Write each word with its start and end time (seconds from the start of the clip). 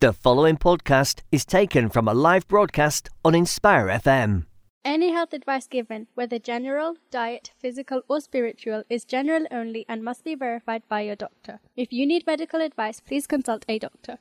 The 0.00 0.12
following 0.12 0.56
podcast 0.58 1.22
is 1.32 1.44
taken 1.44 1.88
from 1.88 2.06
a 2.06 2.14
live 2.14 2.46
broadcast 2.46 3.10
on 3.24 3.34
Inspire 3.34 3.88
FM. 3.88 4.46
Any 4.84 5.10
health 5.10 5.32
advice 5.32 5.66
given, 5.66 6.06
whether 6.14 6.38
general, 6.38 6.94
diet, 7.10 7.50
physical, 7.58 8.02
or 8.08 8.20
spiritual, 8.20 8.84
is 8.88 9.04
general 9.04 9.46
only 9.50 9.84
and 9.88 10.04
must 10.04 10.22
be 10.22 10.36
verified 10.36 10.84
by 10.88 11.00
your 11.00 11.16
doctor. 11.16 11.58
If 11.74 11.92
you 11.92 12.06
need 12.06 12.28
medical 12.28 12.60
advice, 12.60 13.00
please 13.00 13.26
consult 13.26 13.64
a 13.68 13.80
doctor. 13.80 14.18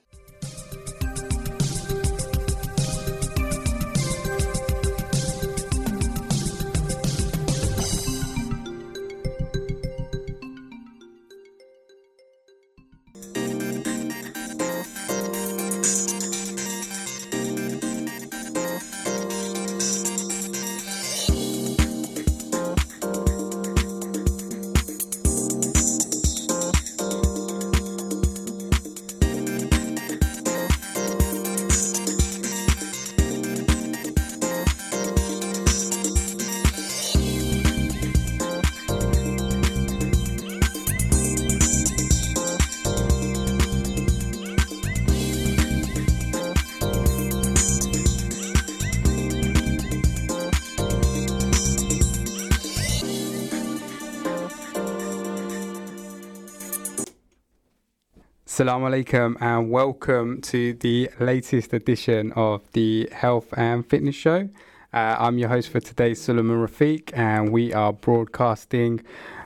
Assalamu 58.58 58.90
alaikum 58.90 59.38
and 59.40 59.70
welcome 59.70 60.42
to 60.42 60.74
the 60.74 61.12
latest 61.20 61.74
edition 61.74 62.32
of 62.32 62.64
the 62.72 63.08
Health 63.12 63.54
and 63.56 63.88
Fitness 63.88 64.16
Show. 64.16 64.50
Uh, 64.92 65.16
I'm 65.20 65.38
your 65.38 65.50
host 65.50 65.70
for 65.70 65.80
today, 65.80 66.16
Suleiman 66.16 66.58
Rafiq, 66.58 67.16
and 67.16 67.52
we 67.52 67.72
are 67.72 67.94
broadcasting 67.94 69.04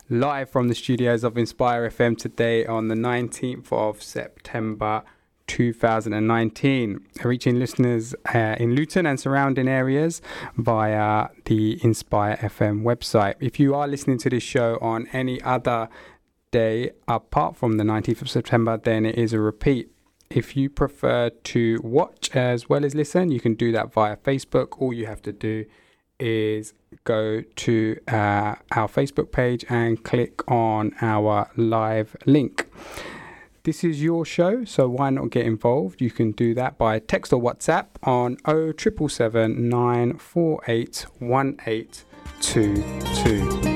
live 0.10 0.50
from 0.50 0.70
the 0.70 0.76
studios 0.76 1.26
of 1.26 1.38
Inspire 1.38 1.90
FM 1.90 2.18
today 2.18 2.66
on 2.66 2.88
the 2.88 2.96
19th 2.96 3.74
of 3.74 4.02
September 4.02 5.04
2019, 5.48 7.06
reaching 7.26 7.60
listeners 7.60 8.16
uh, 8.34 8.56
in 8.58 8.76
Luton 8.76 9.06
and 9.06 9.20
surrounding 9.20 9.68
areas 9.68 10.22
via 10.56 11.28
the 11.44 11.84
Inspire 11.84 12.38
FM 12.38 12.84
website. 12.84 13.36
If 13.42 13.60
you 13.60 13.76
are 13.76 13.90
listening 13.90 14.20
to 14.20 14.30
this 14.30 14.44
show 14.44 14.78
on 14.82 15.08
any 15.12 15.42
other 15.42 15.90
day 16.52 16.92
apart 17.08 17.56
from 17.56 17.78
the 17.78 17.84
19th 17.84 18.22
of 18.22 18.30
September, 18.30 18.78
then 18.78 19.06
it 19.06 19.18
is 19.18 19.34
a 19.34 19.40
repeat. 19.40 19.90
If 20.30 20.56
you 20.56 20.70
prefer 20.70 21.30
to 21.30 21.80
watch 21.84 22.30
as 22.36 22.70
well 22.70 22.86
as 22.86 22.96
listen, 22.96 23.32
you 23.32 23.40
can 23.40 23.56
do 23.56 23.72
that 23.72 23.92
via 23.92 24.18
Facebook. 24.18 24.80
All 24.80 24.94
you 24.94 25.08
have 25.08 25.22
to 25.24 25.34
do 25.34 25.66
is 26.20 26.74
go 27.04 27.42
to 27.42 27.98
uh, 28.08 28.56
our 28.72 28.88
Facebook 28.88 29.32
page 29.32 29.66
and 29.70 30.04
click 30.04 30.50
on 30.50 30.94
our 31.02 31.50
live 31.58 32.16
link. 32.26 32.68
This 33.64 33.84
is 33.84 34.02
your 34.02 34.26
show, 34.26 34.66
so 34.66 34.90
why 34.90 35.12
not 35.12 35.30
get 35.30 35.46
involved? 35.46 36.02
You 36.02 36.10
can 36.10 36.32
do 36.32 36.56
that 36.56 36.80
by 36.80 36.98
text 37.00 37.32
or 37.32 37.40
WhatsApp 37.42 37.86
on 38.02 38.38
0777 38.46 39.70
948 39.70 41.06
1822. 41.20 43.71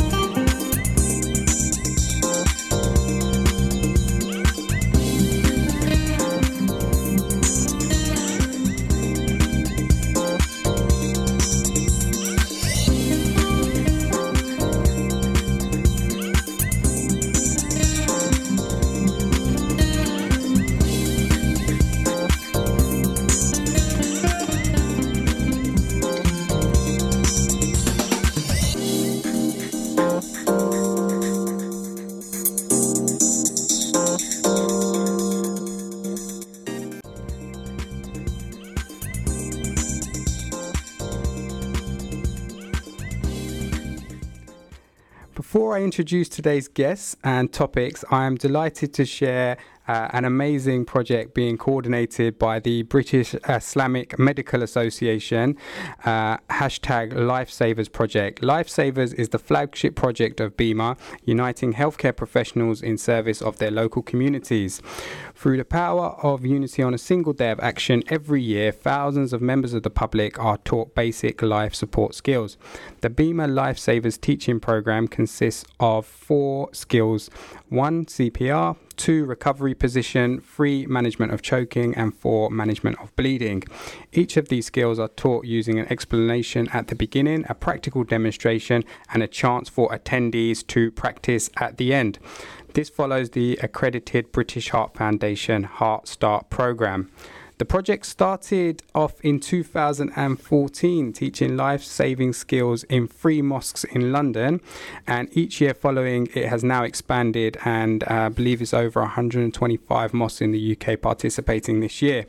Introduce 45.96 46.28
today's 46.28 46.68
guests 46.68 47.16
and 47.24 47.54
topics, 47.54 48.04
I 48.12 48.26
am 48.26 48.36
delighted 48.36 48.94
to 48.96 49.06
share 49.06 49.56
uh, 49.88 50.10
an 50.12 50.26
amazing 50.26 50.86
project 50.86 51.34
being 51.34 51.58
coordinated 51.58 52.40
by 52.40 52.60
the 52.60 52.84
British 52.84 53.36
Islamic 53.48 54.18
Medical 54.18 54.64
Association, 54.64 55.58
uh, 56.06 56.38
hashtag 56.50 57.14
Lifesavers 57.14 57.92
Project. 57.92 58.42
Lifesavers 58.42 59.14
is 59.14 59.30
the 59.30 59.40
flagship 59.40 59.96
project 59.96 60.40
of 60.40 60.58
BIMA, 60.58 60.98
uniting 61.24 61.74
healthcare 61.74 62.16
professionals 62.16 62.82
in 62.82 62.98
service 62.98 63.42
of 63.42 63.58
their 63.58 63.72
local 63.72 64.02
communities. 64.02 64.82
Through 65.36 65.58
the 65.58 65.66
power 65.66 66.16
of 66.24 66.46
unity 66.46 66.82
on 66.82 66.94
a 66.94 66.98
single 66.98 67.34
day 67.34 67.52
of 67.52 67.60
action, 67.60 68.04
every 68.08 68.42
year 68.42 68.72
thousands 68.72 69.34
of 69.34 69.42
members 69.42 69.74
of 69.74 69.84
the 69.84 69.90
public 69.90 70.40
are 70.40 70.58
taught 70.60 70.96
basic 70.96 71.42
life 71.42 71.76
support 71.76 72.16
skills. 72.16 72.58
The 73.02 73.10
BIMA 73.10 73.48
Lifesavers 73.48 74.20
teaching 74.20 74.60
program 74.60 75.08
consists 75.08 75.66
of 75.80 76.06
four 76.06 76.70
skills 76.74 77.30
one, 77.70 78.06
CPR, 78.06 78.78
two, 78.98 79.26
recovery 79.26 79.74
position, 79.74 80.42
three, 80.42 80.86
management 80.86 81.34
of 81.34 81.42
choking, 81.42 81.96
and 81.96 82.14
four, 82.14 82.50
management 82.50 83.00
of 83.00 83.16
bleeding. 83.16 83.64
Each 84.12 84.38
of 84.38 84.50
these 84.50 84.66
skills 84.66 85.00
are 85.00 85.10
taught 85.10 85.46
using 85.46 85.80
an 85.80 85.88
explanation 85.92 86.70
at 86.74 86.88
the 86.88 86.96
beginning, 86.96 87.46
a 87.50 87.56
practical 87.56 88.04
demonstration, 88.04 88.84
and 89.14 89.24
a 89.24 89.28
chance 89.28 89.70
for 89.70 89.90
attendees 89.90 90.66
to 90.68 90.92
practice 90.92 91.50
at 91.58 91.78
the 91.78 91.94
end. 91.94 92.20
This 92.74 92.90
follows 92.90 93.30
the 93.30 93.58
accredited 93.64 94.32
British 94.32 94.70
Heart 94.70 94.96
Foundation 94.96 95.64
Heart 95.64 96.08
Start 96.08 96.50
program. 96.50 97.10
The 97.58 97.64
project 97.64 98.06
started 98.06 98.84
off 98.94 99.22
in 99.22 99.40
2014, 99.40 101.14
teaching 101.14 101.56
life 101.56 101.84
saving 101.84 102.34
skills 102.34 102.84
in 102.84 103.08
three 103.08 103.42
mosques 103.42 103.86
in 103.86 104.12
London. 104.12 104.60
And 105.08 105.30
each 105.32 105.62
year 105.62 105.74
following, 105.74 106.28
it 106.34 106.50
has 106.50 106.66
now 106.66 106.84
expanded, 106.84 107.58
and 107.64 108.04
uh, 108.04 108.08
I 108.26 108.30
believe 108.30 108.62
it's 108.62 108.74
over 108.74 109.00
125 109.00 110.14
mosques 110.14 110.42
in 110.42 110.52
the 110.52 110.78
UK 110.78 111.00
participating 111.00 111.80
this 111.80 112.02
year 112.02 112.26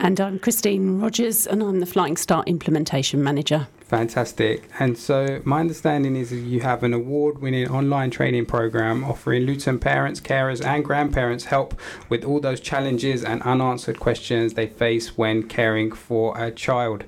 And 0.00 0.20
I'm 0.20 0.40
Christine 0.40 0.98
Rogers 0.98 1.46
and 1.46 1.62
I'm 1.62 1.78
the 1.78 1.86
Flying 1.86 2.16
Start 2.16 2.48
Implementation 2.48 3.22
Manager. 3.22 3.68
Fantastic. 3.82 4.68
And 4.80 4.98
so, 4.98 5.40
my 5.44 5.60
understanding 5.60 6.16
is 6.16 6.30
that 6.30 6.38
you 6.38 6.62
have 6.62 6.82
an 6.82 6.92
award 6.92 7.38
winning 7.38 7.70
online 7.70 8.10
training 8.10 8.46
program 8.46 9.04
offering 9.04 9.44
Luton 9.44 9.78
parents, 9.78 10.20
carers, 10.20 10.64
and 10.66 10.84
grandparents 10.84 11.44
help 11.44 11.78
with 12.08 12.24
all 12.24 12.40
those 12.40 12.58
challenges 12.58 13.22
and 13.22 13.40
unanswered 13.42 14.00
questions 14.00 14.54
they 14.54 14.66
face 14.66 15.16
when 15.16 15.44
caring 15.44 15.92
for 15.92 16.36
a 16.36 16.50
child. 16.50 17.04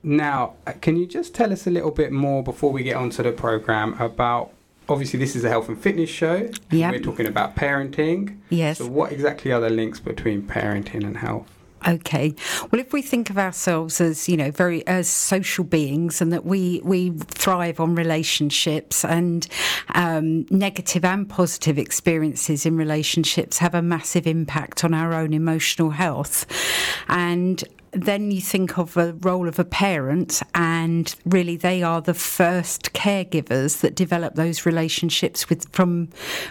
Now, 0.00 0.54
uh, 0.64 0.74
can 0.80 0.96
you 0.96 1.06
just 1.06 1.34
tell 1.34 1.52
us 1.52 1.66
a 1.66 1.70
little 1.70 1.90
bit 1.90 2.12
more 2.12 2.44
before 2.44 2.70
we 2.70 2.84
get 2.84 2.94
onto 2.94 3.24
the 3.24 3.32
program 3.32 4.00
about? 4.00 4.53
Obviously, 4.88 5.18
this 5.18 5.34
is 5.34 5.44
a 5.44 5.48
health 5.48 5.68
and 5.68 5.80
fitness 5.80 6.10
show. 6.10 6.50
Yeah. 6.70 6.90
We're 6.90 7.00
talking 7.00 7.26
about 7.26 7.56
parenting. 7.56 8.38
Yes. 8.50 8.78
So, 8.78 8.86
what 8.86 9.12
exactly 9.12 9.52
are 9.52 9.60
the 9.60 9.70
links 9.70 10.00
between 10.00 10.42
parenting 10.42 11.04
and 11.04 11.16
health? 11.16 11.50
Okay. 11.86 12.34
Well, 12.70 12.80
if 12.80 12.92
we 12.92 13.02
think 13.02 13.28
of 13.28 13.36
ourselves 13.36 14.00
as, 14.00 14.28
you 14.28 14.36
know, 14.36 14.50
very 14.50 14.86
as 14.86 15.06
social 15.08 15.64
beings 15.64 16.22
and 16.22 16.32
that 16.32 16.46
we 16.46 16.80
we 16.82 17.10
thrive 17.10 17.78
on 17.78 17.94
relationships 17.94 19.04
and 19.04 19.46
um, 19.94 20.46
negative 20.50 21.04
and 21.04 21.28
positive 21.28 21.78
experiences 21.78 22.64
in 22.64 22.76
relationships 22.76 23.58
have 23.58 23.74
a 23.74 23.82
massive 23.82 24.26
impact 24.26 24.82
on 24.82 24.94
our 24.94 25.12
own 25.12 25.34
emotional 25.34 25.90
health. 25.90 26.46
And 27.08 27.62
then 27.94 28.30
you 28.30 28.40
think 28.40 28.78
of 28.78 28.94
the 28.94 29.14
role 29.14 29.48
of 29.48 29.58
a 29.58 29.64
parent, 29.64 30.42
and 30.54 31.14
really 31.24 31.56
they 31.56 31.82
are 31.82 32.00
the 32.00 32.14
first 32.14 32.92
caregivers 32.92 33.80
that 33.80 33.94
develop 33.94 34.34
those 34.34 34.66
relationships 34.66 35.48
with 35.48 35.68
from 35.70 36.08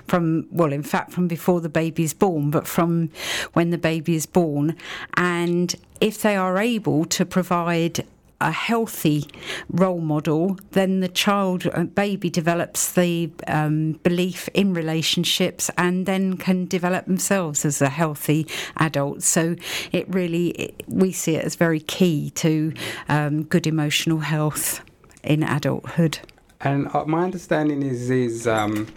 from 0.07 0.47
well, 0.51 0.73
in 0.73 0.83
fact, 0.83 1.11
from 1.11 1.27
before 1.27 1.61
the 1.61 1.69
baby 1.69 2.03
is 2.03 2.13
born, 2.13 2.51
but 2.51 2.67
from 2.67 3.09
when 3.53 3.69
the 3.69 3.77
baby 3.77 4.15
is 4.15 4.25
born, 4.25 4.75
and 5.15 5.75
if 6.01 6.21
they 6.21 6.35
are 6.35 6.57
able 6.57 7.05
to 7.05 7.25
provide 7.25 8.05
a 8.43 8.51
healthy 8.51 9.27
role 9.69 9.99
model, 9.99 10.57
then 10.71 10.99
the 10.99 11.07
child, 11.07 11.67
uh, 11.73 11.83
baby, 11.83 12.29
develops 12.29 12.91
the 12.91 13.31
um, 13.47 13.93
belief 14.03 14.49
in 14.53 14.73
relationships 14.73 15.69
and 15.77 16.05
then 16.05 16.37
can 16.37 16.65
develop 16.65 17.05
themselves 17.05 17.65
as 17.65 17.81
a 17.81 17.89
healthy 17.89 18.45
adult. 18.77 19.23
So 19.23 19.55
it 19.91 20.07
really, 20.13 20.49
it, 20.49 20.83
we 20.87 21.11
see 21.11 21.35
it 21.35 21.45
as 21.45 21.55
very 21.55 21.79
key 21.79 22.29
to 22.31 22.73
um, 23.09 23.43
good 23.43 23.67
emotional 23.67 24.19
health 24.19 24.81
in 25.23 25.43
adulthood. 25.43 26.19
And 26.61 26.87
uh, 26.93 27.05
my 27.05 27.23
understanding 27.23 27.83
is 27.83 28.09
is 28.09 28.47
um, 28.47 28.87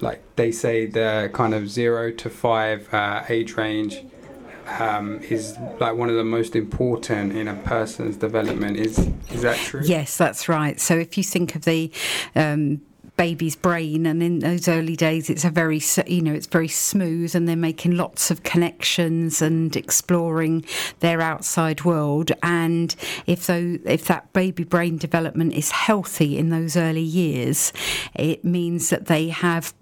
like 0.00 0.22
they 0.36 0.52
say 0.52 0.86
the 0.86 1.30
kind 1.32 1.54
of 1.54 1.68
zero 1.68 2.10
to 2.12 2.30
five 2.30 2.92
uh, 2.92 3.24
age 3.28 3.54
range 3.56 4.04
um, 4.78 5.20
is 5.22 5.58
like 5.78 5.96
one 5.96 6.08
of 6.08 6.16
the 6.16 6.24
most 6.24 6.54
important 6.54 7.32
in 7.32 7.48
a 7.48 7.54
person's 7.54 8.16
development. 8.16 8.76
Is 8.76 8.98
is 9.30 9.42
that 9.42 9.56
true? 9.56 9.82
Yes, 9.84 10.16
that's 10.16 10.48
right. 10.48 10.80
So 10.80 10.96
if 10.96 11.18
you 11.18 11.24
think 11.24 11.54
of 11.54 11.64
the 11.64 11.90
um, 12.34 12.80
baby's 13.20 13.54
brain 13.54 14.06
and 14.06 14.22
in 14.22 14.38
those 14.38 14.66
early 14.66 14.96
days 14.96 15.28
it's 15.28 15.44
a 15.44 15.50
very 15.50 15.78
you 16.06 16.22
know 16.22 16.32
it's 16.32 16.46
very 16.46 16.68
smooth 16.68 17.34
and 17.36 17.46
they're 17.46 17.54
making 17.54 17.94
lots 17.94 18.30
of 18.30 18.42
connections 18.44 19.42
and 19.42 19.76
exploring 19.76 20.64
their 21.00 21.20
outside 21.20 21.84
world 21.84 22.32
and 22.42 22.96
if 23.26 23.46
though 23.46 23.76
if 23.84 24.06
that 24.06 24.32
baby 24.32 24.64
brain 24.64 24.96
development 24.96 25.52
is 25.52 25.70
healthy 25.70 26.38
in 26.38 26.48
those 26.48 26.78
early 26.78 27.02
years 27.02 27.74
it 28.14 28.42
means 28.42 28.88
that 28.88 29.04
they 29.04 29.28
have 29.28 29.74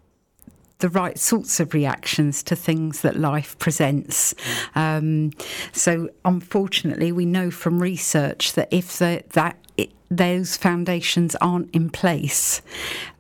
the 0.79 0.89
right 0.89 1.19
sorts 1.19 1.59
of 1.61 1.75
reactions 1.75 2.43
to 2.45 2.55
things 2.55 3.01
that 3.03 3.17
life 3.17 3.59
presents. 3.59 4.35
Um, 4.75 5.33
so, 5.73 6.09
unfortunately, 6.25 7.11
we 7.13 7.27
know 7.27 7.51
from 7.51 7.83
research 7.83 8.53
that 8.53 8.69
if 8.71 8.99
the, 8.99 9.25
that 9.31 9.57
it, 9.77 9.91
those 10.11 10.57
foundations 10.57 11.35
aren't 11.37 11.75
in 11.75 11.91
place, 11.91 12.63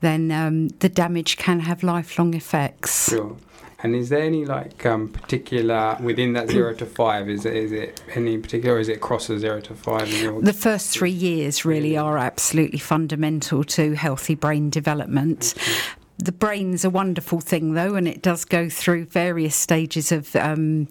then 0.01 0.31
um, 0.31 0.69
the 0.69 0.89
damage 0.89 1.37
can 1.37 1.61
have 1.61 1.83
lifelong 1.83 2.35
effects. 2.35 3.11
Sure. 3.11 3.37
And 3.81 3.95
is 3.95 4.09
there 4.09 4.23
any 4.23 4.45
like 4.45 4.85
um, 4.85 5.09
particular 5.09 5.97
within 6.01 6.33
that 6.33 6.51
zero 6.51 6.75
to 6.75 6.85
five? 6.85 7.29
Is 7.29 7.47
it 7.47 7.55
is 7.55 7.71
it 7.71 8.03
any 8.13 8.37
particular? 8.37 8.75
Or 8.75 8.81
is 8.81 8.89
it 8.89 8.97
across 8.97 9.29
the 9.29 9.39
zero 9.39 9.61
to 9.61 9.75
five? 9.75 10.11
The 10.43 10.53
first 10.53 10.91
three 10.91 11.13
years 11.13 11.65
really 11.65 11.97
are 11.97 12.19
absolutely 12.19 12.81
fundamental 12.81 13.63
to 13.63 13.95
healthy 13.95 14.35
brain 14.35 14.69
development. 14.69 15.55
The 16.19 16.33
brain's 16.33 16.85
a 16.85 16.91
wonderful 16.91 17.41
thing, 17.41 17.75
though, 17.75 17.95
and 17.95 18.09
it 18.09 18.23
does 18.23 18.45
go 18.45 18.69
through 18.69 19.05
various 19.07 19.55
stages 19.55 20.11
of 20.11 20.35
um, 20.35 20.89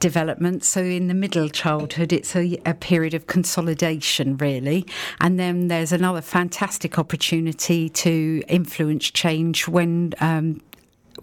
development. 0.00 0.64
So, 0.64 0.82
in 0.82 1.08
the 1.08 1.14
middle 1.14 1.48
childhood, 1.48 2.12
it's 2.12 2.36
a, 2.36 2.58
a, 2.66 2.74
period 2.74 3.14
of 3.14 3.26
consolidation, 3.26 4.36
really. 4.36 4.86
And 5.18 5.40
then 5.40 5.68
there's 5.68 5.92
another 5.92 6.20
fantastic 6.20 6.98
opportunity 6.98 7.88
to 7.88 8.42
influence 8.46 9.10
change 9.10 9.66
when 9.66 10.12
um, 10.20 10.60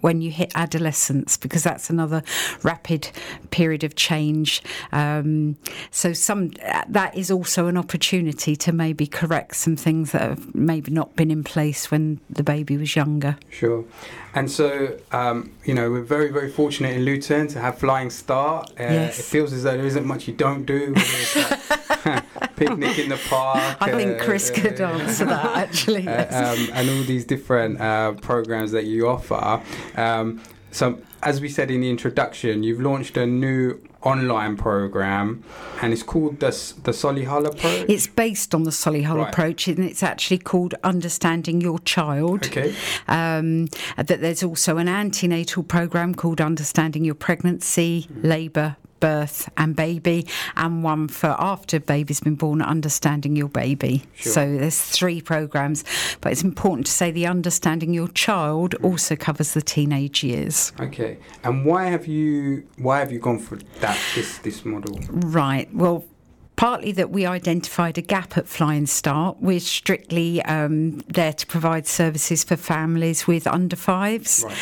when 0.00 0.20
you 0.20 0.30
hit 0.30 0.52
adolescence 0.54 1.36
because 1.36 1.62
that's 1.62 1.90
another 1.90 2.22
rapid 2.62 3.10
period 3.50 3.84
of 3.84 3.94
change. 3.94 4.62
Um, 4.92 5.56
so 5.90 6.12
some 6.12 6.52
that 6.88 7.16
is 7.16 7.30
also 7.30 7.66
an 7.66 7.76
opportunity 7.76 8.56
to 8.56 8.72
maybe 8.72 9.06
correct 9.06 9.56
some 9.56 9.76
things 9.76 10.12
that 10.12 10.22
have 10.22 10.54
maybe 10.54 10.90
not 10.90 11.16
been 11.16 11.30
in 11.30 11.44
place 11.44 11.90
when 11.90 12.20
the 12.30 12.42
baby 12.42 12.76
was 12.76 12.96
younger. 12.96 13.36
Sure. 13.50 13.84
And 14.34 14.50
so, 14.50 14.98
um, 15.12 15.52
you 15.64 15.74
know, 15.74 15.90
we're 15.90 16.02
very, 16.02 16.30
very 16.30 16.50
fortunate 16.50 16.96
in 16.96 17.04
Luton 17.04 17.48
to 17.48 17.60
have 17.60 17.78
Flying 17.78 18.08
Start. 18.08 18.70
Uh, 18.70 18.84
yes. 18.84 19.18
It 19.18 19.24
feels 19.24 19.52
as 19.52 19.64
though 19.64 19.76
there 19.76 19.86
isn't 19.86 20.06
much 20.06 20.26
you 20.26 20.34
don't 20.34 20.64
do. 20.64 20.94
picnic 22.56 22.98
in 22.98 23.08
the 23.08 23.20
park. 23.28 23.76
I 23.80 23.90
think 23.92 24.20
uh, 24.20 24.24
Chris 24.24 24.50
could 24.50 24.80
answer 24.80 25.24
that 25.26 25.56
actually. 25.68 26.06
Uh, 26.08 26.10
yes. 26.12 26.58
Um, 26.58 26.70
and 26.74 26.90
all 26.90 27.02
these 27.04 27.24
different 27.24 27.80
uh, 27.80 28.12
programs 28.14 28.72
that 28.72 28.84
you 28.84 29.08
offer. 29.08 29.60
Um, 29.96 30.40
so, 30.70 30.98
as 31.22 31.40
we 31.40 31.48
said 31.48 31.70
in 31.70 31.82
the 31.82 31.90
introduction, 31.90 32.62
you've 32.62 32.80
launched 32.80 33.16
a 33.16 33.26
new 33.26 33.78
online 34.02 34.56
program 34.56 35.44
and 35.80 35.92
it's 35.92 36.02
called 36.02 36.40
the, 36.40 36.46
the 36.82 36.90
Solihull 36.90 37.46
approach. 37.46 37.88
It's 37.88 38.06
based 38.08 38.54
on 38.54 38.64
the 38.64 38.70
Solihull 38.72 39.16
Right. 39.18 39.28
approach 39.28 39.68
and 39.68 39.78
it's 39.78 40.02
actually 40.02 40.38
called 40.38 40.74
Understanding 40.82 41.60
Your 41.60 41.78
Child. 41.80 42.46
Okay. 42.46 42.74
Um, 43.06 43.66
that 43.96 44.20
there's 44.20 44.42
also 44.42 44.78
an 44.78 44.88
antenatal 44.88 45.62
program 45.62 46.14
called 46.14 46.40
Understanding 46.40 47.04
Your 47.04 47.14
Pregnancy, 47.14 48.08
Labour, 48.22 48.76
Birth 49.02 49.50
and 49.56 49.74
Baby, 49.74 50.28
and 50.56 50.84
one 50.84 51.08
for 51.08 51.34
after 51.36 51.80
baby's 51.80 52.20
been 52.20 52.36
born, 52.36 52.62
Understanding 52.62 53.34
Your 53.34 53.48
Baby. 53.48 54.04
Sure. 54.14 54.32
So 54.32 54.56
there's 54.56 54.80
three 54.80 55.20
programs, 55.20 55.82
but 56.20 56.30
it's 56.30 56.44
important 56.44 56.86
to 56.86 56.92
say 56.92 57.10
the 57.10 57.26
Understanding 57.26 57.92
Your 57.92 58.06
Child 58.08 58.76
mm. 58.78 58.84
also 58.84 59.16
covers 59.16 59.54
the 59.54 59.60
teenage 59.60 60.22
years. 60.22 60.72
Okay. 60.78 61.18
And 61.42 61.66
why 61.66 61.86
have 61.86 62.06
you 62.06 62.62
why 62.78 63.00
have 63.00 63.10
you 63.10 63.18
gone 63.18 63.40
for 63.40 63.56
that 63.80 63.98
this 64.14 64.38
this 64.38 64.64
model? 64.64 65.00
Right. 65.10 65.68
Well, 65.74 66.04
partly 66.56 66.92
that 66.92 67.10
we 67.10 67.26
identified 67.26 67.98
a 67.98 68.02
gap 68.02 68.36
at 68.36 68.46
Flying 68.46 68.86
Start. 68.86 69.38
We're 69.40 69.60
strictly 69.60 70.42
um, 70.42 70.98
there 71.08 71.32
to 71.32 71.46
provide 71.46 71.86
services 71.86 72.44
for 72.44 72.56
families 72.56 73.26
with 73.26 73.46
under 73.46 73.76
fives. 73.76 74.44
Right. 74.46 74.56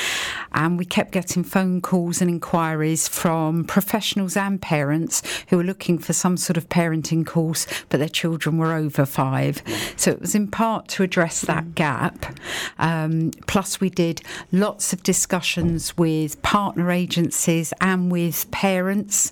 And 0.52 0.78
we 0.78 0.85
kept 0.85 1.12
getting 1.12 1.44
phone 1.44 1.80
calls 1.80 2.20
and 2.20 2.30
inquiries 2.30 3.06
from 3.06 3.64
professionals 3.64 4.37
and 4.37 4.61
parents 4.61 5.23
who 5.49 5.56
were 5.56 5.64
looking 5.64 5.99
for 5.99 6.12
some 6.12 6.37
sort 6.37 6.56
of 6.56 6.68
parenting 6.68 7.26
course, 7.26 7.66
but 7.88 7.99
their 7.99 8.09
children 8.09 8.59
were 8.59 8.73
over 8.73 9.04
five. 9.06 9.62
So 9.97 10.11
it 10.11 10.20
was 10.20 10.35
in 10.35 10.49
part 10.49 10.88
to 10.88 11.02
address 11.02 11.42
that 11.42 11.75
gap. 11.75 12.35
Um, 12.78 13.30
plus, 13.47 13.80
we 13.80 13.90
did 13.90 14.23
lots 14.52 14.92
of 14.92 15.02
discussions 15.02 15.97
with 15.97 16.40
partner 16.42 16.90
agencies 16.90 17.73
and 17.80 18.11
with 18.11 18.50
parents 18.50 19.30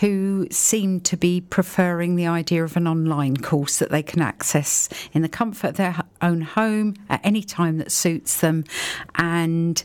who 0.00 0.48
seemed 0.50 1.04
to 1.06 1.16
be 1.16 1.40
preferring 1.40 1.97
the 2.16 2.26
idea 2.26 2.64
of 2.64 2.76
an 2.76 2.86
online 2.86 3.36
course 3.36 3.78
that 3.78 3.90
they 3.90 4.02
can 4.02 4.22
access 4.22 4.88
in 5.12 5.22
the 5.22 5.28
comfort 5.28 5.68
of 5.68 5.76
their 5.76 6.02
own 6.22 6.40
home 6.40 6.94
at 7.08 7.20
any 7.24 7.42
time 7.42 7.78
that 7.78 7.90
suits 7.92 8.40
them 8.40 8.64
and 9.16 9.84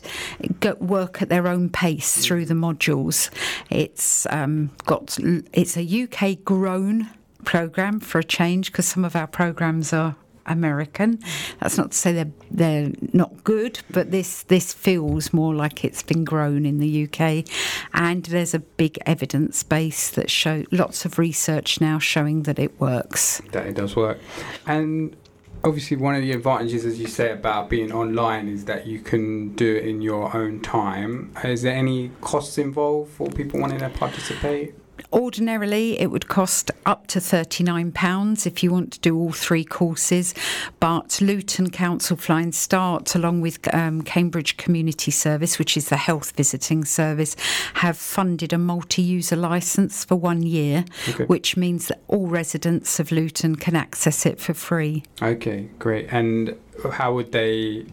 work 0.80 1.22
at 1.22 1.28
their 1.28 1.48
own 1.48 1.68
pace 1.68 2.24
through 2.24 2.46
the 2.46 2.54
modules. 2.54 3.30
It's 3.70 4.26
um, 4.30 4.70
got 4.86 5.18
it's 5.52 5.76
a 5.76 6.02
UK 6.02 6.44
grown 6.44 7.10
program 7.44 8.00
for 8.00 8.18
a 8.18 8.24
change 8.24 8.72
because 8.72 8.86
some 8.86 9.04
of 9.04 9.14
our 9.14 9.26
programs 9.26 9.92
are 9.92 10.16
American. 10.46 11.18
That's 11.60 11.76
not 11.76 11.92
to 11.92 11.98
say 11.98 12.12
they're 12.12 12.32
they're 12.50 12.92
not 13.12 13.44
good, 13.44 13.80
but 13.90 14.10
this 14.10 14.42
this 14.44 14.72
feels 14.72 15.32
more 15.32 15.54
like 15.54 15.84
it's 15.84 16.02
been 16.02 16.24
grown 16.24 16.66
in 16.66 16.78
the 16.78 17.04
UK, 17.04 17.44
and 17.92 18.24
there's 18.24 18.54
a 18.54 18.60
big 18.60 18.98
evidence 19.06 19.62
base 19.62 20.10
that 20.10 20.30
show 20.30 20.64
lots 20.70 21.04
of 21.04 21.18
research 21.18 21.80
now 21.80 21.98
showing 21.98 22.42
that 22.44 22.58
it 22.58 22.80
works. 22.80 23.40
That 23.52 23.66
it 23.66 23.74
does 23.74 23.96
work. 23.96 24.18
And 24.66 25.16
obviously 25.64 25.96
one 25.96 26.14
of 26.14 26.22
the 26.22 26.32
advantages, 26.32 26.84
as 26.84 27.00
you 27.00 27.06
say, 27.06 27.32
about 27.32 27.70
being 27.70 27.90
online 27.90 28.48
is 28.48 28.66
that 28.66 28.86
you 28.86 28.98
can 29.00 29.54
do 29.54 29.76
it 29.76 29.86
in 29.86 30.02
your 30.02 30.36
own 30.36 30.60
time. 30.60 31.32
Is 31.42 31.62
there 31.62 31.74
any 31.74 32.10
costs 32.20 32.58
involved 32.58 33.12
for 33.12 33.28
people 33.28 33.60
wanting 33.60 33.78
to 33.78 33.88
participate? 33.88 34.74
Ordinarily, 35.14 36.00
it 36.00 36.10
would 36.10 36.26
cost 36.26 36.72
up 36.86 37.06
to 37.06 37.20
£39 37.20 38.46
if 38.46 38.64
you 38.64 38.72
want 38.72 38.92
to 38.94 38.98
do 38.98 39.16
all 39.16 39.30
three 39.30 39.64
courses, 39.64 40.34
but 40.80 41.20
Luton 41.20 41.70
Council 41.70 42.16
Flying 42.16 42.50
Start, 42.50 43.14
along 43.14 43.40
with 43.40 43.72
um, 43.72 44.02
Cambridge 44.02 44.56
Community 44.56 45.12
Service, 45.12 45.56
which 45.56 45.76
is 45.76 45.88
the 45.88 45.96
health 45.96 46.32
visiting 46.36 46.84
service, 46.84 47.36
have 47.74 47.96
funded 47.96 48.52
a 48.52 48.58
multi 48.58 49.02
user 49.02 49.36
licence 49.36 50.04
for 50.04 50.16
one 50.16 50.42
year, 50.42 50.84
Okay. 51.10 51.24
which 51.26 51.56
means 51.56 51.86
that 51.86 52.00
all 52.08 52.26
residents 52.26 52.98
of 52.98 53.12
Luton 53.12 53.54
can 53.54 53.76
access 53.76 54.26
it 54.26 54.40
for 54.40 54.52
free. 54.52 55.04
Okay, 55.22 55.68
great. 55.78 56.08
And 56.10 56.56
how 56.90 57.14
would 57.14 57.30
they 57.30 57.86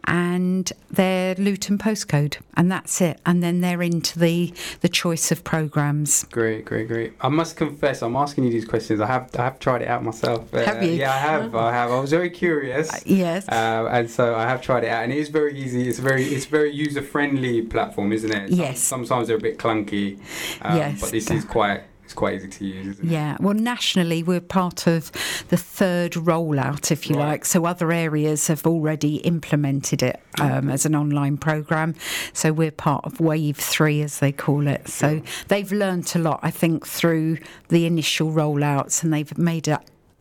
and 0.06 0.72
their 0.92 1.36
Luton 1.36 1.78
postcode, 1.78 2.38
and 2.56 2.72
that's 2.72 3.02
it. 3.02 3.20
And 3.26 3.42
then 3.42 3.62
they're 3.62 3.82
into 3.82 4.20
the 4.20 4.54
the 4.82 4.90
choice 4.90 5.32
of 5.32 5.44
programs. 5.44 6.26
Great, 6.32 6.66
great, 6.66 6.88
great. 6.88 7.14
I 7.22 7.30
must 7.30 7.56
confess, 7.56 8.02
I'm 8.02 8.16
asking 8.16 8.44
you 8.46 8.52
these 8.52 8.66
questions. 8.66 9.00
I 9.02 9.08
have, 9.08 9.30
I 9.38 9.44
have 9.44 9.60
tried 9.60 9.82
it 9.82 9.88
out 9.88 10.04
myself. 10.04 10.54
Uh, 10.54 10.64
Have 10.64 10.84
you? 10.84 10.92
Yeah, 10.92 11.14
I 11.14 11.18
have. 11.18 11.56
I 11.56 11.72
have. 11.74 11.92
I 11.92 12.00
was 12.00 12.10
very 12.12 12.30
curious. 12.30 12.90
Yes. 13.06 13.48
Uh, 13.50 13.88
and 13.92 14.10
so 14.10 14.36
I 14.36 14.44
have 14.44 14.62
tried 14.62 14.84
it 14.84 14.90
out, 14.90 15.04
and 15.04 15.12
it 15.14 15.18
is 15.18 15.30
very 15.30 15.58
easy. 15.58 15.88
It's 15.88 16.00
very, 16.00 16.24
it's 16.26 16.46
very 16.46 16.72
user 16.72 17.02
friendly 17.02 17.62
platform, 17.62 18.12
isn't 18.12 18.32
it? 18.32 18.50
Some- 18.50 18.60
Yes. 18.60 18.80
Sometimes 18.80 19.28
they're 19.28 19.38
a 19.38 19.40
bit 19.40 19.58
clunky. 19.58 20.20
Um, 20.62 20.78
Yes. 20.78 21.02
But 21.02 21.12
this 21.12 21.30
is 21.32 21.46
quite, 21.46 21.84
it's 22.10 22.16
quite 22.16 22.34
easy 22.34 22.48
to 22.48 22.66
use, 22.66 22.88
isn't 22.88 23.06
it? 23.06 23.12
Yeah, 23.12 23.38
well, 23.40 23.54
nationally, 23.54 24.24
we're 24.24 24.42
part 24.42 24.88
of 24.88 25.12
the 25.50 25.58
third 25.58 26.14
rollout, 26.14 26.90
if 26.90 27.08
you 27.08 27.16
Right. 27.16 27.28
like. 27.28 27.46
So 27.46 27.66
other 27.66 27.92
areas 27.92 28.48
have 28.48 28.66
already 28.66 29.18
implemented 29.18 30.02
it 30.02 30.20
um, 30.40 30.72
as 30.72 30.88
an 30.88 30.96
online 30.96 31.38
programme. 31.38 31.94
So 32.34 32.52
we're 32.52 32.72
part 32.72 33.06
of 33.06 33.20
Wave 33.20 33.58
3, 33.58 34.02
as 34.02 34.18
they 34.18 34.32
call 34.32 34.66
it. 34.66 34.88
So 34.88 35.22
they've 35.50 35.72
learnt 35.72 36.16
a 36.16 36.20
lot, 36.20 36.40
I 36.42 36.50
think, 36.50 36.88
through 36.88 37.38
the 37.68 37.86
initial 37.86 38.32
rollouts 38.32 39.04
and 39.04 39.14
they've 39.14 39.38
made 39.38 39.68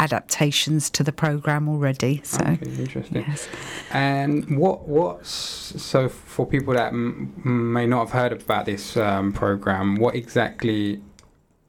adaptations 0.00 0.90
to 0.90 1.02
the 1.02 1.10
programme 1.12 1.68
already. 1.68 2.20
So. 2.22 2.40
Okay, 2.42 2.70
interesting. 2.78 3.24
Yes. 3.26 3.48
And 3.92 4.58
what 4.58 4.86
what's 4.88 5.28
so 5.30 6.08
for 6.08 6.46
people 6.46 6.74
that 6.74 6.88
m- 6.92 7.32
may 7.72 7.86
not 7.86 8.08
have 8.08 8.10
heard 8.10 8.32
about 8.42 8.66
this 8.66 8.96
um, 8.96 9.32
program, 9.32 9.96
what 9.96 10.14
exactly 10.14 11.00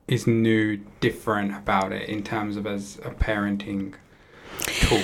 is 0.09 0.25
new, 0.25 0.77
different 0.99 1.55
about 1.55 1.91
it 1.93 2.09
in 2.09 2.23
terms 2.23 2.57
of 2.57 2.65
as 2.65 2.97
a 3.05 3.11
parenting 3.11 3.93
tool? 4.65 5.03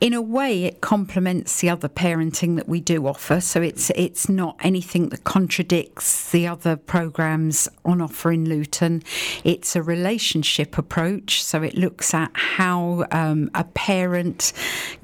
In 0.00 0.12
a 0.12 0.22
way 0.22 0.64
it 0.64 0.80
complements 0.80 1.60
the 1.60 1.68
other 1.68 1.88
parenting 1.88 2.56
that 2.56 2.68
we 2.68 2.80
do 2.80 3.06
offer. 3.06 3.40
So 3.40 3.60
it's 3.60 3.90
it's 3.90 4.28
not 4.28 4.56
anything 4.60 5.08
that 5.08 5.24
contradicts 5.24 6.30
the 6.30 6.46
other 6.46 6.76
programs 6.76 7.68
on 7.84 8.00
offer 8.00 8.30
in 8.30 8.48
Luton. 8.48 9.02
It's 9.44 9.74
a 9.74 9.82
relationship 9.82 10.78
approach. 10.78 11.42
So 11.42 11.62
it 11.62 11.74
looks 11.74 12.14
at 12.14 12.30
how 12.34 13.06
um, 13.10 13.50
a 13.54 13.64
parent 13.64 14.52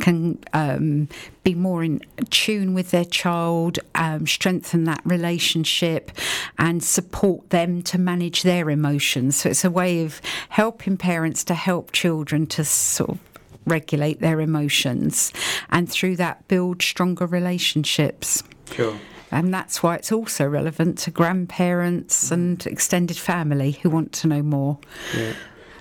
can 0.01 0.39
um, 0.53 1.09
be 1.43 1.55
more 1.55 1.83
in 1.83 2.01
tune 2.31 2.73
with 2.73 2.91
their 2.91 3.05
child 3.05 3.79
um, 3.95 4.27
strengthen 4.27 4.85
that 4.85 5.03
relationship 5.05 6.13
and 6.59 6.83
support 6.83 7.51
them 7.51 7.83
to 7.83 7.99
manage 7.99 8.43
their 8.43 8.71
emotions. 8.71 9.37
So 9.37 9.51
it's 9.51 9.65
a 9.65 9.71
way 9.71 10.05
of 10.05 10.21
helping 10.51 10.97
parents 10.97 11.45
to 11.45 11.55
help 11.55 11.93
children 11.93 12.47
to 12.47 12.65
sort 12.65 13.11
of 13.11 13.34
regulate 13.67 14.21
their 14.21 14.41
emotions 14.41 15.33
and 15.71 15.91
through 15.91 16.17
that 16.17 16.47
build 16.49 16.83
stronger 16.83 17.27
relationships. 17.27 18.43
Sure. 18.73 18.97
And 19.31 19.53
that's 19.53 19.83
why 19.83 19.97
it's 19.97 20.13
also 20.13 20.47
relevant 20.47 20.99
to 20.99 21.11
grandparents 21.11 22.31
and 22.31 22.65
extended 22.67 23.17
family 23.17 23.73
who 23.73 23.91
want 23.91 24.13
to 24.13 24.29
know 24.29 24.43
more. 24.43 24.79
Yeah. 25.17 25.33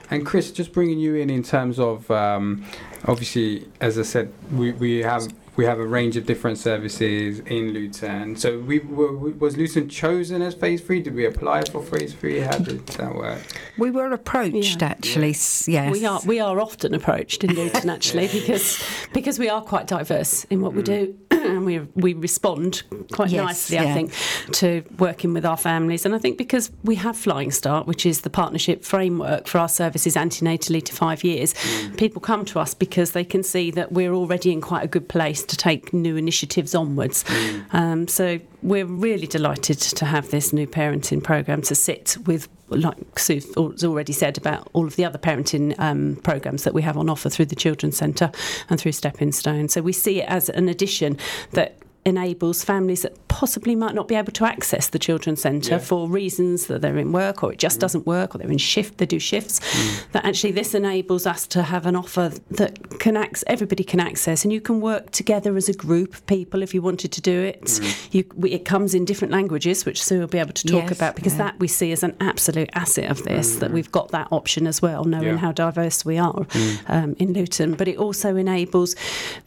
And 0.10 0.25
Chris, 0.25 0.52
just 0.52 0.74
bringing 0.74 1.00
you 1.00 1.16
in 1.16 1.30
in 1.30 1.44
terms 1.44 1.80
of 1.80 2.10
um, 2.12 2.66
obviously, 3.06 3.68
as 3.80 3.98
I 3.98 4.04
said, 4.04 4.34
we, 4.52 4.72
we 4.74 5.00
have 5.00 5.28
we 5.55 5.65
have 5.65 5.79
a 5.79 5.86
range 5.86 6.17
of 6.17 6.25
different 6.25 6.57
services 6.57 7.39
in 7.39 7.74
Luton. 7.74 8.36
So 8.36 8.60
we 8.60 8.79
were, 8.79 9.12
was 9.13 9.55
Luton 9.55 9.88
chosen 9.88 10.41
as 10.41 10.53
phase 10.53 10.81
three? 10.81 11.01
Did 11.01 11.13
we 11.13 11.25
apply 11.25 11.63
for 11.65 11.83
phase 11.83 12.13
three? 12.13 12.39
How 12.39 12.57
did 12.57 12.86
that 12.88 13.15
work? 13.15 13.41
We 13.77 13.91
were 13.91 14.12
approached 14.12 14.81
Yeah. 14.81 14.89
actually, 14.89 15.31
s 15.31 15.67
yes. 15.67 15.91
We 15.91 16.05
are 16.05 16.22
we 16.25 16.39
are 16.39 16.60
often 16.60 16.93
approached 16.93 17.43
in 17.43 17.53
Luton 17.53 17.89
actually 17.89 18.27
because 18.39 18.83
because 19.13 19.38
we 19.38 19.50
are 19.50 19.62
quite 19.62 19.88
diverse 19.88 20.45
in 20.45 20.62
what 20.62 20.74
we 20.74 20.81
mm. 20.81 20.86
do 20.86 21.15
and 21.44 21.66
we 21.66 21.80
we 21.96 22.14
respond 22.14 22.84
quite 23.12 23.30
Yes, 23.30 23.44
nicely 23.46 23.76
yeah. 23.78 23.84
I 23.84 23.94
think 23.94 24.14
to 24.54 24.84
working 24.98 25.34
with 25.34 25.46
our 25.46 25.58
families. 25.58 26.06
And 26.06 26.16
I 26.16 26.18
think 26.18 26.38
because 26.38 26.72
we 26.84 26.96
have 26.96 27.18
Flying 27.18 27.52
Start 27.52 27.88
which 27.88 28.06
is 28.06 28.22
the 28.22 28.30
partnership 28.30 28.84
framework 28.84 29.48
for 29.48 29.60
our 29.60 29.70
services 29.70 30.16
antenatally 30.16 30.84
to 30.84 30.94
5 30.94 31.24
years 31.24 31.54
people 31.98 32.22
come 32.22 32.46
to 32.46 32.60
us 32.60 32.74
because 32.74 33.12
they 33.12 33.24
can 33.24 33.44
see 33.44 33.72
that 33.72 33.92
we're 33.92 34.14
already 34.14 34.52
in 34.52 34.62
quite 34.62 34.84
a 34.84 34.88
good 34.88 35.08
place 35.08 35.44
to 35.44 35.58
take 35.58 35.94
new 35.94 36.16
initiatives 36.16 36.76
onwards. 36.76 37.24
Um, 37.72 38.08
so 38.08 38.40
we're 38.62 38.86
really 38.86 39.28
delighted 39.28 39.80
to 39.80 40.06
have 40.06 40.32
this 40.32 40.54
new 40.54 40.68
parenting 40.68 41.24
program 41.24 41.62
to 41.64 41.76
sit 41.76 42.18
with 42.26 42.48
like 42.77 43.20
Sue 43.20 43.36
has 43.36 43.84
already 43.84 44.13
said 44.13 44.38
about 44.38 44.68
all 44.74 44.86
of 44.86 44.96
the 44.96 45.06
other 45.06 45.18
parenting 45.18 45.77
um, 45.80 46.18
programs 46.24 46.63
that 46.63 46.74
we 46.74 46.82
have 46.82 46.98
on 46.98 47.10
offer 47.10 47.30
through 47.30 47.46
the 47.46 47.56
Children's 47.56 47.98
Centre 47.98 48.32
and 48.70 48.80
through 48.80 48.92
Stepping 48.92 49.32
Stone. 49.32 49.70
So 49.70 49.82
we 49.82 49.94
see 49.94 50.22
it 50.22 50.30
as 50.30 50.50
an 50.50 50.70
addition 50.70 51.18
that 51.51 51.77
enables 52.05 52.63
families 52.63 53.01
that 53.03 53.27
possibly 53.27 53.75
might 53.75 53.95
not 53.95 54.07
be 54.07 54.15
able 54.15 54.31
to 54.31 54.45
access 54.45 54.88
the 54.89 55.00
Children's 55.00 55.41
Centre 55.41 55.72
Yeah. 55.72 55.77
for 55.79 56.07
reasons 56.07 56.67
that 56.67 56.81
they're 56.81 56.98
in 56.98 57.12
work 57.12 57.43
or 57.43 57.51
it 57.53 57.60
just 57.60 57.77
mm. 57.77 57.81
doesn't 57.81 58.05
work 58.05 58.36
or 58.36 58.38
they're 58.38 58.51
in 58.51 58.57
shift, 58.57 59.00
they 59.00 59.05
do 59.05 59.19
shifts. 59.19 59.60
Mm. 59.60 60.12
That 60.12 60.25
actually 60.25 60.51
this 60.51 60.75
enables 60.75 61.25
us 61.25 61.48
to 61.48 61.63
have 61.63 61.86
an 61.86 61.95
offer 61.95 62.31
that 62.51 63.00
can 63.00 63.17
access, 63.17 63.43
everybody 63.48 63.83
can 63.83 64.00
access 64.00 64.43
and 64.43 64.53
you 64.53 64.62
can 64.62 64.81
work 64.81 65.12
together 65.12 65.55
as 65.57 65.67
a 65.67 65.74
group 65.74 66.13
of 66.13 66.25
people 66.27 66.62
if 66.62 66.74
you 66.74 66.81
wanted 66.81 67.12
to 67.13 67.22
do 67.22 67.41
it. 67.41 67.63
Mm. 67.63 68.13
You, 68.13 68.25
we, 68.36 68.51
it 68.51 68.65
comes 68.65 68.93
in 68.93 69.03
different 69.05 69.31
languages, 69.31 69.86
which 69.86 70.03
Sue 70.03 70.19
will 70.19 70.27
be 70.27 70.39
able 70.39 70.53
to 70.53 70.67
talk 70.67 70.89
Yes, 70.89 70.98
about 70.98 71.15
because 71.15 71.33
yeah. 71.33 71.45
that 71.45 71.60
we 71.60 71.67
see 71.67 71.91
as 71.91 72.03
an 72.03 72.15
absolute 72.19 72.69
asset 72.74 73.10
of 73.10 73.24
this 73.24 73.55
that 73.57 73.72
we've 73.72 73.91
got 73.91 74.10
that 74.10 74.27
option 74.31 74.67
as 74.67 74.81
well, 74.81 75.05
knowing 75.05 75.24
Yeah. 75.24 75.38
how 75.38 75.51
diverse 75.51 76.05
we 76.05 76.17
are 76.17 76.45
um, 76.88 77.15
in 77.17 77.33
Luton. 77.33 77.74
But 77.74 77.88
it 77.88 77.98
also 77.98 78.36
enables 78.36 78.95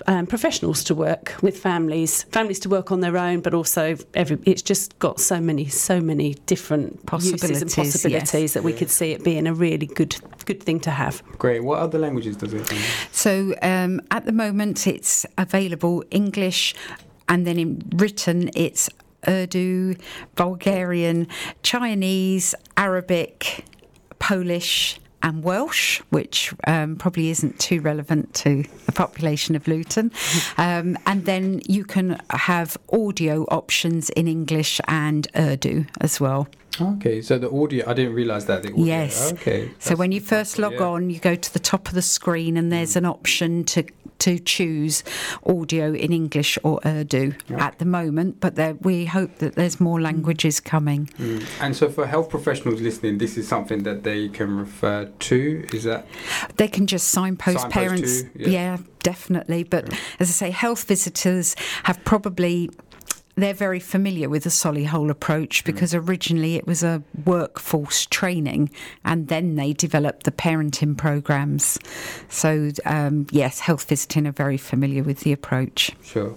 um, 0.06 0.26
professionals 0.26 0.82
to 0.84 0.94
work 0.94 1.34
with 1.42 1.56
families, 1.58 2.24
families 2.46 2.60
to 2.60 2.68
work 2.68 2.92
on 2.92 3.00
their 3.00 3.18
own, 3.18 3.40
but 3.40 3.52
also 3.54 3.96
every. 4.14 4.38
It's 4.44 4.62
just 4.62 4.96
got 5.00 5.18
so 5.18 5.40
many, 5.40 5.66
so 5.68 6.00
many 6.00 6.34
different 6.46 7.00
uses 7.12 7.62
and 7.62 7.70
Possibilities, 7.70 8.32
yes. 8.32 8.52
that 8.52 8.62
we 8.62 8.72
could 8.72 8.90
see 8.90 9.10
it 9.10 9.24
being 9.24 9.46
a 9.48 9.54
really 9.54 9.86
good, 9.86 10.16
good 10.44 10.62
thing 10.62 10.78
to 10.80 10.90
have. 10.90 11.22
Great. 11.38 11.64
What 11.64 11.80
other 11.80 11.98
languages 11.98 12.36
does 12.36 12.54
it? 12.54 12.70
So 13.10 13.54
um, 13.62 14.00
at 14.12 14.26
the 14.26 14.32
moment, 14.32 14.86
it's 14.86 15.26
available 15.36 16.04
English, 16.10 16.74
and 17.28 17.46
then 17.46 17.58
in 17.58 17.82
written, 17.96 18.50
it's 18.54 18.88
Urdu, 19.26 19.96
Bulgarian, 20.36 21.26
Chinese, 21.62 22.54
Arabic, 22.76 23.64
Polish. 24.20 25.00
And 25.22 25.42
Welsh, 25.42 26.00
which 26.10 26.54
um, 26.66 26.96
probably 26.96 27.30
isn't 27.30 27.58
too 27.58 27.80
relevant 27.80 28.34
to 28.34 28.64
the 28.84 28.92
population 28.92 29.56
of 29.56 29.66
Luton. 29.66 30.12
Um, 30.58 30.96
and 31.06 31.24
then 31.26 31.60
you 31.68 31.84
can 31.84 32.20
have 32.30 32.76
audio 32.92 33.44
options 33.44 34.10
in 34.10 34.26
English 34.26 34.80
and 34.88 35.28
Urdu 35.36 35.84
as 36.00 36.20
well. 36.20 36.48
Okay, 36.80 37.22
so 37.22 37.38
the 37.38 37.50
audio. 37.50 37.88
I 37.88 37.94
didn't 37.94 38.14
realise 38.14 38.44
that. 38.44 38.62
The 38.62 38.72
audio. 38.72 38.84
Yes. 38.84 39.32
Okay. 39.32 39.70
So 39.78 39.96
when 39.96 40.12
you 40.12 40.20
first 40.20 40.58
log 40.58 40.74
yeah. 40.74 40.82
on, 40.82 41.10
you 41.10 41.18
go 41.18 41.34
to 41.34 41.52
the 41.52 41.58
top 41.58 41.88
of 41.88 41.94
the 41.94 42.02
screen 42.02 42.56
and 42.56 42.70
there's 42.70 42.96
an 42.96 43.04
option 43.04 43.64
to 43.64 43.84
to 44.18 44.38
choose 44.38 45.02
audio 45.44 45.92
in 45.92 46.12
English 46.12 46.58
or 46.62 46.80
Urdu 46.84 47.32
Yeah. 47.48 47.64
at 47.66 47.78
the 47.78 47.84
moment, 47.84 48.40
but 48.40 48.54
there, 48.56 48.74
we 48.74 49.04
hope 49.06 49.38
that 49.38 49.54
there's 49.54 49.80
more 49.80 50.00
languages 50.00 50.60
coming. 50.60 51.10
Mm. 51.18 51.44
And 51.60 51.76
so, 51.76 51.88
for 51.88 52.06
health 52.06 52.28
professionals 52.30 52.80
listening, 52.80 53.18
this 53.18 53.36
is 53.36 53.46
something 53.48 53.82
that 53.84 54.02
they 54.04 54.28
can 54.28 54.56
refer 54.56 55.06
to. 55.18 55.66
Is 55.72 55.84
that 55.84 56.06
They 56.56 56.68
can 56.68 56.86
just 56.86 57.08
signpost, 57.08 57.60
Signpost 57.60 57.72
parents. 57.74 58.22
to, 58.22 58.50
yeah. 58.50 58.78
definitely. 59.02 59.62
But 59.64 59.92
as 60.20 60.28
I 60.30 60.32
say, 60.32 60.50
health 60.50 60.84
visitors 60.84 61.54
have 61.84 62.02
probably. 62.04 62.70
They're 63.36 63.52
very 63.54 63.80
familiar 63.80 64.28
with 64.30 64.44
the 64.44 64.50
Solihull 64.50 65.10
approach 65.10 65.62
Mm. 65.62 65.66
because 65.66 65.94
originally 65.94 66.56
it 66.56 66.66
was 66.66 66.82
a 66.82 67.02
workforce 67.26 68.06
training 68.06 68.70
and 69.04 69.28
then 69.28 69.56
they 69.56 69.74
developed 69.74 70.24
the 70.24 70.32
parenting 70.32 70.96
programs. 70.96 71.78
So, 72.28 72.70
um, 72.86 73.26
yes, 73.30 73.60
health 73.60 73.84
visiting 73.88 74.26
are 74.26 74.32
very 74.32 74.56
familiar 74.56 75.02
with 75.02 75.20
the 75.20 75.32
approach. 75.32 75.92
sure? 76.02 76.34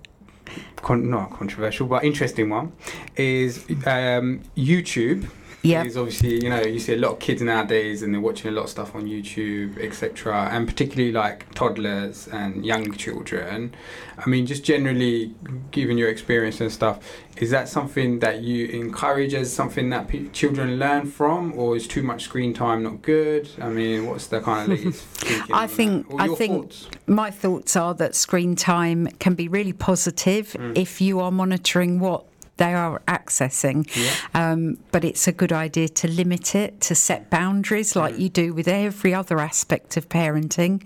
con- 0.77 1.09
not 1.11 1.31
controversial 1.33 1.85
but 1.87 2.03
interesting 2.03 2.49
one 2.49 2.71
is 3.17 3.65
um, 3.85 4.41
YouTube. 4.57 5.29
Yeah 5.63 5.83
Is 5.83 5.97
obviously 5.97 6.43
you 6.43 6.49
know 6.49 6.61
you 6.61 6.79
see 6.79 6.93
a 6.93 6.97
lot 6.97 7.11
of 7.13 7.19
kids 7.19 7.41
nowadays 7.41 8.01
and 8.01 8.13
they're 8.13 8.21
watching 8.21 8.49
a 8.49 8.53
lot 8.53 8.63
of 8.63 8.69
stuff 8.69 8.95
on 8.95 9.03
YouTube 9.05 9.77
etc. 9.81 10.49
And 10.51 10.67
particularly 10.67 11.11
like 11.11 11.53
toddlers 11.53 12.27
and 12.27 12.65
young 12.65 12.93
children. 12.93 13.73
I 14.17 14.29
mean, 14.29 14.45
just 14.45 14.63
generally, 14.63 15.33
given 15.71 15.97
your 15.97 16.09
experience 16.09 16.61
and 16.61 16.71
stuff, 16.71 16.99
is 17.37 17.49
that 17.51 17.67
something 17.67 18.19
that 18.19 18.41
you 18.41 18.67
encourage 18.67 19.33
as 19.33 19.51
something 19.51 19.89
that 19.89 20.07
pe- 20.07 20.29
children 20.29 20.77
learn 20.77 21.07
from, 21.07 21.53
or 21.57 21.75
is 21.75 21.87
too 21.87 22.03
much 22.03 22.23
screen 22.23 22.53
time 22.53 22.83
not 22.83 23.01
good? 23.01 23.49
I 23.59 23.69
mean, 23.69 24.05
what's 24.05 24.27
the 24.27 24.41
kind 24.41 24.71
of 24.71 24.77
latest 24.83 25.03
thinking? 25.03 25.55
I 25.55 25.67
think- 25.67 26.05
I 26.19 26.27
think- 26.27 26.71
thoughts? 26.71 26.89
My 27.07 27.31
thoughts 27.31 27.75
are 27.75 27.93
that 27.95 28.15
screen 28.15 28.55
time 28.55 29.07
can 29.19 29.33
be 29.33 29.47
really 29.47 29.73
positive 29.73 30.53
mm. 30.53 30.77
if 30.77 31.01
you 31.01 31.19
are 31.19 31.31
monitoring 31.31 31.99
what 31.99 32.25
they 32.61 32.75
are 32.75 32.99
accessing. 33.07 33.89
Yeah. 33.95 34.51
Um, 34.51 34.77
but 34.91 35.03
it's 35.03 35.27
a 35.27 35.31
good 35.31 35.51
idea 35.51 35.89
to 35.89 36.07
limit 36.07 36.53
it, 36.53 36.79
to 36.81 36.93
set 36.93 37.31
boundaries 37.31 37.95
like 37.95 38.19
you 38.19 38.29
do 38.29 38.53
with 38.53 38.67
every 38.67 39.15
other 39.15 39.39
aspect 39.39 39.97
of 39.97 40.07
parenting. 40.09 40.85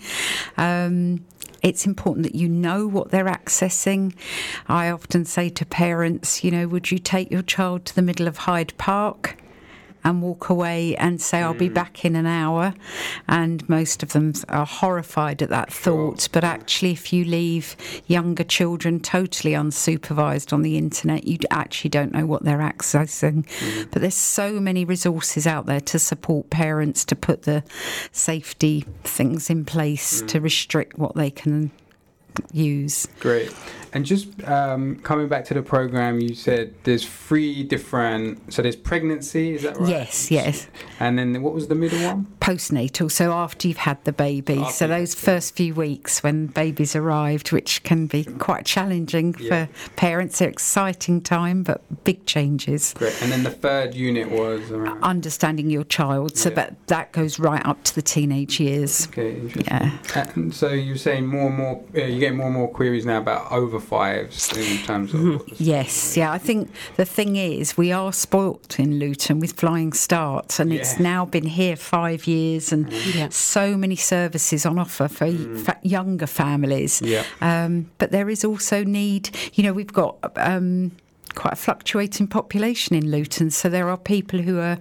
Um, 0.55 1.25
it's 1.61 1.85
important 1.85 2.23
that 2.23 2.35
you 2.35 2.47
know 2.47 2.88
what 2.88 3.11
they're 3.11 3.25
accessing. 3.25 4.15
I 4.69 4.89
often 4.89 5.25
say 5.25 5.49
to 5.49 5.65
parents, 5.65 6.45
you 6.45 6.51
know, 6.51 6.67
would 6.67 6.91
you 6.91 6.97
take 6.99 7.29
your 7.29 7.41
child 7.41 7.83
to 7.85 7.95
the 7.95 8.01
middle 8.01 8.27
of 8.27 8.38
Hyde 8.38 8.73
Park? 8.77 9.38
And 10.05 10.21
walk 10.21 10.49
away 10.49 10.95
and 10.95 11.19
say, 11.19 11.41
I'll 11.41 11.55
be 11.55 11.69
mm. 11.69 11.73
back 11.73 12.05
in 12.05 12.15
an 12.15 12.27
hour. 12.27 12.73
And 13.27 13.67
most 13.67 14.03
of 14.03 14.13
them 14.13 14.33
are 14.47 14.65
horrified 14.65 15.41
at 15.41 15.49
that 15.49 15.73
thought. 15.73 16.29
But 16.31 16.43
actually, 16.43 16.91
if 16.91 17.11
you 17.11 17.25
leave 17.25 17.75
younger 18.05 18.43
children 18.43 18.99
totally 18.99 19.53
unsupervised 19.53 20.53
on 20.53 20.61
the 20.61 20.77
internet, 20.77 21.25
you 21.25 21.39
actually 21.49 21.89
don't 21.89 22.13
know 22.13 22.25
what 22.25 22.43
they're 22.43 22.59
accessing. 22.59 23.45
Mm. 23.47 23.91
But 23.91 24.01
there's 24.03 24.15
so 24.15 24.59
many 24.59 24.85
resources 24.85 25.47
out 25.47 25.65
there 25.65 25.81
to 25.81 25.97
support 25.97 26.51
parents 26.51 27.03
to 27.05 27.15
put 27.15 27.41
the 27.41 27.63
safety 28.11 28.85
things 29.03 29.49
in 29.49 29.65
place 29.65 30.21
to 30.21 30.39
mm. 30.39 30.43
restrict 30.43 30.99
what 30.99 31.15
they 31.15 31.31
can 31.31 31.71
use. 32.51 33.07
Great. 33.19 33.51
And 33.95 34.05
just 34.05 34.27
um, 34.43 34.97
coming 34.97 35.29
back 35.29 35.45
to 35.45 35.53
the 35.53 35.62
program, 35.62 36.19
you 36.19 36.36
said 36.36 36.73
there's 36.84 37.05
three 37.05 37.63
different. 37.63 38.53
So 38.53 38.62
there's 38.62 38.75
pregnancy, 38.75 39.55
is 39.55 39.63
that 39.63 39.77
right? 39.77 39.89
Yes, 39.89 40.29
yes. 40.29 40.67
And 40.99 41.17
then 41.17 41.41
what 41.41 41.53
was 41.53 41.69
the 41.69 41.75
middle 41.75 41.99
one? 42.03 42.27
postnatal, 42.45 43.10
so 43.12 43.31
after 43.34 43.67
you've 43.67 43.77
had 43.77 44.03
the 44.03 44.13
baby. 44.13 44.60
After 44.60 44.71
so 44.73 44.88
those 44.88 45.15
first 45.15 45.55
few 45.55 45.73
weeks 45.73 46.21
when 46.21 46.45
babies 46.45 46.95
arrived, 46.95 47.51
which 47.51 47.81
can 47.81 48.05
be 48.05 48.23
quite 48.23 48.65
challenging 48.65 49.34
Yeah. 49.39 49.65
for 49.65 49.73
parents, 49.95 50.41
an 50.41 50.49
exciting 50.49 51.21
time, 51.21 51.63
but 51.63 51.81
big 52.03 52.23
changes. 52.27 52.93
Great. 52.93 53.19
And 53.23 53.31
then 53.31 53.41
the 53.43 53.49
third 53.49 53.95
unit 53.95 54.29
was 54.29 54.69
around. 54.69 55.01
Understanding 55.03 55.71
your 55.71 55.86
child, 55.86 56.38
so 56.38 56.49
Yeah. 56.49 56.55
that 56.55 56.88
that 56.88 57.12
goes 57.13 57.39
right 57.39 57.65
up 57.65 57.84
to 57.86 57.95
the 57.95 58.03
teenage 58.03 58.60
years. 58.60 59.08
Okay, 59.08 59.31
interesting. 59.39 59.63
Yeah. 59.67 60.31
And 60.36 60.53
so 60.53 60.69
you're 60.69 60.97
saying 60.97 61.25
more 61.25 61.47
and 61.47 61.58
more, 61.58 61.84
uh, 61.97 62.01
you 62.01 62.19
get 62.19 62.36
more 62.36 62.45
and 62.47 62.55
more 62.55 62.67
queries 62.67 63.08
now 63.08 63.17
about 63.17 63.51
over 63.51 63.79
fives 63.86 64.52
in 64.58 64.78
terms 64.86 65.13
of. 65.13 65.24
what 65.24 65.48
the- 65.48 65.63
Yes, 65.63 66.17
yeah. 66.17 66.32
I 66.32 66.38
think 66.38 66.69
the 66.98 67.06
thing 67.06 67.36
is, 67.36 67.78
we 67.78 67.91
are 67.91 68.12
spoilt 68.13 68.80
in 68.80 69.00
Luton 69.00 69.39
with 69.39 69.54
Flying 69.54 69.93
Start, 69.93 70.60
and 70.60 70.71
it's 70.74 71.00
now 71.00 71.26
been 71.26 71.45
here 71.48 71.76
five 71.76 72.28
years, 72.28 72.71
and 72.74 72.91
Yeah. 73.15 73.30
so 73.30 73.78
many 73.78 73.95
services 73.95 74.65
on 74.65 74.78
offer 74.80 75.08
for 75.08 75.32
fa- 75.65 75.80
younger 75.84 76.28
families. 76.28 77.02
Yeah. 77.04 77.24
Um, 77.41 77.89
but 77.98 78.12
there 78.12 78.30
is 78.30 78.43
also 78.43 78.84
need. 78.84 79.30
You 79.54 79.63
know, 79.63 79.74
we've 79.74 79.93
got. 79.93 80.15
Um, 80.36 80.91
Quite 81.36 81.54
a 81.54 81.58
fluctuating 81.58 82.28
population 82.28 82.95
in 82.95 83.12
Luton, 83.12 83.52
so 83.52 83.69
there 83.69 83.89
are 83.89 83.98
people 83.98 84.39
who 84.39 84.60
are 84.60 84.78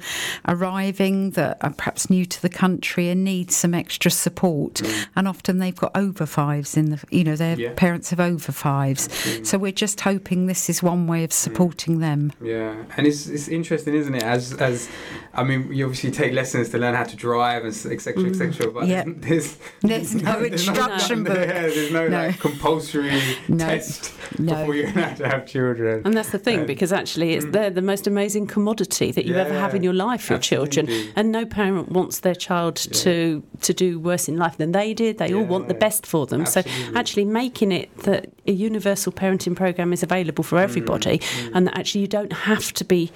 arriving 0.49 1.31
that 1.33 1.59
are 1.61 1.71
perhaps 1.73 2.09
new 2.09 2.25
to 2.25 2.41
the 2.41 2.49
country 2.49 3.09
and 3.09 3.25
need 3.25 3.51
some 3.51 3.75
extra 3.75 4.11
support, 4.11 4.75
mm. 4.75 5.07
and 5.17 5.27
often 5.29 5.59
they've 5.59 5.75
got 5.75 5.91
over 5.97 6.27
fives 6.27 6.77
in 6.77 6.91
the, 6.91 7.03
you 7.11 7.25
know, 7.25 7.37
their 7.37 7.59
Yeah. 7.59 7.73
parents 7.77 8.11
have 8.11 8.21
over 8.21 8.53
fives. 8.53 9.09
Mm. 9.09 9.47
So 9.47 9.59
we're 9.59 9.73
just 9.73 10.01
hoping 10.01 10.47
this 10.47 10.71
is 10.71 10.83
one 10.83 11.07
way 11.07 11.25
of 11.25 11.31
mm. 11.31 11.35
supporting 11.35 11.99
them. 11.99 12.33
Yeah, 12.43 12.75
and 12.97 13.07
it's 13.07 13.27
it's 13.27 13.49
interesting, 13.49 13.95
isn't 13.95 14.15
it? 14.15 14.23
As 14.23 14.53
as 14.55 14.89
I 15.35 15.43
mean, 15.43 15.73
you 15.73 15.85
obviously 15.87 16.11
take 16.13 16.33
lessons 16.33 16.69
to 16.71 16.79
learn 16.79 16.95
how 16.95 17.05
to 17.05 17.17
drive 17.17 17.65
and 17.65 17.75
etc. 17.75 18.25
etc. 18.29 18.71
but 18.71 18.87
Yeah. 18.87 19.05
there's 19.07 19.57
There's 19.81 20.15
no 20.15 20.39
instruction 20.45 21.25
book. 21.25 21.37
Yeah, 21.37 21.63
there's 21.63 21.91
no, 21.93 22.07
No. 22.09 22.27
like 22.29 22.39
compulsory 22.39 23.21
No. 23.49 23.59
test 23.67 24.13
No. 24.39 24.55
before 24.55 24.75
you're 24.77 24.91
allowed 24.91 25.17
to 25.17 25.29
have 25.29 25.47
children. 25.47 26.03
And 26.05 26.15
that's 26.17 26.31
the 26.31 26.39
thing 26.45 26.61
Um, 26.61 26.67
because 26.67 26.93
actually 26.93 27.29
it's 27.37 27.47
they're 27.55 27.71
the 27.71 27.83
most 27.93 28.07
amazing 28.07 28.47
commodity 28.55 29.09
that 29.13 29.25
you 29.29 29.35
ever 29.45 29.55
have 29.65 29.75
in 29.75 29.83
your 29.83 29.95
life, 30.09 30.25
your 30.31 30.39
children. 30.39 30.87
absolutely. 30.87 31.13
And 31.17 31.33
no 31.33 31.45
parent 31.47 31.87
wants 31.99 32.21
their 32.21 32.35
child 32.49 32.77
to 33.03 33.43
to 33.67 33.73
do 33.85 33.89
worse 33.99 34.29
in 34.33 34.37
life 34.45 34.57
than 34.57 34.73
they 34.73 34.95
did. 34.95 35.13
They 35.19 35.33
all 35.35 35.45
want 35.55 35.69
the 35.69 35.79
best 35.87 36.07
for 36.07 36.27
them. 36.27 36.47
So 36.47 36.61
actually 36.95 37.25
making 37.25 37.73
it 37.73 37.89
that 38.09 38.23
a 38.47 38.53
universal 38.53 39.13
parenting 39.13 39.55
program 39.57 39.93
is 39.93 40.03
available 40.03 40.45
for 40.45 40.59
everybody 40.59 41.19
Mm, 41.19 41.51
and 41.55 41.67
that 41.67 41.75
actually 41.79 42.03
you 42.03 42.09
don't 42.19 42.33
have 42.33 42.67
to 42.75 42.85
be 42.85 43.11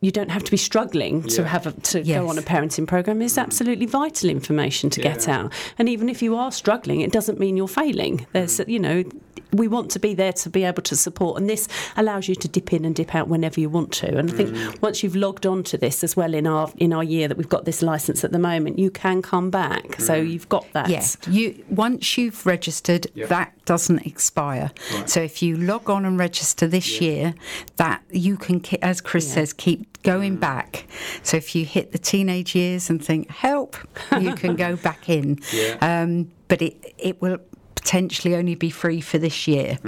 you 0.00 0.10
don't 0.10 0.30
have 0.30 0.44
to 0.44 0.50
be 0.50 0.56
struggling 0.56 1.22
to 1.22 1.42
Yeah. 1.42 1.48
have 1.48 1.66
a, 1.66 1.72
to 1.72 2.02
Yes. 2.02 2.20
go 2.20 2.28
on 2.28 2.38
a 2.38 2.42
parenting 2.42 2.86
program 2.86 3.22
is 3.22 3.38
absolutely 3.38 3.86
vital 3.86 4.28
information 4.30 4.90
to 4.90 5.00
get 5.00 5.26
out. 5.28 5.52
And 5.78 5.88
even 5.88 6.08
if 6.08 6.20
you 6.22 6.36
are 6.36 6.52
struggling, 6.52 7.00
it 7.00 7.12
doesn't 7.12 7.40
mean 7.40 7.56
you're 7.56 7.66
failing. 7.68 8.26
There's, 8.32 8.60
you 8.66 8.78
know, 8.78 9.04
we 9.52 9.68
want 9.68 9.90
to 9.92 9.98
be 9.98 10.12
there 10.12 10.32
to 10.34 10.50
be 10.50 10.64
able 10.64 10.82
to 10.82 10.96
support, 10.96 11.40
and 11.40 11.48
this 11.48 11.66
allows 11.96 12.28
you 12.28 12.34
to 12.34 12.48
dip 12.48 12.72
in 12.72 12.84
and 12.84 12.94
dip 12.94 13.14
out 13.14 13.28
whenever 13.28 13.58
you 13.60 13.70
want 13.70 13.92
to. 13.92 14.16
And 14.18 14.30
I 14.30 14.34
think 14.34 14.82
once 14.82 15.02
you've 15.02 15.16
logged 15.16 15.46
on 15.46 15.62
to 15.64 15.78
this 15.78 16.04
as 16.04 16.14
well 16.16 16.34
in 16.34 16.46
our 16.46 16.70
in 16.76 16.92
our 16.92 17.04
year 17.04 17.26
that 17.28 17.38
we've 17.38 17.48
got 17.48 17.64
this 17.64 17.80
license 17.80 18.22
at 18.24 18.32
the 18.32 18.38
moment, 18.38 18.78
you 18.78 18.90
can 18.90 19.22
come 19.22 19.50
back. 19.50 19.98
So 20.00 20.14
you've 20.14 20.48
got 20.48 20.70
that. 20.72 20.88
Yeah, 20.90 21.06
you 21.30 21.64
once 21.70 22.18
you've 22.18 22.44
registered, 22.44 23.06
Yeah. 23.14 23.26
that 23.26 23.52
doesn't 23.64 24.04
expire. 24.06 24.70
Right. 24.94 25.08
So 25.08 25.20
if 25.22 25.42
you 25.42 25.56
log 25.56 25.88
on 25.88 26.04
and 26.04 26.18
register 26.18 26.66
this 26.66 27.00
year, 27.00 27.34
that 27.76 28.02
you 28.10 28.36
can, 28.36 28.62
as 28.82 29.00
Chris 29.00 29.28
Yeah. 29.28 29.34
says, 29.34 29.52
keep 29.52 29.80
Mm. 29.80 29.85
Going 30.06 30.36
back. 30.36 30.86
So 31.22 31.36
if 31.36 31.54
you 31.54 31.64
hit 31.64 31.92
the 31.92 31.98
teenage 31.98 32.54
years 32.54 32.88
and 32.88 33.04
think 33.04 33.28
help, 33.28 33.76
you 34.20 34.34
can 34.34 34.56
go 34.56 34.76
back 34.88 35.08
in. 35.08 35.40
Yeah. 35.52 35.76
Um, 35.80 36.30
but 36.48 36.62
it 36.62 36.94
it 36.98 37.20
will 37.20 37.38
potentially 37.74 38.34
only 38.34 38.56
be 38.56 38.68
free 38.68 39.00
for 39.00 39.16
this 39.16 39.46
year, 39.46 39.78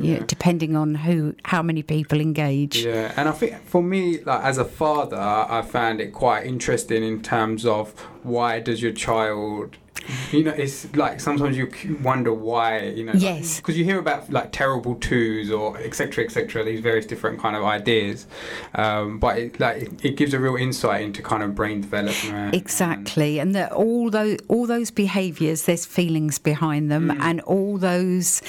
yeah, 0.00 0.22
depending 0.26 0.74
on 0.74 0.94
who 0.94 1.34
how 1.44 1.62
many 1.62 1.82
people 1.82 2.20
engage. 2.20 2.84
Yeah, 2.84 3.12
and 3.16 3.28
I 3.28 3.32
think 3.32 3.62
for 3.66 3.82
me, 3.82 4.22
like 4.22 4.42
as 4.42 4.58
a 4.58 4.64
father, 4.64 5.18
I 5.18 5.60
found 5.62 6.00
it 6.00 6.12
quite 6.12 6.46
interesting 6.46 7.02
in 7.02 7.22
terms 7.22 7.66
of 7.66 7.92
why 8.22 8.60
does 8.60 8.80
your 8.82 8.92
child. 8.92 9.76
You 10.30 10.44
know, 10.44 10.50
it's 10.52 10.94
like 10.96 11.20
sometimes 11.20 11.56
you 11.56 11.70
wonder 12.02 12.32
why. 12.32 12.80
You 12.80 13.04
know, 13.04 13.12
Yes. 13.14 13.56
because 13.58 13.76
you 13.78 13.84
hear 13.84 13.98
about 13.98 14.30
like 14.32 14.50
terrible 14.52 14.94
twos 14.96 15.50
or 15.50 15.76
etc. 15.78 16.24
etc. 16.24 16.64
these 16.64 16.80
various 16.80 17.06
different 17.06 17.38
kind 17.40 17.54
of 17.56 17.64
ideas, 17.64 18.26
um, 18.74 19.18
but 19.18 19.38
it, 19.38 19.60
like 19.60 19.82
it, 19.82 20.04
it 20.04 20.16
gives 20.16 20.34
a 20.34 20.38
real 20.40 20.56
insight 20.56 21.02
into 21.02 21.22
kind 21.22 21.42
of 21.42 21.54
brain 21.54 21.80
development. 21.80 22.54
Exactly, 22.54 23.38
and 23.38 23.54
that 23.54 23.72
all 23.72 24.10
those 24.10 24.38
all 24.48 24.66
those 24.66 24.90
behaviours, 24.90 25.64
there's 25.66 25.86
feelings 25.86 26.38
behind 26.38 26.90
them, 26.90 27.08
Mm. 27.10 27.20
and 27.20 27.40
all 27.42 27.78
those 27.78 28.40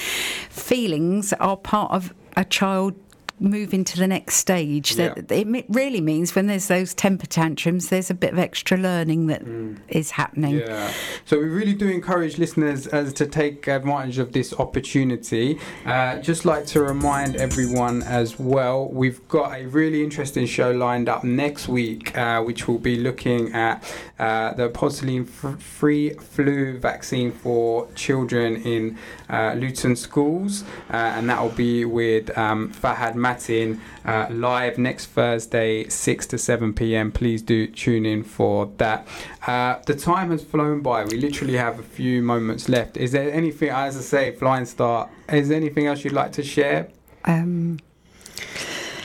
feelings 0.50 1.32
are 1.34 1.56
part 1.56 1.90
of 1.92 2.14
a 2.36 2.44
child 2.44 2.94
moving 3.44 3.84
to 3.84 3.96
the 3.96 4.06
next 4.06 4.36
stage. 4.36 4.94
That 4.94 5.30
it 5.30 5.66
really 5.68 6.00
means 6.00 6.34
when 6.34 6.46
there's 6.46 6.68
those 6.68 6.94
temper 6.94 7.26
tantrums, 7.26 7.88
there's 7.88 8.10
a 8.10 8.14
bit 8.14 8.32
of 8.32 8.38
extra 8.38 8.76
learning 8.76 9.26
that 9.28 9.42
is 9.88 10.12
happening. 10.12 10.54
Mm. 10.54 10.68
Yeah. 10.68 10.92
So 11.24 11.38
we 11.38 11.46
really 11.46 11.74
do 11.74 11.88
encourage 11.88 12.38
listeners 12.38 12.86
as 12.86 13.12
to 13.14 13.26
take 13.26 13.68
advantage 13.68 14.18
of 14.18 14.32
this 14.32 14.52
opportunity. 14.54 15.58
Uh, 15.84 16.18
just 16.18 16.44
like 16.44 16.66
to 16.66 16.82
remind 16.82 17.36
everyone 17.36 18.02
as 18.02 18.38
well, 18.38 18.88
we've 18.88 19.26
got 19.28 19.58
a 19.58 19.66
really 19.66 20.02
interesting 20.02 20.46
show 20.46 20.70
lined 20.70 21.08
up 21.08 21.24
next 21.24 21.68
week, 21.68 22.16
uh, 22.16 22.42
which 22.42 22.66
will 22.66 22.78
be 22.78 22.96
looking 22.96 23.52
at 23.52 23.84
uh, 24.18 24.54
the 24.54 24.70
f- 24.74 25.60
free 25.60 26.10
flu 26.10 26.78
vaccine 26.78 27.32
for 27.32 27.88
children 27.94 28.56
in 28.56 28.98
uh, 29.28 29.54
Luton 29.56 29.96
schools, 29.96 30.62
uh, 30.90 30.96
and 30.96 31.28
that 31.28 31.42
will 31.42 31.50
be 31.50 31.84
with 31.84 32.36
um, 32.38 32.72
Fahad 32.72 33.14
Matin 33.38 33.80
uh, 34.04 34.26
live 34.30 34.78
next 34.78 35.06
Thursday, 35.06 35.88
6 35.88 36.26
to 36.28 36.38
7 36.38 36.72
p.m. 36.72 37.10
Please 37.10 37.42
do 37.42 37.66
tune 37.66 38.06
in 38.06 38.22
for 38.22 38.70
that. 38.78 39.06
Uh, 39.46 39.76
the 39.86 39.94
time 39.94 40.30
has 40.30 40.42
flown 40.44 40.80
by. 40.80 41.04
We 41.04 41.18
literally 41.18 41.56
have 41.56 41.78
a 41.80 41.82
few 41.82 42.22
moments 42.22 42.68
left. 42.68 42.96
Is 42.96 43.10
there 43.12 43.32
anything, 43.32 43.70
as 43.70 43.96
I 43.96 44.00
say, 44.00 44.30
Flying 44.32 44.66
Start, 44.66 45.10
is 45.32 45.48
there 45.48 45.56
anything 45.56 45.86
else 45.88 46.04
you'd 46.04 46.12
like 46.12 46.32
to 46.32 46.42
share? 46.42 46.88
Um, 47.24 47.78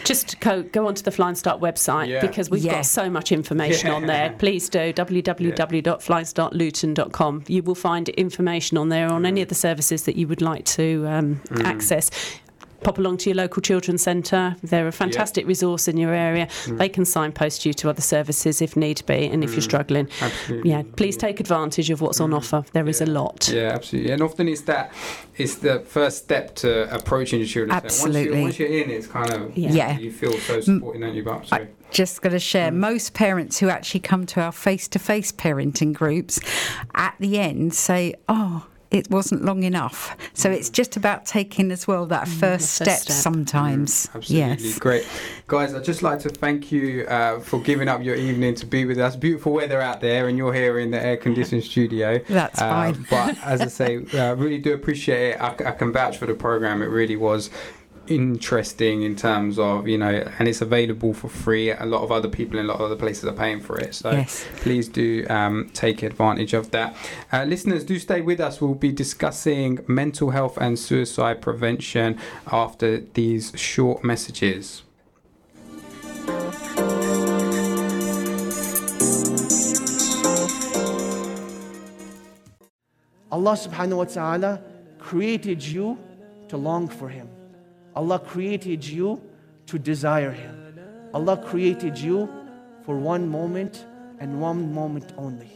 Just 0.05 0.39
go, 0.39 0.63
go 0.63 0.87
onto 0.87 1.03
the 1.03 1.11
Flying 1.11 1.35
Start 1.35 1.59
website 1.61 2.07
Yeah. 2.07 2.21
because 2.21 2.49
we've 2.49 2.63
Yeah. 2.63 2.75
got 2.75 2.85
so 2.85 3.09
much 3.09 3.31
information 3.31 3.89
on 3.91 4.05
there. 4.07 4.33
Please 4.39 4.69
do 4.69 4.91
www.flyingstartluton.com. 4.93 7.43
You 7.47 7.63
will 7.63 7.75
find 7.75 8.09
information 8.09 8.77
on 8.77 8.89
there 8.89 9.11
on 9.11 9.25
any 9.25 9.41
of 9.41 9.49
the 9.49 9.55
services 9.55 10.03
that 10.03 10.15
you 10.15 10.27
would 10.27 10.41
like 10.41 10.65
to 10.65 11.05
um, 11.07 11.41
Mm. 11.49 11.63
access. 11.65 12.09
Pop 12.83 12.97
along 12.97 13.17
to 13.17 13.29
your 13.29 13.35
local 13.35 13.61
children's 13.61 14.01
centre. 14.01 14.55
They're 14.63 14.87
a 14.87 14.91
fantastic 14.91 15.45
resource 15.45 15.87
in 15.87 15.97
your 15.97 16.13
area. 16.13 16.47
Mm. 16.65 16.77
They 16.77 16.89
can 16.89 17.05
signpost 17.05 17.65
you 17.65 17.73
to 17.73 17.89
other 17.89 18.01
services 18.01 18.61
if 18.61 18.75
need 18.75 19.05
be, 19.05 19.25
and 19.25 19.43
if 19.43 19.51
you're 19.51 19.59
mm. 19.59 19.63
struggling, 19.63 20.09
Absolutely. 20.21 20.69
yeah, 20.69 20.83
please 20.95 21.17
take 21.17 21.39
advantage 21.39 21.89
of 21.89 22.01
what's 22.01 22.19
on 22.19 22.31
mm. 22.31 22.37
offer. 22.37 22.63
There 22.73 22.87
is 22.87 23.01
a 23.01 23.05
lot. 23.05 23.49
Yeah, 23.53 23.73
absolutely. 23.73 24.11
And 24.11 24.21
often 24.21 24.47
it's 24.47 24.61
that, 24.61 24.93
it's 25.37 25.55
the 25.55 25.81
first 25.81 26.19
step 26.19 26.55
to 26.55 26.93
approaching 26.93 27.39
your 27.39 27.47
children. 27.47 27.69
Once, 27.71 27.85
Absolutely. 27.85 28.37
you, 28.37 28.43
once 28.43 28.59
you're 28.59 28.69
in, 28.69 28.89
it's 28.89 29.07
kind 29.07 29.31
of, 29.31 29.57
Yeah. 29.57 29.71
Yeah. 29.71 29.97
you 29.97 30.11
feel 30.11 30.33
so 30.33 30.61
supported, 30.61 31.01
don't 31.01 31.15
you? 31.15 31.23
But, 31.23 31.69
just 31.91 32.21
going 32.21 32.33
to 32.33 32.39
share 32.39 32.71
mm. 32.71 32.75
most 32.75 33.13
parents 33.13 33.59
who 33.59 33.69
actually 33.69 34.01
come 34.01 34.25
to 34.27 34.41
our 34.41 34.51
face 34.51 34.87
to 34.89 34.99
face 34.99 35.31
parenting 35.31 35.93
groups 35.93 36.39
at 36.95 37.15
the 37.19 37.39
end 37.39 37.73
say, 37.73 38.15
Oh, 38.27 38.67
it 38.91 39.09
wasn't 39.11 39.45
long 39.45 39.63
enough. 39.63 40.17
So 40.33 40.49
it's 40.49 40.69
just 40.69 40.97
about 40.97 41.25
taking 41.25 41.71
as 41.71 41.87
well 41.87 42.05
that 42.07 42.27
first, 42.27 42.79
first 42.79 43.03
step, 43.03 43.15
sometimes. 43.15 44.09
Absolutely 44.15 44.65
Yes. 44.65 44.79
great, 44.79 45.07
guys. 45.47 45.73
I'd 45.73 45.83
just 45.83 46.01
like 46.01 46.19
to 46.21 46.29
thank 46.29 46.71
you 46.71 47.05
uh, 47.07 47.39
for 47.39 47.59
giving 47.59 47.87
up 47.87 48.01
your 48.03 48.15
evening 48.15 48.55
to 48.55 48.65
be 48.65 48.85
with 48.85 48.97
us. 48.97 49.15
Beautiful 49.15 49.53
weather 49.53 49.79
out 49.81 50.01
there, 50.01 50.27
and 50.27 50.37
you're 50.37 50.53
here 50.53 50.79
in 50.79 50.91
the 50.91 50.99
air-conditioned 51.03 51.63
studio. 51.63 52.19
That's 52.29 52.59
Uh, 52.59 52.69
fine. 52.69 53.05
But 53.09 53.37
as 53.43 53.61
I 53.61 53.67
say, 53.67 53.97
uh, 54.17 54.35
really 54.35 54.57
do 54.59 54.73
appreciate 54.73 55.31
it. 55.35 55.41
I, 55.41 55.49
I 55.49 55.71
can 55.71 55.91
vouch 55.93 56.17
for 56.17 56.25
the 56.25 56.33
program. 56.33 56.81
It 56.81 56.87
really 56.87 57.15
was 57.15 57.49
interesting 58.09 59.03
in 59.03 59.15
terms 59.15 59.57
of 59.59 59.87
you 59.87 59.97
know, 59.97 60.09
and 60.39 60.47
it's 60.47 60.61
available 60.61 61.13
for 61.13 61.29
free. 61.29 61.71
A 61.71 61.85
lot 61.85 62.01
of 62.03 62.11
other 62.11 62.27
people 62.27 62.59
in 62.59 62.65
a 62.65 62.67
lot 62.67 62.75
of 62.75 62.85
other 62.87 62.95
places 62.95 63.25
are 63.25 63.33
paying 63.33 63.59
for 63.59 63.77
it. 63.79 63.93
So 63.95 64.11
Yes. 64.11 64.45
please 64.57 64.87
do 64.87 65.25
um, 65.29 65.69
take 65.73 66.03
advantage 66.03 66.53
of 66.53 66.71
that. 66.71 66.95
Uh, 67.31 67.43
listeners, 67.43 67.83
do 67.83 67.99
stay 67.99 68.21
with 68.21 68.39
us. 68.39 68.59
We'll 68.61 68.73
be 68.73 68.91
discussing 68.91 69.79
mental 69.87 70.31
health 70.31 70.57
and 70.59 70.77
suicide 70.77 71.41
prevention 71.41 72.17
after 72.51 72.99
these 72.99 73.53
short 73.55 74.03
messages. 74.03 74.83
Allah 83.31 83.53
subhanahu 83.53 83.97
wa 83.97 84.09
ta'ala 84.09 84.61
created 84.97 85.63
you 85.63 85.97
to 86.49 86.57
long 86.57 86.87
for 86.87 87.07
Him. 87.07 87.29
Allah 87.99 88.17
created 88.17 88.85
you 88.85 89.21
to 89.65 89.77
desire 89.77 90.31
Him. 90.31 90.79
Allah 91.13 91.35
created 91.35 91.97
you 91.97 92.29
for 92.85 92.97
one 92.97 93.27
moment 93.27 93.85
and 94.19 94.39
one 94.39 94.73
moment 94.73 95.11
only. 95.17 95.51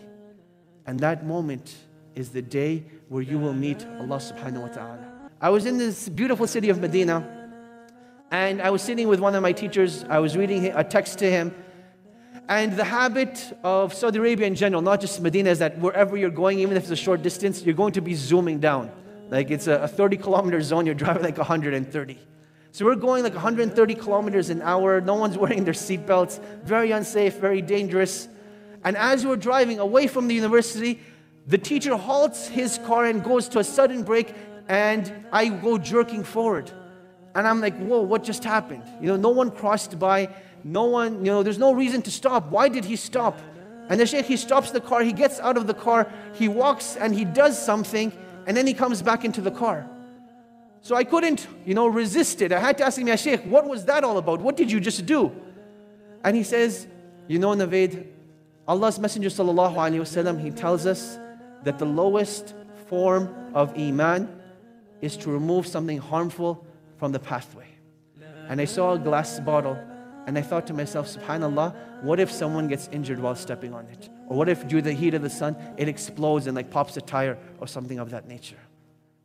And 0.85 0.99
that 0.99 1.25
moment 1.25 1.73
is 2.15 2.31
the 2.31 2.41
day 2.41 2.83
where 3.07 3.21
you 3.21 3.39
will 3.39 3.53
meet 3.53 3.85
Allah 3.97 4.17
subhanahu 4.17 4.63
wa 4.63 4.67
ta'ala. 4.67 5.05
I 5.39 5.51
was 5.51 5.65
in 5.65 5.77
this 5.77 6.09
beautiful 6.09 6.45
city 6.45 6.67
of 6.67 6.81
Medina 6.81 7.23
and 8.29 8.61
I 8.61 8.71
was 8.71 8.81
sitting 8.81 9.07
with 9.07 9.21
one 9.21 9.35
of 9.35 9.41
my 9.41 9.53
teachers. 9.53 10.03
I 10.09 10.19
was 10.19 10.35
reading 10.35 10.65
a 10.65 10.83
text 10.83 11.19
to 11.19 11.31
him. 11.31 11.55
And 12.49 12.75
the 12.75 12.83
habit 12.83 13.57
of 13.63 13.93
Saudi 13.93 14.19
Arabia 14.19 14.47
in 14.47 14.55
general, 14.55 14.81
not 14.81 14.99
just 14.99 15.21
Medina, 15.21 15.49
is 15.49 15.59
that 15.59 15.79
wherever 15.79 16.17
you're 16.17 16.37
going, 16.43 16.59
even 16.59 16.75
if 16.75 16.83
it's 16.83 16.91
a 16.91 17.05
short 17.07 17.21
distance, 17.21 17.63
you're 17.63 17.73
going 17.73 17.93
to 17.93 18.01
be 18.01 18.15
zooming 18.15 18.59
down. 18.59 18.91
Like 19.29 19.49
it's 19.49 19.67
a, 19.67 19.83
a 19.83 19.87
30 19.87 20.17
kilometer 20.17 20.61
zone, 20.61 20.85
you're 20.85 20.93
driving 20.93 21.23
like 21.23 21.37
130. 21.37 22.17
So 22.73 22.85
we're 22.85 22.95
going 22.95 23.21
like 23.21 23.35
130 23.35 23.93
kilometers 23.93 24.49
an 24.49 24.63
hour. 24.63 24.99
No 24.99 25.13
one's 25.13 25.37
wearing 25.43 25.63
their 25.63 25.75
seatbelts. 25.75 26.43
Very 26.63 26.89
unsafe, 26.89 27.35
very 27.35 27.61
dangerous. 27.61 28.27
And 28.83 28.97
as 28.97 29.23
we're 29.23 29.35
driving 29.35 29.77
away 29.77 30.07
from 30.07 30.27
the 30.27 30.33
university, 30.33 30.99
the 31.45 31.59
teacher 31.59 31.95
halts 31.95 32.47
his 32.47 32.79
car 32.79 33.05
and 33.05 33.23
goes 33.23 33.47
to 33.49 33.59
a 33.59 33.63
sudden 33.63 34.01
brake, 34.01 34.33
and 34.67 35.13
I 35.31 35.49
go 35.49 35.77
jerking 35.77 36.23
forward. 36.23 36.71
And 37.35 37.47
I'm 37.47 37.61
like, 37.61 37.77
whoa, 37.77 38.01
what 38.01 38.23
just 38.23 38.43
happened? 38.43 38.83
You 38.99 39.09
know, 39.09 39.17
no 39.17 39.29
one 39.29 39.51
crossed 39.51 39.99
by, 39.99 40.33
no 40.63 40.85
one, 40.85 41.23
you 41.23 41.31
know, 41.31 41.43
there's 41.43 41.59
no 41.59 41.75
reason 41.75 42.01
to 42.01 42.11
stop. 42.11 42.47
Why 42.49 42.69
did 42.69 42.85
he 42.85 42.95
stop? 42.95 43.39
And 43.87 43.99
the 43.99 44.07
sheikh, 44.07 44.25
he 44.25 44.37
stops 44.37 44.71
the 44.71 44.81
car, 44.81 45.03
he 45.03 45.13
gets 45.13 45.39
out 45.39 45.57
of 45.57 45.67
the 45.67 45.75
car, 45.75 46.11
he 46.33 46.47
walks 46.47 46.95
and 46.95 47.13
he 47.13 47.23
does 47.23 47.63
something, 47.63 48.11
and 48.47 48.57
then 48.57 48.65
he 48.65 48.73
comes 48.73 49.03
back 49.03 49.23
into 49.23 49.41
the 49.41 49.51
car. 49.51 49.87
So 50.83 50.95
I 50.97 51.05
couldn't, 51.05 51.47
you 51.65 51.73
know, 51.73 51.87
resist 51.87 52.41
it. 52.41 52.51
I 52.51 52.59
had 52.59 52.77
to 52.79 52.85
ask 52.85 52.97
him, 52.97 53.07
Ya 53.07 53.15
Sheikh, 53.15 53.41
what 53.45 53.65
was 53.65 53.85
that 53.85 54.03
all 54.03 54.17
about? 54.17 54.41
What 54.41 54.57
did 54.57 54.69
you 54.69 54.81
just 54.81 55.05
do? 55.05 55.31
And 56.25 56.35
he 56.35 56.43
says, 56.43 56.87
you 57.27 57.39
know, 57.39 57.51
Naveed, 57.51 58.05
Allah's 58.67 58.99
Messenger 58.99 59.29
sallallahu 59.29 59.75
alaihi 59.75 60.01
wasallam, 60.01 60.41
he 60.41 60.51
tells 60.51 60.85
us 60.85 61.17
that 61.63 61.79
the 61.79 61.85
lowest 61.85 62.53
form 62.87 63.33
of 63.53 63.73
iman 63.77 64.41
is 65.01 65.15
to 65.17 65.31
remove 65.31 65.67
something 65.67 65.99
harmful 65.99 66.65
from 66.97 67.13
the 67.13 67.19
pathway. 67.19 67.67
and 68.49 68.59
I 68.59 68.65
saw 68.65 68.93
a 68.93 68.99
glass 68.99 69.39
bottle. 69.39 69.77
And 70.25 70.37
I 70.37 70.41
thought 70.41 70.67
to 70.67 70.73
myself, 70.73 71.07
subhanAllah, 71.07 72.03
what 72.03 72.19
if 72.19 72.31
someone 72.31 72.67
gets 72.67 72.89
injured 72.93 73.19
while 73.19 73.35
stepping 73.35 73.73
on 73.73 73.85
it? 73.87 74.09
Or 74.27 74.37
what 74.37 74.47
if, 74.47 74.67
due 74.67 74.77
to 74.77 74.81
the 74.81 74.93
heat 74.93 75.13
of 75.13 75.21
the 75.21 75.29
sun, 75.29 75.55
it 75.77 75.87
explodes 75.87 76.47
and 76.47 76.55
like 76.55 76.69
pops 76.69 76.95
a 76.97 77.01
tire 77.01 77.37
or 77.59 77.67
something 77.67 77.99
of 77.99 78.09
that 78.11 78.27
nature? 78.27 78.59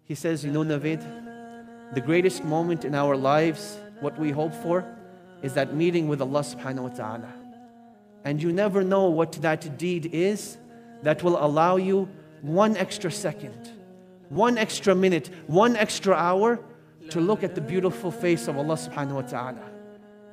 He 0.02 0.14
says, 0.14 0.44
You 0.44 0.50
know, 0.50 0.64
Naveed, 0.64 1.27
the 1.94 2.00
greatest 2.00 2.44
moment 2.44 2.84
in 2.84 2.94
our 2.94 3.16
lives, 3.16 3.78
what 4.00 4.18
we 4.18 4.30
hope 4.30 4.54
for, 4.54 4.84
is 5.42 5.54
that 5.54 5.74
meeting 5.74 6.08
with 6.08 6.20
Allah 6.20 6.40
subhanahu 6.40 6.82
wa 6.82 6.88
ta'ala. 6.88 7.32
And 8.24 8.42
you 8.42 8.52
never 8.52 8.82
know 8.82 9.08
what 9.08 9.32
that 9.32 9.78
deed 9.78 10.06
is 10.12 10.58
that 11.02 11.22
will 11.22 11.42
allow 11.42 11.76
you 11.76 12.08
one 12.42 12.76
extra 12.76 13.10
second, 13.10 13.70
one 14.28 14.58
extra 14.58 14.94
minute, 14.94 15.30
one 15.46 15.76
extra 15.76 16.14
hour 16.14 16.60
to 17.10 17.20
look 17.20 17.42
at 17.42 17.54
the 17.54 17.60
beautiful 17.60 18.10
face 18.10 18.48
of 18.48 18.58
Allah 18.58 18.74
subhanahu 18.74 19.12
wa 19.12 19.22
ta'ala. 19.22 19.70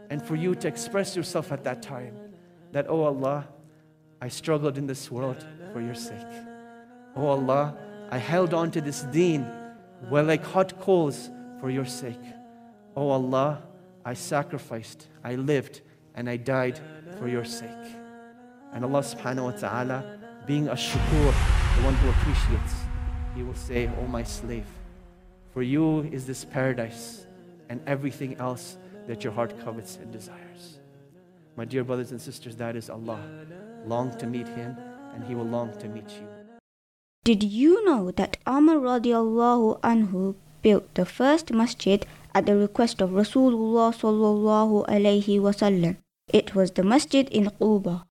And 0.10 0.22
for 0.22 0.36
you 0.36 0.56
to 0.56 0.68
express 0.68 1.16
yourself 1.16 1.52
at 1.52 1.64
that 1.64 1.82
time 1.82 2.16
that, 2.72 2.88
oh 2.90 3.04
Allah, 3.04 3.48
I 4.22 4.28
struggled 4.28 4.78
in 4.78 4.88
this 4.88 5.10
world 5.10 5.46
for 5.72 5.82
your 5.82 5.96
sake. 5.96 6.28
Oh 7.16 7.28
Allah, 7.28 7.78
I 8.12 8.18
held 8.18 8.54
on 8.54 8.72
to 8.72 8.82
this 8.82 9.04
deen 9.04 9.48
well 10.10 10.26
like 10.26 10.44
hot 10.44 10.80
coals 10.82 11.30
for 11.60 11.70
your 11.70 11.86
sake. 11.86 12.26
Oh 12.96 13.10
Allah, 13.10 13.62
I 14.04 14.14
sacrificed, 14.14 15.08
I 15.24 15.36
lived, 15.36 15.82
and 16.16 16.30
I 16.30 16.38
died 16.38 16.80
for 17.20 17.28
your 17.28 17.46
sake. 17.46 17.70
And 18.74 18.84
Allah 18.84 19.02
subhanahu 19.02 19.44
wa 19.44 19.52
ta'ala, 19.52 20.20
being 20.46 20.68
a 20.68 20.76
shukur, 20.76 21.32
the 21.78 21.84
one 21.84 21.94
who 21.96 22.10
appreciates, 22.10 22.74
He 23.36 23.44
will 23.44 23.56
say, 23.56 23.90
Oh 24.00 24.08
my 24.08 24.24
slave, 24.24 24.66
for 25.54 25.62
you 25.62 26.02
is 26.12 26.26
this 26.28 26.46
paradise 26.46 27.26
and 27.70 27.82
everything 27.88 28.36
else 28.38 28.78
that 29.08 29.24
your 29.24 29.34
heart 29.34 29.60
covets 29.64 29.98
and 29.98 30.12
desires. 30.12 30.80
My 31.56 31.66
dear 31.66 31.84
brothers 31.84 32.12
and 32.12 32.22
sisters, 32.22 32.56
that 32.58 32.76
is 32.76 32.90
Allah. 32.90 33.20
Long 33.86 34.18
to 34.18 34.28
meet 34.28 34.48
Him, 34.48 34.76
and 35.14 35.24
He 35.24 35.36
will 35.36 35.46
long 35.46 35.78
to 35.80 35.88
meet 35.88 36.10
you. 36.10 36.28
Did 37.24 37.44
you 37.44 37.84
know 37.86 38.12
that 38.12 38.38
Umar 38.48 38.76
radiallahu 38.76 39.80
anhu 39.82 40.36
built 40.66 40.90
the 40.96 41.06
first 41.06 41.54
masjid 41.54 42.06
at 42.34 42.48
the 42.48 42.58
request 42.58 43.02
of 43.06 43.12
Rasulullah 43.22 43.94
sallallahu 43.94 44.86
alayhi 44.90 45.38
wasallam? 45.38 45.98
It 46.34 46.56
was 46.56 46.72
the 46.72 46.84
masjid 46.84 47.30
in 47.30 47.54
Quba. 47.62 48.02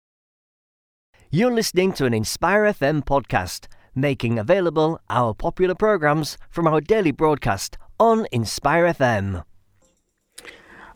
You're 1.30 1.50
listening 1.50 1.92
to 1.98 2.06
an 2.06 2.14
Inspire 2.14 2.70
FM 2.70 3.02
podcast, 3.04 3.66
making 3.92 4.38
available 4.38 5.00
our 5.10 5.34
popular 5.34 5.74
programs 5.74 6.38
from 6.48 6.68
our 6.68 6.80
daily 6.80 7.10
broadcast 7.10 7.76
on 7.98 8.28
Inspire 8.30 8.86
FM. 8.94 9.42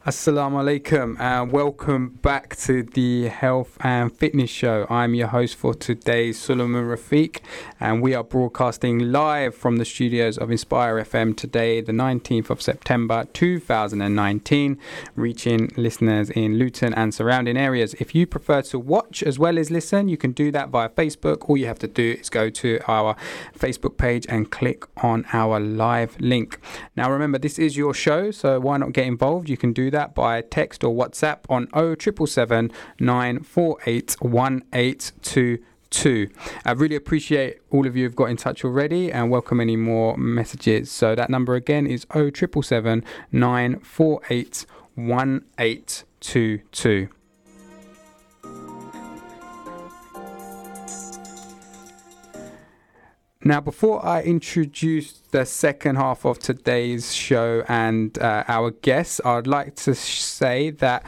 Assalamu 0.08 0.62
alaikum 0.62 1.20
and 1.20 1.52
welcome 1.52 2.08
back 2.22 2.56
to 2.56 2.82
the 2.82 3.28
Health 3.28 3.76
and 3.80 4.10
Fitness 4.10 4.48
Show. 4.48 4.86
I'm 4.88 5.14
your 5.14 5.26
host 5.26 5.54
for 5.54 5.74
today, 5.74 6.32
Suleiman 6.32 6.86
Rafiq, 6.86 7.40
and 7.78 8.00
we 8.00 8.14
are 8.14 8.24
broadcasting 8.24 9.12
live 9.12 9.54
from 9.54 9.76
the 9.76 9.84
studios 9.84 10.38
of 10.38 10.50
Inspire 10.50 10.94
FM 10.94 11.36
today, 11.36 11.82
the 11.82 11.92
19th 11.92 12.48
of 12.48 12.62
September 12.62 13.26
2019, 13.34 14.78
reaching 15.14 15.70
listeners 15.76 16.30
in 16.30 16.58
Luton 16.58 16.94
and 16.94 17.12
surrounding 17.12 17.58
areas. 17.58 17.92
If 18.00 18.14
you 18.14 18.26
prefer 18.26 18.62
to 18.62 18.78
watch 18.78 19.22
as 19.22 19.38
well 19.38 19.58
as 19.58 19.70
listen, 19.70 20.08
you 20.08 20.16
can 20.16 20.32
do 20.32 20.50
that 20.52 20.70
via 20.70 20.88
Facebook. 20.88 21.50
All 21.50 21.58
you 21.58 21.66
have 21.66 21.80
to 21.80 21.86
do 21.86 22.16
is 22.18 22.30
go 22.30 22.48
to 22.48 22.80
our 22.88 23.14
Facebook 23.54 23.98
page 23.98 24.24
and 24.30 24.50
click 24.50 24.86
on 25.04 25.26
our 25.34 25.60
live 25.60 26.18
link. 26.18 26.58
Now, 26.96 27.10
remember, 27.10 27.36
this 27.36 27.58
is 27.58 27.76
your 27.76 27.92
show, 27.92 28.30
so 28.30 28.58
why 28.58 28.78
not 28.78 28.94
get 28.94 29.06
involved? 29.06 29.50
You 29.50 29.58
can 29.58 29.74
do 29.74 29.90
that 29.90 29.97
by 30.06 30.42
text 30.42 30.84
or 30.84 30.94
WhatsApp 30.94 31.38
on 31.48 31.66
0777 31.72 32.70
948 33.00 34.16
1822. 34.20 36.28
I 36.64 36.72
really 36.72 36.96
appreciate 36.96 37.58
all 37.70 37.86
of 37.86 37.96
you 37.96 38.04
who've 38.04 38.16
got 38.16 38.30
in 38.30 38.36
touch 38.36 38.64
already 38.64 39.12
and 39.12 39.30
welcome 39.30 39.60
any 39.60 39.76
more 39.76 40.16
messages. 40.16 40.90
So 40.90 41.14
that 41.14 41.30
number 41.30 41.54
again 41.54 41.86
is 41.86 42.06
0777 42.12 43.04
948 43.32 44.66
1822. 44.94 47.08
Now, 53.44 53.60
before 53.60 54.04
I 54.04 54.22
introduce 54.22 55.12
the 55.30 55.44
second 55.44 55.96
half 55.96 56.24
of 56.24 56.38
today's 56.38 57.14
show 57.14 57.62
and 57.68 58.18
uh, 58.18 58.44
our 58.48 58.70
guests, 58.70 59.20
I'd 59.24 59.46
like 59.46 59.74
to 59.76 59.94
say 59.94 60.70
that 60.70 61.04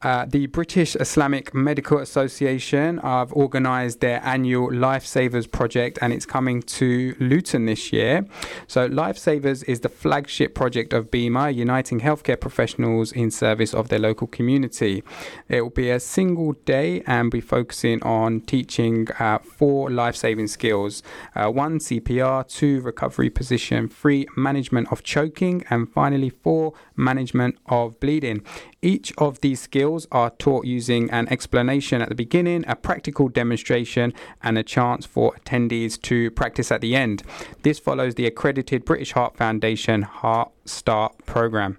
uh, 0.00 0.24
the 0.26 0.46
British 0.46 0.94
Islamic 0.96 1.52
Medical 1.52 1.98
Association 1.98 2.98
have 2.98 3.32
organised 3.32 4.00
their 4.00 4.20
annual 4.24 4.70
Lifesavers 4.70 5.50
project 5.50 5.98
and 6.00 6.12
it's 6.12 6.24
coming 6.24 6.62
to 6.62 7.16
Luton 7.18 7.66
this 7.66 7.92
year. 7.92 8.24
So, 8.68 8.88
Lifesavers 8.88 9.64
is 9.64 9.80
the 9.80 9.88
flagship 9.88 10.54
project 10.54 10.92
of 10.92 11.10
BIMA, 11.10 11.52
uniting 11.52 12.00
healthcare 12.00 12.40
professionals 12.40 13.10
in 13.10 13.32
service 13.32 13.74
of 13.74 13.88
their 13.88 13.98
local 13.98 14.28
community. 14.28 15.02
It 15.48 15.62
will 15.62 15.70
be 15.70 15.90
a 15.90 15.98
single 15.98 16.52
day 16.64 17.02
and 17.06 17.28
be 17.28 17.40
focusing 17.40 18.00
on 18.04 18.42
teaching 18.42 19.08
uh, 19.18 19.38
four 19.38 19.90
life 19.90 20.14
saving 20.14 20.46
skills 20.46 21.02
uh, 21.34 21.50
one, 21.50 21.78
CPR, 21.78 22.46
two, 22.48 22.80
recovery 22.82 23.30
position, 23.58 23.88
three, 23.88 24.24
management 24.36 24.86
of 24.92 25.02
choking, 25.02 25.64
and 25.68 25.92
finally, 25.92 26.30
four, 26.30 26.72
management 26.94 27.56
of 27.66 27.98
bleeding. 27.98 28.40
Each 28.82 29.12
of 29.18 29.40
these 29.40 29.60
skills 29.60 30.06
are 30.12 30.30
taught 30.30 30.64
using 30.64 31.10
an 31.10 31.26
explanation 31.28 32.00
at 32.00 32.08
the 32.08 32.14
beginning, 32.14 32.64
a 32.68 32.76
practical 32.76 33.28
demonstration, 33.28 34.14
and 34.44 34.56
a 34.56 34.62
chance 34.62 35.04
for 35.06 35.32
attendees 35.32 36.00
to 36.02 36.30
practice 36.30 36.70
at 36.70 36.80
the 36.80 36.94
end. 36.94 37.24
This 37.62 37.80
follows 37.80 38.14
the 38.14 38.26
accredited 38.26 38.84
British 38.84 39.10
Heart 39.10 39.36
Foundation 39.36 40.02
Heart 40.02 40.52
Start 40.64 41.26
program. 41.26 41.78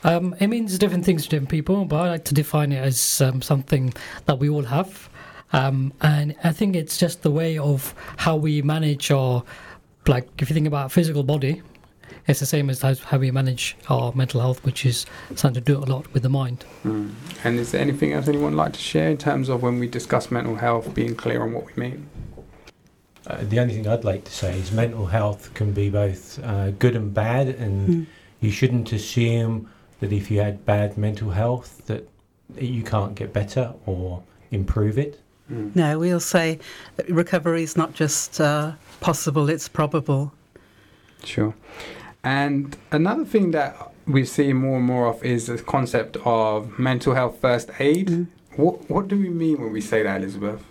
Um, 0.04 0.36
it 0.40 0.48
means 0.48 0.78
different 0.78 1.06
things 1.06 1.24
to 1.24 1.30
different 1.30 1.50
people, 1.50 1.86
but 1.86 1.96
I 1.98 2.10
like 2.10 2.26
to 2.26 2.34
define 2.34 2.72
it 2.72 2.80
as 2.80 3.22
um, 3.22 3.42
something 3.42 3.94
that 4.26 4.40
we 4.40 4.50
all 4.50 4.64
have. 4.64 5.10
Um, 5.54 5.94
and 6.02 6.36
I 6.44 6.52
think 6.52 6.76
it's 6.76 6.98
just 6.98 7.22
the 7.22 7.32
way 7.32 7.58
of 7.58 7.94
how 8.18 8.36
we 8.36 8.62
manage 8.62 9.12
our, 9.12 9.44
like, 10.08 10.28
if 10.40 10.50
you 10.50 10.54
think 10.54 10.68
about 10.68 10.92
physical 10.92 11.24
body, 11.24 11.62
it's 12.28 12.42
the 12.42 12.46
same 12.46 12.70
as 12.70 12.82
how 12.82 13.18
we 13.18 13.32
manage 13.32 13.78
our 13.90 14.12
mental 14.14 14.42
health, 14.42 14.64
which 14.66 14.86
is 14.86 15.06
something 15.36 15.54
to 15.54 15.62
do 15.62 15.78
a 15.78 15.86
lot 15.86 16.12
with 16.14 16.24
the 16.24 16.30
mind. 16.30 16.66
Mm. 16.84 17.14
And 17.46 17.58
is 17.58 17.72
there 17.72 17.82
anything 17.82 18.12
else 18.12 18.28
anyone 18.28 18.52
would 18.52 18.58
like 18.58 18.74
to 18.74 18.80
share 18.80 19.10
in 19.10 19.18
terms 19.18 19.48
of 19.48 19.64
when 19.64 19.80
we 19.80 19.88
discuss 19.88 20.30
mental 20.30 20.56
health, 20.56 20.94
being 20.94 21.16
clear 21.16 21.42
on 21.42 21.54
what 21.54 21.66
we 21.68 21.74
mean? 21.82 22.10
Uh, 23.26 23.38
the 23.44 23.60
only 23.60 23.74
thing 23.74 23.88
I'd 23.88 24.04
like 24.04 24.26
to 24.26 24.32
say 24.32 24.58
is 24.58 24.72
mental 24.72 25.06
health 25.06 25.54
can 25.54 25.72
be 25.72 25.90
both 25.90 26.44
uh, 26.44 26.72
good 26.72 26.96
and 26.96 27.14
bad, 27.14 27.48
and 27.48 27.90
mm. 27.90 28.06
you 28.42 28.52
shouldn't 28.52 28.92
assume 28.92 29.70
that 30.00 30.12
if 30.12 30.30
you 30.32 30.40
had 30.40 30.66
bad 30.66 30.98
mental 30.98 31.32
health 31.32 31.86
that 31.88 32.08
you 32.58 32.84
can't 32.84 33.16
get 33.16 33.34
better 33.34 33.74
or 33.86 34.24
improve 34.52 34.98
it. 34.98 35.20
Mm. 35.52 35.76
No, 35.76 36.00
we'll 36.00 36.20
say 36.20 36.60
recovery 37.10 37.64
is 37.64 37.76
not 37.78 37.94
just 37.94 38.40
uh, 38.42 38.74
possible; 39.00 39.50
it's 39.50 39.68
probable. 39.68 40.34
Sure. 41.24 41.54
And 42.24 42.76
another 42.92 43.26
thing 43.26 43.52
that 43.52 43.92
we 44.06 44.26
see 44.26 44.54
more 44.54 44.78
and 44.78 44.86
more 44.86 45.08
of 45.08 45.24
is 45.24 45.48
the 45.48 45.58
concept 45.58 46.18
of 46.26 46.78
mental 46.78 47.14
health 47.14 47.40
first 47.40 47.70
aid. 47.80 48.08
Mm. 48.08 48.28
What 48.56 48.90
what 48.90 49.08
do 49.08 49.18
we 49.18 49.30
mean 49.30 49.62
when 49.62 49.72
we 49.72 49.82
say 49.82 50.04
that, 50.04 50.22
Elizabeth? 50.22 50.64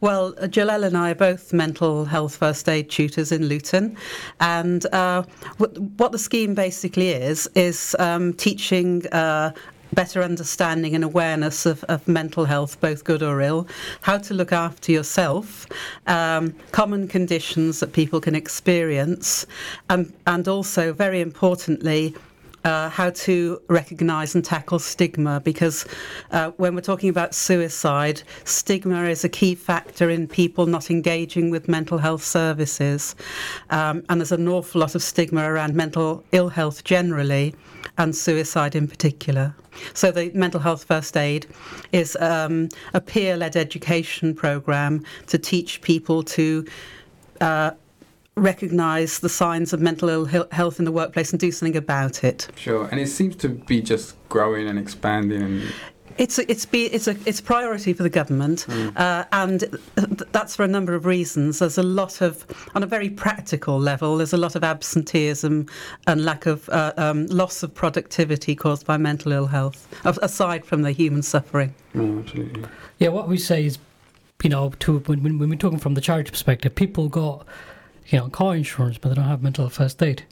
Well, 0.00 0.32
Jalal 0.48 0.84
and 0.84 0.96
I 0.96 1.10
are 1.10 1.14
both 1.14 1.52
mental 1.52 2.06
health 2.06 2.36
first 2.36 2.66
aid 2.70 2.88
tutors 2.88 3.32
in 3.32 3.48
Luton, 3.48 3.98
and 4.40 4.86
uh, 4.94 5.24
what 5.98 6.12
the 6.12 6.18
scheme 6.18 6.54
basically 6.54 7.10
is 7.10 7.48
is 7.54 7.94
um, 7.98 8.32
teaching. 8.32 9.06
Uh, 9.08 9.52
better 9.92 10.22
understanding 10.22 10.94
and 10.94 11.02
awareness 11.02 11.66
of, 11.66 11.82
of, 11.88 12.06
mental 12.06 12.44
health, 12.44 12.80
both 12.80 13.02
good 13.02 13.24
or 13.24 13.40
ill, 13.40 13.66
how 14.02 14.16
to 14.16 14.32
look 14.34 14.52
after 14.52 14.92
yourself, 14.92 15.66
um, 16.06 16.54
common 16.70 17.08
conditions 17.08 17.80
that 17.80 17.92
people 17.92 18.20
can 18.20 18.36
experience, 18.36 19.46
and, 19.88 20.12
and 20.28 20.46
also, 20.46 20.92
very 20.92 21.20
importantly, 21.20 22.14
uh, 22.64 22.88
how 22.88 23.10
to 23.10 23.60
recognise 23.68 24.34
and 24.34 24.44
tackle 24.44 24.78
stigma 24.78 25.40
because 25.40 25.86
uh, 26.30 26.50
when 26.52 26.74
we're 26.74 26.80
talking 26.80 27.08
about 27.08 27.34
suicide, 27.34 28.22
stigma 28.44 29.04
is 29.04 29.24
a 29.24 29.28
key 29.28 29.54
factor 29.54 30.10
in 30.10 30.28
people 30.28 30.66
not 30.66 30.90
engaging 30.90 31.50
with 31.50 31.68
mental 31.68 31.98
health 31.98 32.22
services. 32.22 33.14
Um, 33.70 34.04
and 34.08 34.20
there's 34.20 34.32
an 34.32 34.48
awful 34.48 34.80
lot 34.80 34.94
of 34.94 35.02
stigma 35.02 35.50
around 35.50 35.74
mental 35.74 36.24
ill 36.32 36.48
health 36.48 36.84
generally 36.84 37.54
and 37.98 38.14
suicide 38.14 38.74
in 38.74 38.88
particular. 38.88 39.54
So, 39.94 40.10
the 40.10 40.30
Mental 40.34 40.60
Health 40.60 40.84
First 40.84 41.16
Aid 41.16 41.46
is 41.92 42.16
um, 42.16 42.68
a 42.92 43.00
peer 43.00 43.36
led 43.36 43.56
education 43.56 44.34
program 44.34 45.04
to 45.28 45.38
teach 45.38 45.80
people 45.80 46.22
to. 46.24 46.66
Uh, 47.40 47.72
recognise 48.40 49.18
the 49.20 49.28
signs 49.28 49.72
of 49.72 49.80
mental 49.80 50.08
ill 50.08 50.24
health 50.50 50.78
in 50.78 50.84
the 50.84 50.92
workplace 50.92 51.30
and 51.32 51.38
do 51.38 51.52
something 51.52 51.76
about 51.76 52.24
it. 52.24 52.48
Sure, 52.56 52.86
and 52.86 52.98
it 52.98 53.08
seems 53.08 53.36
to 53.36 53.48
be 53.48 53.80
just 53.80 54.16
growing 54.28 54.68
and 54.68 54.78
expanding. 54.78 55.42
And 55.42 55.72
it's 56.16 56.38
a, 56.38 56.50
it's 56.50 56.66
be, 56.66 56.86
it's 56.86 57.06
a 57.06 57.16
it's 57.26 57.40
a 57.40 57.42
priority 57.42 57.92
for 57.92 58.02
the 58.02 58.10
government, 58.10 58.66
mm. 58.68 58.96
uh, 58.96 59.24
and 59.32 59.64
that's 60.32 60.56
for 60.56 60.64
a 60.64 60.68
number 60.68 60.94
of 60.94 61.06
reasons. 61.06 61.60
There's 61.60 61.78
a 61.78 61.82
lot 61.82 62.20
of 62.20 62.44
on 62.74 62.82
a 62.82 62.86
very 62.86 63.10
practical 63.10 63.78
level. 63.78 64.16
There's 64.16 64.32
a 64.32 64.38
lot 64.38 64.56
of 64.56 64.64
absenteeism 64.64 65.66
and 66.06 66.24
lack 66.24 66.46
of 66.46 66.68
uh, 66.70 66.92
um, 66.96 67.26
loss 67.26 67.62
of 67.62 67.74
productivity 67.74 68.54
caused 68.54 68.86
by 68.86 68.96
mental 68.96 69.32
ill 69.32 69.46
health, 69.46 69.88
aside 70.04 70.64
from 70.64 70.82
the 70.82 70.92
human 70.92 71.22
suffering. 71.22 71.74
Oh, 71.94 72.18
absolutely. 72.18 72.64
Yeah, 72.98 73.08
what 73.08 73.28
we 73.28 73.38
say 73.38 73.64
is, 73.64 73.78
you 74.42 74.50
know, 74.50 74.70
to 74.80 74.98
when, 75.00 75.22
when 75.38 75.48
we're 75.48 75.56
talking 75.56 75.78
from 75.78 75.94
the 75.94 76.00
charity 76.00 76.30
perspective, 76.30 76.74
people 76.74 77.08
got 77.08 77.46
you 78.10 78.18
know, 78.18 78.28
car 78.28 78.56
insurance, 78.56 78.98
but 78.98 79.08
they 79.08 79.14
don't 79.14 79.24
have 79.24 79.42
mental 79.42 79.68
first 79.68 80.02
aid. 80.02 80.24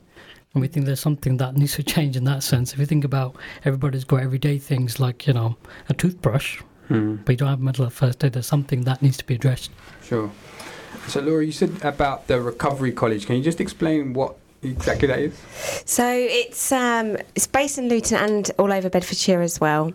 And 0.53 0.61
we 0.61 0.69
think 0.69 0.87
there's 0.87 1.01
something 1.01 1.37
that 1.37 1.57
needs 1.57 1.75
to 1.77 1.83
change 1.83 2.17
in 2.17 2.25
that 2.25 2.43
sense. 2.43 2.73
If 2.73 2.79
you 2.79 2.87
think 2.87 3.05
about 3.05 3.37
everybody's 3.64 4.05
got 4.05 4.23
everyday 4.23 4.59
things 4.59 4.99
like, 4.99 5.27
you 5.27 5.33
know, 5.33 5.57
a 5.88 5.95
toothbrush, 5.95 6.61
hmm. 6.88 7.17
but 7.17 7.33
you 7.33 7.37
don't 7.37 7.49
have 7.49 7.61
mental 7.61 7.88
first 7.91 8.25
aid, 8.25 8.33
there's 8.33 8.47
something 8.47 8.83
that 8.83 9.03
needs 9.03 9.17
to 9.19 9.25
be 9.25 9.35
addressed. 9.35 9.71
Sure. 10.03 10.31
So, 11.07 11.21
Laura, 11.21 11.45
you 11.45 11.53
said 11.53 11.83
about 11.83 12.27
the 12.27 12.41
Recovery 12.41 12.93
College. 12.93 13.27
Can 13.27 13.37
you 13.37 13.43
just 13.43 13.61
explain 13.61 14.12
what 14.14 14.37
exactly 14.62 15.09
that 15.09 15.18
is? 15.18 15.38
So 15.85 16.05
it's 16.09 16.73
um, 16.73 17.16
it's 17.35 17.47
based 17.47 17.79
in 17.79 17.88
Luton 17.88 18.18
and 18.18 18.51
all 18.59 18.73
over 18.73 18.90
Bedfordshire 18.90 19.40
as 19.40 19.61
well. 19.61 19.92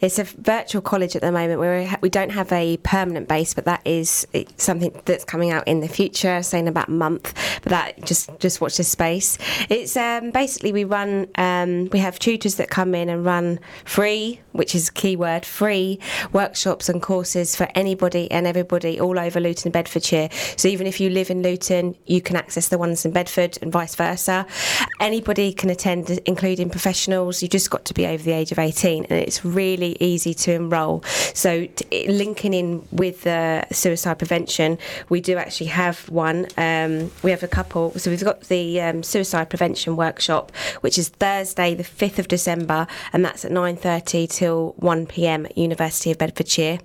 It's 0.00 0.18
a 0.18 0.24
virtual 0.24 0.82
college 0.82 1.14
at 1.14 1.22
the 1.22 1.32
moment 1.32 1.60
where 1.60 1.98
we 2.00 2.08
don't 2.08 2.30
have 2.30 2.50
a 2.52 2.78
permanent 2.78 3.28
base, 3.28 3.54
but 3.54 3.64
that 3.66 3.82
is 3.84 4.26
something 4.56 4.98
that's 5.04 5.24
coming 5.24 5.50
out 5.50 5.66
in 5.68 5.80
the 5.80 5.88
future, 5.88 6.42
say 6.42 6.58
in 6.58 6.68
about 6.68 6.88
a 6.88 6.92
month. 6.92 7.34
But 7.62 7.70
that 7.70 8.04
just 8.04 8.30
just 8.38 8.60
watch 8.60 8.76
this 8.76 8.88
space. 8.88 9.38
It's 9.68 9.96
um, 9.96 10.30
basically 10.30 10.72
we 10.72 10.84
run 10.84 11.28
um, 11.36 11.88
we 11.92 11.98
have 11.98 12.18
tutors 12.18 12.56
that 12.56 12.70
come 12.70 12.94
in 12.94 13.08
and 13.08 13.24
run 13.24 13.60
free, 13.84 14.40
which 14.52 14.74
is 14.74 14.88
a 14.88 14.92
key 14.92 15.16
word, 15.16 15.44
free 15.44 16.00
workshops 16.32 16.88
and 16.88 17.02
courses 17.02 17.54
for 17.54 17.68
anybody 17.74 18.30
and 18.30 18.46
everybody 18.46 18.98
all 18.98 19.18
over 19.18 19.40
Luton 19.40 19.68
and 19.68 19.72
Bedfordshire. 19.72 20.28
So 20.56 20.68
even 20.68 20.86
if 20.86 21.00
you 21.00 21.10
live 21.10 21.30
in 21.30 21.42
Luton, 21.42 21.96
you 22.06 22.20
can 22.22 22.36
access 22.36 22.68
the 22.68 22.78
ones 22.78 23.04
in 23.04 23.12
Bedford 23.12 23.58
and 23.60 23.70
vice 23.70 23.94
versa 23.94 24.05
versa. 24.06 24.46
Anybody 25.00 25.52
can 25.52 25.70
attend, 25.70 26.10
including 26.26 26.70
professionals. 26.70 27.42
You've 27.42 27.50
just 27.50 27.70
got 27.70 27.84
to 27.86 27.94
be 27.94 28.06
over 28.06 28.22
the 28.22 28.32
age 28.32 28.52
of 28.52 28.58
18, 28.58 29.06
and 29.06 29.18
it's 29.18 29.44
really 29.44 29.96
easy 30.00 30.34
to 30.34 30.52
enrol. 30.52 31.02
So, 31.34 31.66
t- 31.66 32.08
linking 32.08 32.54
in 32.54 32.86
with 32.92 33.22
the 33.22 33.66
suicide 33.72 34.18
prevention, 34.18 34.78
we 35.08 35.20
do 35.20 35.36
actually 35.36 35.70
have 35.84 36.08
one. 36.08 36.46
Um, 36.56 37.10
we 37.22 37.30
have 37.30 37.42
a 37.42 37.48
couple. 37.48 37.92
So, 37.98 38.10
we've 38.10 38.24
got 38.24 38.42
the 38.42 38.80
um, 38.80 39.02
suicide 39.02 39.50
prevention 39.50 39.96
workshop, 39.96 40.52
which 40.80 40.98
is 40.98 41.08
Thursday, 41.08 41.74
the 41.74 41.84
5th 41.84 42.18
of 42.18 42.28
December, 42.28 42.86
and 43.12 43.24
that's 43.24 43.44
at 43.44 43.52
9:30 43.52 44.28
till 44.30 44.74
1 44.76 45.06
p.m. 45.06 45.46
at 45.46 45.58
University 45.58 46.10
of 46.10 46.18
Bedfordshire. 46.18 46.78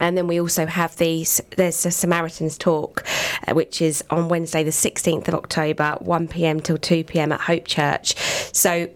And 0.00 0.16
then 0.16 0.26
we 0.26 0.40
also 0.40 0.66
have 0.66 0.96
the 0.96 1.26
there's 1.56 1.86
a 1.86 1.90
Samaritans 1.90 2.58
talk, 2.58 3.04
uh, 3.46 3.54
which 3.54 3.82
is 3.82 4.04
on 4.10 4.28
Wednesday 4.28 4.62
the 4.62 4.70
16th 4.70 5.28
of 5.28 5.34
October, 5.34 5.96
1 6.00 6.28
p.m. 6.28 6.60
till 6.60 6.78
2 6.78 7.04
p.m. 7.04 7.32
at 7.32 7.40
Hope 7.40 7.66
Church. 7.66 8.16
So 8.52 8.88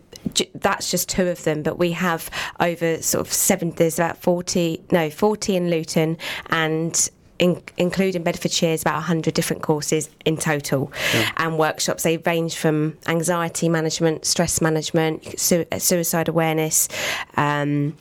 that's 0.55 0.91
just 0.91 1.09
two 1.09 1.29
of 1.29 1.43
them, 1.45 1.63
but 1.63 1.79
we 1.79 1.93
have 1.93 2.31
over 2.61 3.03
sort 3.03 3.27
of 3.27 3.33
seven. 3.33 3.71
There's 3.71 3.99
about 3.99 4.19
40, 4.19 4.83
no, 4.91 5.11
40 5.11 5.57
in 5.57 5.71
Luton, 5.71 6.17
and 6.47 7.11
in, 7.39 7.63
including 7.77 8.23
Bedfordshire, 8.23 8.73
is 8.73 8.83
about 8.83 8.95
100 8.95 9.35
different 9.35 9.63
courses 9.63 10.09
in 10.25 10.37
total 10.37 10.93
yeah. 11.13 11.33
and 11.39 11.59
workshops. 11.59 12.05
They 12.05 12.19
range 12.19 12.57
from 12.57 12.97
anxiety 13.07 13.69
management, 13.69 14.25
stress 14.25 14.61
management, 14.61 15.39
su- 15.39 15.67
suicide 15.79 16.29
awareness. 16.29 16.89
Um, 17.37 17.97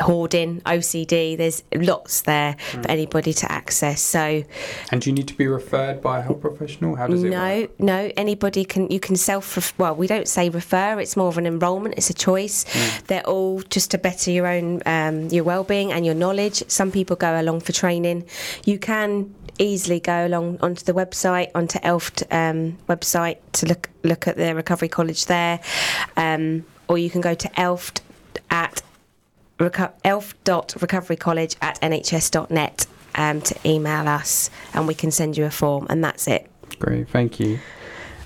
hoarding, 0.00 0.60
OCD. 0.62 1.36
There's 1.36 1.62
lots 1.74 2.22
there 2.22 2.54
mm. 2.54 2.82
for 2.82 2.90
anybody 2.90 3.32
to 3.32 3.50
access. 3.50 4.00
So, 4.00 4.42
and 4.90 5.00
do 5.00 5.10
you 5.10 5.14
need 5.14 5.28
to 5.28 5.34
be 5.34 5.46
referred 5.46 6.00
by 6.00 6.18
a 6.18 6.22
health 6.22 6.40
professional? 6.40 6.96
How 6.96 7.06
does 7.06 7.22
it 7.22 7.30
no, 7.30 7.60
work? 7.60 7.80
No, 7.80 8.10
anybody 8.16 8.64
can. 8.64 8.90
You 8.90 9.00
can 9.00 9.16
self. 9.16 9.78
Well, 9.78 9.94
we 9.94 10.06
don't 10.06 10.28
say 10.28 10.48
refer. 10.48 11.00
It's 11.00 11.16
more 11.16 11.28
of 11.28 11.38
an 11.38 11.46
enrolment. 11.46 11.94
It's 11.96 12.10
a 12.10 12.14
choice. 12.14 12.64
Mm. 12.64 13.06
They're 13.06 13.26
all 13.26 13.60
just 13.62 13.90
to 13.92 13.98
better 13.98 14.30
your 14.30 14.46
own 14.46 14.82
um, 14.86 15.28
your 15.28 15.44
well-being 15.44 15.92
and 15.92 16.04
your 16.04 16.14
knowledge. 16.14 16.62
Some 16.68 16.90
people 16.90 17.16
go 17.16 17.40
along 17.40 17.60
for 17.60 17.72
training. 17.72 18.24
You 18.64 18.78
can 18.78 19.34
easily 19.58 20.00
go 20.00 20.26
along 20.26 20.58
onto 20.60 20.84
the 20.84 20.92
website, 20.92 21.50
onto 21.54 21.78
ELFT 21.80 22.22
um, 22.32 22.78
website 22.88 23.38
to 23.52 23.66
look 23.66 23.90
look 24.04 24.26
at 24.26 24.36
the 24.36 24.54
recovery 24.54 24.88
college 24.88 25.26
there, 25.26 25.60
um, 26.16 26.64
or 26.88 26.98
you 26.98 27.10
can 27.10 27.20
go 27.20 27.34
to 27.34 27.48
ELFT 27.50 28.00
at 28.50 28.82
reco- 29.58 29.92
elf.recoverycollege 30.04 31.56
at 31.60 31.80
nhs.net 31.80 32.86
um, 33.14 33.40
to 33.42 33.56
email 33.68 34.08
us 34.08 34.50
and 34.74 34.86
we 34.86 34.94
can 34.94 35.10
send 35.10 35.36
you 35.36 35.44
a 35.44 35.50
form 35.50 35.86
and 35.90 36.02
that's 36.02 36.26
it. 36.26 36.50
Great, 36.78 37.08
thank 37.08 37.40
you. 37.40 37.58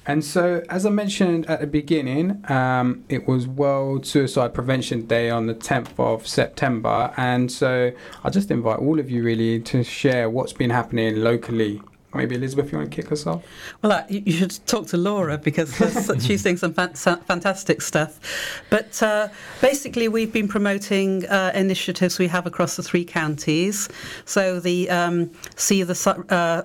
And 0.05 0.25
so, 0.25 0.65
as 0.69 0.85
I 0.85 0.91
mentioned 0.91 1.47
at 1.47 1.61
the 1.61 1.67
beginning, 1.67 2.45
um, 2.51 3.05
it 3.09 3.29
was 3.29 3.47
World 3.47 4.05
Suicide 4.05 4.53
Prevention 4.53 5.07
Day 5.07 5.31
on 5.31 5.47
the 5.47 5.55
10th 5.55 5.97
of 5.97 6.27
September. 6.27 7.15
And 7.17 7.53
so, 7.53 7.93
I'll 8.25 8.33
just 8.33 8.51
invite 8.51 8.81
all 8.81 8.99
of 8.99 9.09
you 9.09 9.23
really 9.23 9.61
to 9.61 9.85
share 9.85 10.29
what's 10.29 10.53
been 10.53 10.71
happening 10.71 11.19
locally 11.19 11.81
Maybe 12.15 12.35
Elizabeth, 12.35 12.71
you 12.71 12.79
want 12.79 12.91
to 12.91 12.95
kick 13.03 13.11
us 13.11 13.27
off? 13.27 13.43
Well, 13.81 13.93
uh, 13.93 14.05
you 14.09 14.33
should 14.33 14.59
talk 14.67 14.87
to 14.89 14.97
Laura 14.97 15.39
because 15.39 15.75
she's 16.25 16.43
doing 16.43 16.59
some 16.59 16.75
fantastic 16.75 17.81
stuff. 17.81 18.21
But 18.69 19.03
uh, 19.03 19.29
basically, 19.61 20.09
we've 20.09 20.33
been 20.33 20.49
promoting 20.49 21.27
uh, 21.27 21.53
initiatives 21.55 22.19
we 22.19 22.29
have 22.29 22.47
across 22.47 22.77
the 22.77 22.83
three 22.83 23.05
counties. 23.05 23.89
So 24.27 24.61
the 24.61 24.91
um, 24.91 25.31
See 25.57 25.83
the 25.83 26.25
uh, 26.29 26.63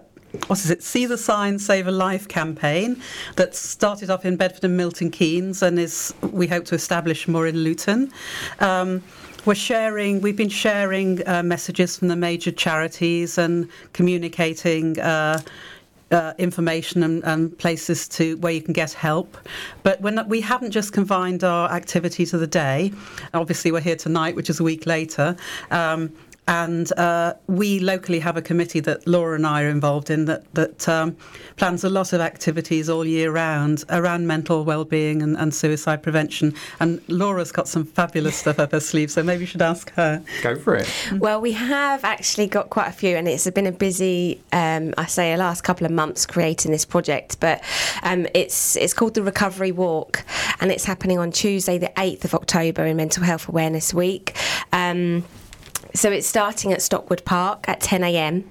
what 0.47 0.59
is 0.59 0.69
it? 0.69 0.83
See 0.83 1.05
the 1.05 1.17
Sign, 1.17 1.57
Save 1.59 1.87
a 1.87 1.91
Life 1.91 2.27
campaign 2.27 3.01
that 3.37 3.55
started 3.55 4.09
off 4.09 4.25
in 4.25 4.35
Bedford 4.35 4.65
and 4.65 4.75
Milton 4.75 5.09
Keynes 5.09 5.61
and 5.61 5.79
is 5.79 6.13
we 6.21 6.47
hope 6.47 6.65
to 6.65 6.75
establish 6.75 7.27
more 7.27 7.47
in 7.47 7.57
Luton. 7.57 8.11
Um, 8.59 9.03
we're 9.47 9.55
sharing, 9.55 10.19
we've 10.19 10.35
been 10.35 10.49
sharing 10.49 11.25
uh, 11.25 11.41
messages 11.41 11.97
from 11.97 12.09
the 12.09 12.17
major 12.17 12.51
charities 12.51 13.37
and 13.37 13.69
communicating. 13.93 14.99
Uh, 14.99 15.39
uh, 16.09 16.33
information 16.37 17.03
and, 17.03 17.21
and, 17.25 17.57
places 17.57 18.07
to 18.07 18.37
where 18.37 18.53
you 18.53 18.61
can 18.61 18.71
get 18.71 18.93
help. 18.93 19.37
But 19.83 19.99
when 19.99 20.25
we 20.29 20.39
haven't 20.39 20.71
just 20.71 20.93
confined 20.93 21.43
our 21.43 21.69
activities 21.69 22.31
to 22.31 22.37
the 22.37 22.47
day. 22.47 22.93
Obviously, 23.33 23.73
we're 23.73 23.81
here 23.81 23.97
tonight, 23.97 24.33
which 24.33 24.49
is 24.49 24.61
a 24.61 24.63
week 24.63 24.85
later. 24.85 25.35
Um, 25.69 26.13
and 26.47 26.97
uh, 26.97 27.33
we 27.47 27.79
locally 27.79 28.19
have 28.19 28.37
a 28.37 28.41
committee 28.41 28.79
that 28.79 29.05
Laura 29.05 29.35
and 29.35 29.45
I 29.45 29.63
are 29.63 29.69
involved 29.69 30.09
in 30.09 30.25
that 30.25 30.51
that 30.53 30.87
um, 30.87 31.17
plans 31.57 31.83
a 31.83 31.89
lot 31.89 32.13
of 32.13 32.21
activities 32.21 32.89
all 32.89 33.05
year 33.05 33.31
round 33.31 33.83
around 33.89 34.27
mental 34.27 34.63
well-being 34.63 35.21
and, 35.21 35.35
and, 35.37 35.53
suicide 35.53 36.03
prevention. 36.03 36.53
And 36.79 37.01
Laura's 37.09 37.51
got 37.51 37.67
some 37.67 37.83
fabulous 37.83 38.37
stuff 38.37 38.59
up 38.59 38.71
her 38.71 38.79
sleeve, 38.79 39.11
so 39.11 39.23
maybe 39.23 39.41
you 39.41 39.45
should 39.47 39.61
ask 39.61 39.91
her. 39.93 40.23
Go 40.41 40.55
for 40.55 40.75
it. 40.75 40.87
Well, 41.13 41.41
we 41.41 41.51
have 41.53 42.03
actually 42.03 42.47
got 42.47 42.69
quite 42.69 42.87
a 42.87 42.91
few, 42.91 43.17
and 43.17 43.27
it's 43.27 43.49
been 43.49 43.67
a 43.67 43.71
busy, 43.71 44.41
um, 44.51 44.93
I 44.97 45.05
say, 45.07 45.33
a 45.33 45.37
last 45.37 45.63
couple 45.63 45.85
of 45.85 45.91
months 45.91 46.25
creating 46.25 46.71
this 46.71 46.85
project. 46.85 47.39
But 47.39 47.63
um, 48.03 48.27
it's 48.33 48.75
it's 48.77 48.93
called 48.93 49.15
the 49.15 49.23
Recovery 49.23 49.71
Walk, 49.71 50.23
and 50.61 50.71
it's 50.71 50.85
happening 50.85 51.17
on 51.17 51.31
Tuesday, 51.31 51.77
the 51.77 51.91
eighth 51.97 52.23
of 52.23 52.33
October, 52.33 52.85
in 52.85 52.95
Mental 52.95 53.23
Health 53.23 53.49
Awareness 53.49 53.93
Week. 53.93 54.37
Um, 54.71 55.23
so 55.97 56.11
it's 56.11 56.27
starting 56.27 56.71
at 56.73 56.81
Stockwood 56.81 57.25
Park 57.25 57.67
at 57.67 57.79
10 57.79 58.03
a.m. 58.03 58.49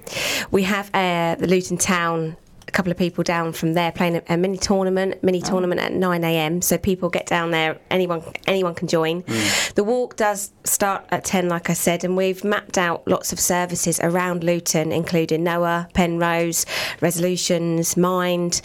We 0.50 0.64
have 0.64 0.90
uh, 0.92 1.36
the 1.38 1.46
Luton 1.46 1.78
Town 1.78 2.36
a 2.68 2.72
couple 2.72 2.90
of 2.90 2.98
people 2.98 3.22
down 3.22 3.52
from 3.52 3.74
there 3.74 3.92
playing 3.92 4.20
a, 4.28 4.36
mini 4.36 4.58
tournament, 4.58 5.22
mini 5.22 5.40
oh. 5.44 5.48
tournament 5.48 5.80
at 5.80 5.92
9 5.92 6.24
a.m. 6.24 6.60
So 6.60 6.76
people 6.76 7.08
get 7.08 7.26
down 7.26 7.52
there. 7.52 7.78
Anyone 7.90 8.22
anyone 8.46 8.74
can 8.74 8.88
join. 8.88 9.22
Mm. 9.22 9.74
The 9.74 9.84
walk 9.84 10.16
does 10.16 10.50
start 10.64 11.06
at 11.10 11.24
10, 11.24 11.48
like 11.48 11.70
I 11.70 11.74
said, 11.74 12.02
and 12.02 12.16
we've 12.16 12.42
mapped 12.42 12.76
out 12.76 13.06
lots 13.06 13.32
of 13.32 13.38
services 13.38 14.00
around 14.00 14.42
Luton, 14.42 14.90
including 14.90 15.44
Noah, 15.44 15.88
Penrose, 15.94 16.66
Resolutions, 17.00 17.96
Mind, 17.96 18.60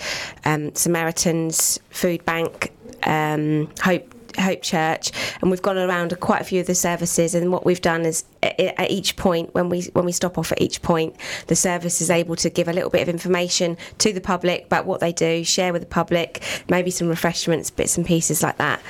um, 0.46 0.74
Samaritans, 0.74 1.80
Food 1.92 2.26
Bank, 2.26 2.74
um, 3.04 3.70
Hope 3.84 4.11
Hope 4.38 4.62
Church, 4.62 5.12
and 5.42 5.52
we've 5.52 5.62
gone 5.62 5.78
around 5.78 6.18
quite 6.20 6.42
a 6.42 6.44
few 6.44 6.62
of 6.62 6.68
the 6.68 6.76
services. 6.76 7.36
And 7.36 7.52
what 7.52 7.66
we've 7.66 7.82
done 7.82 8.06
is 8.06 8.24
at 8.44 8.90
each 8.92 9.16
point, 9.16 9.54
when 9.54 9.70
we 9.70 9.84
when 9.94 10.06
we 10.06 10.12
stop 10.12 10.38
off 10.38 10.52
at 10.52 10.62
each 10.62 10.82
point, 10.82 11.16
the 11.48 11.56
service 11.56 12.02
is 12.02 12.10
able 12.10 12.36
to 12.38 12.50
give 12.50 12.68
a 12.68 12.74
little 12.74 12.90
bit 12.90 13.02
of 13.02 13.10
information 13.10 13.78
to 14.00 14.14
the 14.14 14.22
public 14.22 14.66
about 14.66 14.86
what 14.86 15.00
they 15.00 15.12
do, 15.12 15.44
share 15.44 15.74
with 15.74 15.82
the 15.82 15.88
public, 15.88 16.44
maybe 16.70 16.92
some 16.92 17.08
refreshments, 17.08 17.70
bits 17.70 17.98
and 17.98 18.06
pieces 18.06 18.42
like 18.44 18.58
that. 18.58 18.82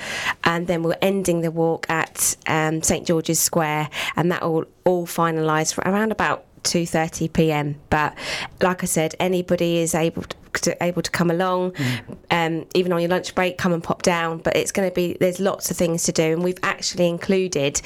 And 0.44 0.68
then 0.68 0.84
we're 0.84 0.98
ending 1.02 1.42
the 1.42 1.52
walk 1.52 1.90
at 1.90 2.36
um, 2.48 2.82
St 2.82 3.06
George's 3.06 3.40
Square, 3.40 3.90
and 4.16 4.32
that 4.32 4.42
will 4.42 4.66
all 4.86 5.06
finalise 5.06 5.78
around 5.80 6.12
about 6.12 6.46
2:30 6.64 7.34
p.m. 7.34 7.76
But 7.90 8.16
like 8.62 8.84
I 8.84 8.86
said, 8.86 9.16
anybody 9.20 9.78
is 9.78 9.96
able 9.96 10.24
to, 10.24 10.38
to 10.60 10.84
able 10.84 11.02
to 11.02 11.12
come 11.12 11.32
along, 11.32 11.72
mm. 11.72 12.18
um, 12.30 12.66
even 12.76 12.92
on 12.92 13.02
your 13.02 13.10
lunch 13.10 13.34
break, 13.36 13.58
come 13.58 13.74
and 13.74 13.84
pop 13.84 14.02
down. 14.02 14.40
But 14.40 14.56
it's 14.56 14.72
going 14.72 14.90
to 14.90 14.94
be 14.94 15.18
there's 15.20 15.40
lots 15.40 15.72
of 15.72 15.78
things 15.78 16.04
to 16.04 16.12
do, 16.12 16.24
and 16.24 16.44
we've 16.44 16.60
actually 16.64 17.08
included 17.08 17.82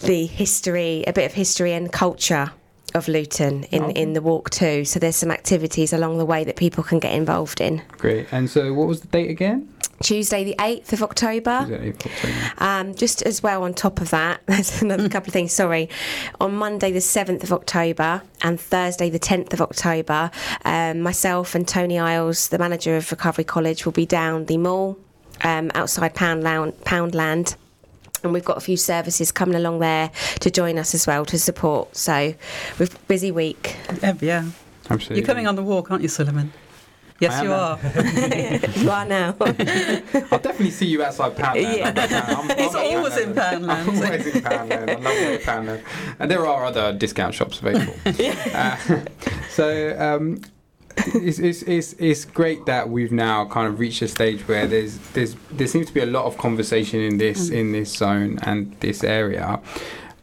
the 0.00 0.26
history, 0.26 1.04
a 1.06 1.12
bit 1.12 1.26
of 1.26 1.32
history 1.32 1.72
and 1.72 1.92
culture 1.92 2.52
of 2.94 3.08
Luton 3.08 3.64
in, 3.64 3.84
okay. 3.84 4.00
in 4.00 4.12
the 4.12 4.22
walk 4.22 4.50
too. 4.50 4.84
So 4.84 4.98
there's 4.98 5.16
some 5.16 5.30
activities 5.30 5.92
along 5.92 6.18
the 6.18 6.24
way 6.24 6.44
that 6.44 6.56
people 6.56 6.84
can 6.84 6.98
get 7.00 7.12
involved 7.12 7.60
in. 7.60 7.82
Great. 7.98 8.28
And 8.32 8.48
so, 8.48 8.72
what 8.72 8.86
was 8.86 9.00
the 9.00 9.08
date 9.08 9.30
again? 9.30 9.68
Tuesday, 10.02 10.44
the 10.44 10.56
8th 10.58 10.92
of 10.92 11.02
October. 11.02 11.66
8th 11.68 12.06
October. 12.06 12.52
Um, 12.58 12.94
just 12.94 13.22
as 13.22 13.42
well, 13.42 13.62
on 13.62 13.74
top 13.74 14.00
of 14.00 14.10
that, 14.10 14.40
there's 14.46 14.82
another 14.82 15.08
couple 15.08 15.28
of 15.28 15.32
things, 15.32 15.52
sorry. 15.52 15.88
On 16.40 16.54
Monday, 16.54 16.92
the 16.92 16.98
7th 16.98 17.42
of 17.42 17.52
October, 17.52 18.22
and 18.42 18.60
Thursday, 18.60 19.08
the 19.08 19.18
10th 19.18 19.52
of 19.52 19.60
October, 19.60 20.30
um, 20.64 21.00
myself 21.00 21.54
and 21.54 21.66
Tony 21.66 21.98
Isles, 21.98 22.48
the 22.48 22.58
manager 22.58 22.96
of 22.96 23.10
Recovery 23.10 23.44
College, 23.44 23.84
will 23.84 23.92
be 23.92 24.06
down 24.06 24.46
the 24.46 24.58
mall 24.58 24.98
um, 25.42 25.70
outside 25.74 26.14
Poundland, 26.14 26.74
Poundland 26.84 27.56
and 28.24 28.32
we've 28.32 28.44
got 28.44 28.56
a 28.56 28.60
few 28.60 28.76
services 28.76 29.30
coming 29.30 29.54
along 29.54 29.78
there 29.78 30.10
to 30.40 30.50
join 30.50 30.78
us 30.78 30.94
as 30.94 31.06
well 31.06 31.24
to 31.26 31.38
support. 31.38 31.96
So 31.96 32.34
we've 32.78 33.08
busy 33.08 33.30
week. 33.30 33.76
Yeah, 34.20 34.48
absolutely. 34.90 35.16
You're 35.16 35.26
coming 35.26 35.46
on 35.46 35.56
the 35.56 35.62
walk, 35.62 35.90
aren't 35.90 36.02
you, 36.02 36.08
Suleiman? 36.08 36.52
Yes, 37.20 37.42
you 37.42 37.52
are. 37.52 37.78
you 38.82 38.90
are 38.90 39.04
now. 39.04 39.36
I'll 39.40 40.38
definitely 40.40 40.70
see 40.70 40.86
you 40.86 41.02
outside 41.02 41.36
Poundland. 41.36 41.78
Yeah. 41.78 42.24
I'm, 42.28 42.50
I'm 42.50 42.58
He's 42.58 42.74
always 42.74 43.16
in 43.16 43.34
Poundland. 43.34 43.68
I'm 43.70 43.88
always 43.88 44.26
in 44.26 44.42
Poundland. 44.42 44.90
I 44.90 44.94
love 44.94 45.40
Poundland. 45.42 45.82
And 46.18 46.30
there 46.30 46.46
are 46.46 46.64
other 46.64 46.92
discount 46.92 47.34
shops 47.34 47.60
available. 47.60 47.94
uh, 48.52 48.76
so 49.50 49.96
um, 49.98 50.40
it's, 50.96 51.38
it's, 51.38 51.62
it's, 51.62 51.92
it's 51.94 52.24
great 52.24 52.66
that 52.66 52.88
we've 52.88 53.12
now 53.12 53.46
kind 53.46 53.66
of 53.66 53.78
reached 53.78 54.02
a 54.02 54.08
stage 54.08 54.46
where 54.46 54.66
there's 54.66 54.98
there's 55.12 55.34
there 55.50 55.66
seems 55.66 55.86
to 55.86 55.94
be 55.94 56.00
a 56.00 56.06
lot 56.06 56.24
of 56.24 56.38
conversation 56.38 57.00
in 57.00 57.18
this 57.18 57.50
mm. 57.50 57.54
in 57.54 57.72
this 57.72 57.94
zone 57.94 58.38
and 58.42 58.76
this 58.80 59.02
area. 59.02 59.60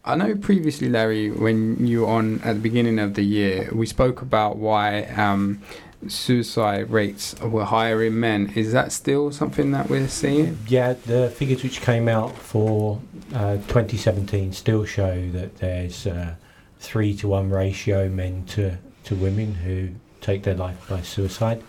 I 0.04 0.16
know 0.16 0.36
previously, 0.36 0.90
Larry, 0.90 1.30
when 1.30 1.86
you 1.86 2.02
were 2.02 2.08
on 2.08 2.42
at 2.42 2.54
the 2.54 2.60
beginning 2.60 2.98
of 2.98 3.14
the 3.14 3.24
year, 3.24 3.70
we 3.72 3.86
spoke 3.86 4.22
about 4.22 4.58
why 4.58 5.04
um, 5.04 5.62
suicide 6.08 6.90
rates 6.90 7.40
were 7.40 7.66
higher 7.66 8.04
in 8.04 8.20
men. 8.20 8.52
Is 8.56 8.72
that 8.72 8.92
still 8.92 9.32
something 9.32 9.72
that 9.72 9.90
we're 9.90 10.08
seeing? 10.08 10.58
Yeah, 10.68 10.94
the 10.94 11.30
figures 11.30 11.62
which 11.62 11.82
came 11.82 12.08
out 12.08 12.36
for 12.36 13.00
uh, 13.34 13.58
2017 13.58 14.54
still 14.54 14.86
show 14.86 15.30
that 15.30 15.58
there's 15.58 16.08
a 16.08 16.38
three 16.80 17.16
to 17.18 17.28
one 17.28 17.52
ratio 17.52 18.10
men 18.10 18.46
to, 18.48 18.78
to 19.04 19.16
women 19.16 19.54
who 19.54 19.90
take 20.22 20.44
their 20.44 20.56
life 20.56 20.88
by 20.90 21.02
suicide. 21.02 21.64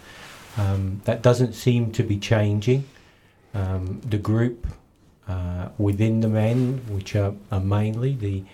Um, 0.57 1.01
that 1.05 1.23
doesn't 1.23 1.55
seem 1.55 1.93
to 1.93 2.03
be 2.03 2.19
changing. 2.19 2.85
Um, 3.55 4.01
the 4.05 4.19
group 4.19 4.67
uh, 5.29 5.69
within 5.79 6.21
the 6.21 6.29
men, 6.29 6.83
which 6.89 7.17
are, 7.17 7.35
are 7.51 7.61
mainly 7.61 8.15
the 8.15 8.45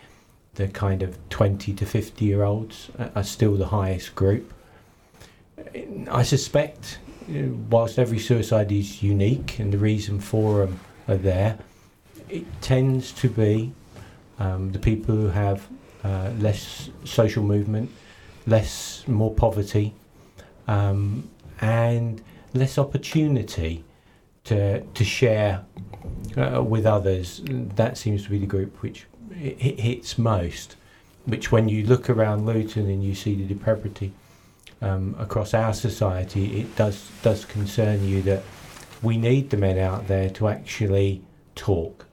the 0.55 0.67
kind 0.67 1.05
of 1.05 1.17
20 1.29 1.73
to 1.73 1.87
50 1.87 2.25
year 2.25 2.43
olds, 2.43 2.91
are 3.15 3.23
still 3.23 3.55
the 3.55 3.69
highest 3.69 4.17
group. 4.17 4.53
I 6.11 6.25
suspect, 6.25 6.99
whilst 7.71 7.97
every 7.97 8.19
suicide 8.19 8.73
is 8.73 9.01
unique 9.01 9.61
and 9.61 9.73
the 9.73 9.79
reason 9.79 10.19
for 10.19 10.67
them 10.67 10.81
are 11.07 11.17
there, 11.17 11.59
it 12.29 12.45
tends 12.61 13.13
to 13.13 13.29
be 13.29 13.73
um, 14.41 14.73
the 14.73 14.81
people 14.81 15.15
who 15.15 15.29
have 15.29 15.69
uh, 16.05 16.31
less 16.39 16.91
social 17.05 17.43
movement, 17.43 17.91
less 18.49 19.05
more 19.07 19.33
poverty, 19.33 19.95
um, 20.67 21.29
and 21.61 22.23
less 22.55 22.79
opportunity 22.79 23.85
to 24.45 24.81
to 24.81 25.05
share 25.05 25.65
uh, 26.37 26.63
with 26.63 26.87
others. 26.87 27.43
That 27.45 27.99
seems 27.99 28.25
to 28.25 28.31
be 28.31 28.39
the 28.39 28.47
group 28.47 28.83
which 28.83 29.07
it 29.33 29.81
hits 29.81 30.19
most. 30.19 30.77
Which, 31.27 31.53
when 31.53 31.69
you 31.69 31.85
look 31.85 32.09
around 32.09 32.47
Luton 32.47 32.89
and 32.89 33.05
you 33.05 33.15
see 33.15 33.35
the 33.35 33.45
depravity 33.45 34.13
um, 34.81 35.15
across 35.19 35.53
our 35.53 35.75
society, 35.75 36.61
it 36.61 36.77
does 36.77 37.11
does 37.23 37.45
concern 37.45 38.09
you 38.09 38.23
that 38.23 38.43
we 39.03 39.17
need 39.19 39.51
the 39.51 39.57
men 39.57 39.79
out 39.79 40.09
there 40.09 40.31
to 40.31 40.49
actually 40.49 41.21
talk, 41.55 42.07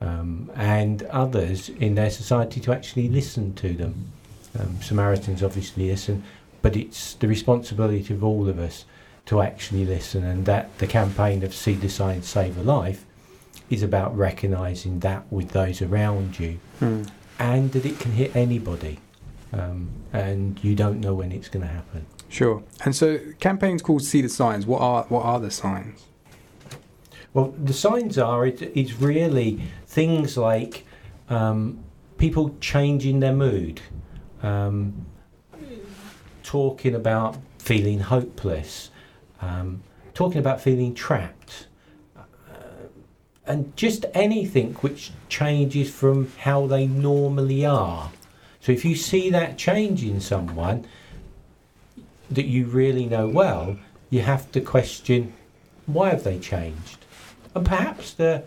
um, 0.00 0.50
and 0.54 1.04
others 1.04 1.68
in 1.68 1.94
their 1.94 2.10
society 2.10 2.60
to 2.60 2.72
actually 2.72 3.08
listen 3.08 3.54
to 3.54 3.72
them. 3.74 4.12
Um, 4.58 4.80
Samaritans 4.82 5.42
obviously 5.42 5.88
listen, 5.88 6.22
but 6.62 6.76
it's 6.76 7.14
the 7.14 7.28
responsibility 7.28 8.12
of 8.14 8.24
all 8.24 8.48
of 8.48 8.58
us 8.58 8.84
to 9.26 9.40
actually 9.40 9.84
listen, 9.84 10.24
and 10.24 10.46
that 10.46 10.78
the 10.78 10.86
campaign 10.86 11.42
of 11.42 11.54
See 11.54 11.74
the 11.74 11.88
Sign, 11.88 12.22
Save 12.22 12.56
a 12.58 12.62
Life 12.62 13.04
is 13.68 13.82
about 13.82 14.16
recognising 14.16 15.00
that 15.00 15.30
with 15.32 15.50
those 15.50 15.82
around 15.82 16.38
you, 16.38 16.60
hmm. 16.78 17.02
and 17.38 17.72
that 17.72 17.84
it 17.84 17.98
can 17.98 18.12
hit 18.12 18.34
anybody 18.36 18.98
um, 19.52 19.90
and 20.12 20.62
you 20.62 20.74
don't 20.74 21.00
know 21.00 21.14
when 21.14 21.32
it's 21.32 21.48
going 21.48 21.66
to 21.66 21.72
happen. 21.72 22.06
Sure. 22.28 22.62
And 22.84 22.94
so, 22.94 23.18
campaigns 23.40 23.82
called 23.82 24.02
"See 24.02 24.20
the 24.20 24.28
Signs." 24.28 24.66
What 24.66 24.80
are 24.80 25.04
what 25.04 25.24
are 25.24 25.40
the 25.40 25.50
signs? 25.50 26.06
Well, 27.32 27.54
the 27.62 27.72
signs 27.72 28.18
are 28.18 28.46
it, 28.46 28.62
it's 28.62 28.94
really 28.94 29.60
things 29.86 30.36
like 30.36 30.84
um, 31.28 31.84
people 32.18 32.56
changing 32.60 33.20
their 33.20 33.34
mood, 33.34 33.80
um, 34.42 35.06
talking 36.42 36.94
about 36.94 37.36
feeling 37.58 38.00
hopeless, 38.00 38.90
um, 39.40 39.82
talking 40.14 40.38
about 40.38 40.60
feeling 40.60 40.94
trapped, 40.94 41.66
uh, 42.16 42.22
and 43.46 43.76
just 43.76 44.04
anything 44.14 44.74
which 44.74 45.10
changes 45.28 45.90
from 45.90 46.30
how 46.38 46.66
they 46.66 46.86
normally 46.86 47.66
are. 47.66 48.10
So 48.60 48.72
if 48.72 48.84
you 48.84 48.96
see 48.96 49.30
that 49.30 49.58
change 49.58 50.02
in 50.02 50.20
someone 50.20 50.86
that 52.30 52.46
you 52.46 52.66
really 52.66 53.06
know 53.06 53.28
well, 53.28 53.78
you 54.10 54.22
have 54.22 54.50
to 54.52 54.60
question 54.60 55.32
why 55.86 56.10
have 56.10 56.24
they 56.24 56.38
changed? 56.38 57.04
And 57.54 57.64
perhaps 57.64 58.12
the, 58.12 58.42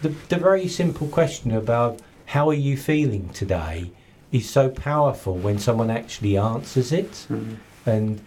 the, 0.00 0.10
the 0.28 0.36
very 0.36 0.68
simple 0.68 1.08
question 1.08 1.50
about 1.50 2.00
how 2.26 2.48
are 2.48 2.54
you 2.54 2.76
feeling 2.76 3.28
today 3.30 3.90
is 4.34 4.50
so 4.50 4.68
powerful 4.68 5.36
when 5.36 5.58
someone 5.58 5.90
actually 5.90 6.36
answers 6.36 6.90
it. 6.90 7.26
Mm. 7.30 7.56
And 7.86 8.20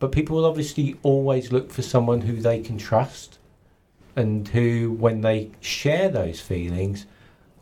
but 0.00 0.10
people 0.12 0.36
will 0.36 0.44
obviously 0.46 0.96
always 1.02 1.52
look 1.52 1.70
for 1.70 1.82
someone 1.82 2.22
who 2.22 2.40
they 2.40 2.60
can 2.60 2.78
trust 2.78 3.38
and 4.16 4.48
who, 4.48 4.92
when 4.92 5.20
they 5.20 5.50
share 5.60 6.08
those 6.08 6.40
feelings, 6.40 7.06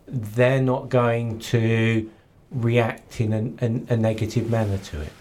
they're 0.06 0.62
not 0.62 0.88
going 0.88 1.40
to 1.40 2.10
react 2.50 3.20
in 3.20 3.32
a, 3.32 3.64
a, 3.64 3.94
a 3.94 3.96
negative 3.96 4.48
manner 4.48 4.78
to 4.78 5.02
it. 5.02 5.12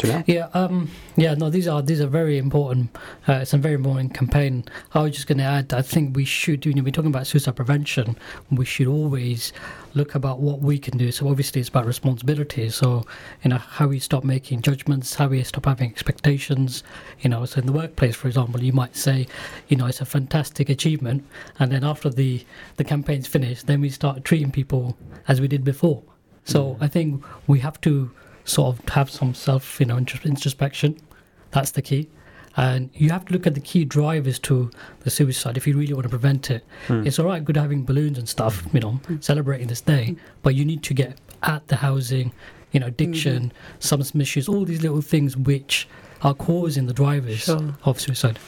Mm-hmm. 0.00 0.30
Yeah, 0.30 0.48
um, 0.54 0.90
yeah, 1.16 1.34
no, 1.34 1.50
these 1.50 1.68
are 1.68 1.82
these 1.82 2.00
are 2.00 2.06
very 2.06 2.38
important. 2.38 2.96
Uh, 3.28 3.34
it's 3.34 3.52
a 3.52 3.58
very 3.58 3.74
important 3.74 4.14
campaign. 4.14 4.64
I 4.94 5.02
was 5.02 5.12
just 5.12 5.26
going 5.26 5.38
to 5.38 5.44
add, 5.44 5.74
I 5.74 5.82
think 5.82 6.16
we 6.16 6.24
should, 6.24 6.64
you 6.64 6.72
know, 6.72 6.82
we're 6.82 6.90
talking 6.90 7.10
about 7.10 7.26
suicide 7.26 7.56
prevention. 7.56 8.16
We 8.50 8.64
should 8.64 8.86
always 8.86 9.52
look 9.92 10.14
about 10.14 10.40
what 10.40 10.60
we 10.60 10.78
can 10.78 10.96
do. 10.96 11.12
So 11.12 11.28
obviously, 11.28 11.60
it's 11.60 11.68
about 11.68 11.84
responsibility. 11.84 12.70
So 12.70 13.04
you 13.44 13.50
know, 13.50 13.58
how 13.58 13.88
we 13.88 13.98
stop 13.98 14.24
making 14.24 14.62
judgments, 14.62 15.14
how 15.14 15.28
we 15.28 15.42
stop 15.44 15.66
having 15.66 15.90
expectations. 15.90 16.82
You 17.20 17.28
know, 17.30 17.44
so 17.44 17.60
in 17.60 17.66
the 17.66 17.72
workplace, 17.72 18.16
for 18.16 18.28
example, 18.28 18.62
you 18.62 18.72
might 18.72 18.96
say, 18.96 19.26
you 19.68 19.76
know, 19.76 19.86
it's 19.86 20.00
a 20.00 20.06
fantastic 20.06 20.70
achievement, 20.70 21.24
and 21.58 21.70
then 21.70 21.84
after 21.84 22.08
the 22.08 22.44
the 22.76 22.84
campaign's 22.84 23.26
finished, 23.26 23.66
then 23.66 23.82
we 23.82 23.90
start 23.90 24.24
treating 24.24 24.50
people 24.50 24.96
as 25.28 25.42
we 25.42 25.48
did 25.48 25.62
before. 25.62 26.02
So 26.44 26.78
I 26.80 26.88
think 26.88 27.22
we 27.46 27.58
have 27.60 27.80
to 27.82 28.10
sort 28.50 28.78
of 28.78 28.88
have 28.90 29.10
some 29.10 29.34
self, 29.34 29.80
you 29.80 29.86
know, 29.86 29.96
introspection. 29.96 30.96
That's 31.52 31.70
the 31.70 31.82
key. 31.82 32.08
And 32.56 32.90
you 32.94 33.10
have 33.10 33.24
to 33.26 33.32
look 33.32 33.46
at 33.46 33.54
the 33.54 33.60
key 33.60 33.84
drivers 33.84 34.38
to 34.40 34.70
the 35.00 35.10
suicide 35.10 35.56
if 35.56 35.66
you 35.66 35.76
really 35.76 35.94
want 35.94 36.04
to 36.04 36.08
prevent 36.08 36.50
it. 36.50 36.64
Mm. 36.88 37.06
It's 37.06 37.18
all 37.18 37.26
right, 37.26 37.44
good 37.44 37.56
having 37.56 37.84
balloons 37.84 38.18
and 38.18 38.28
stuff, 38.28 38.64
you 38.72 38.80
know, 38.80 39.00
mm. 39.06 39.22
celebrating 39.22 39.68
this 39.68 39.80
day, 39.80 40.16
but 40.42 40.54
you 40.56 40.64
need 40.64 40.82
to 40.82 40.94
get 40.94 41.18
at 41.44 41.66
the 41.68 41.76
housing, 41.76 42.32
you 42.72 42.80
know, 42.80 42.86
addiction, 42.86 43.44
mm-hmm. 43.44 43.78
substance 43.78 44.22
issues, 44.22 44.48
all 44.48 44.64
these 44.64 44.82
little 44.82 45.00
things 45.00 45.36
which 45.36 45.88
are 46.22 46.34
causing 46.34 46.86
the 46.86 46.92
drivers 46.92 47.40
sure. 47.40 47.74
of 47.84 48.00
suicide. 48.00 48.38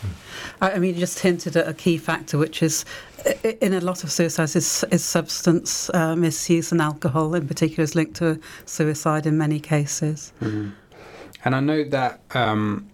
I 0.61 0.79
mean, 0.79 0.95
you 0.95 1.01
just 1.01 1.19
hinted 1.21 1.57
at 1.57 1.67
a 1.67 1.75
key 1.75 1.97
factor, 1.97 2.39
which 2.39 2.63
is 2.63 2.85
in 3.61 3.73
a 3.73 3.81
lot 3.81 4.05
of 4.05 4.11
suicides 4.11 4.57
is, 4.57 4.85
is 4.91 5.05
substance 5.05 5.91
uh, 5.91 6.17
misuse 6.17 6.73
and 6.73 6.81
alcohol 6.81 7.35
in 7.35 7.47
particular 7.47 7.85
is 7.85 7.95
linked 7.95 8.17
to 8.17 8.41
suicide 8.65 9.27
in 9.27 9.39
many 9.39 9.61
cases. 9.61 10.33
Mm-hmm. 10.41 10.71
And 11.45 11.55
I 11.55 11.61
know 11.61 11.85
that 11.85 12.21
um, 12.35 12.89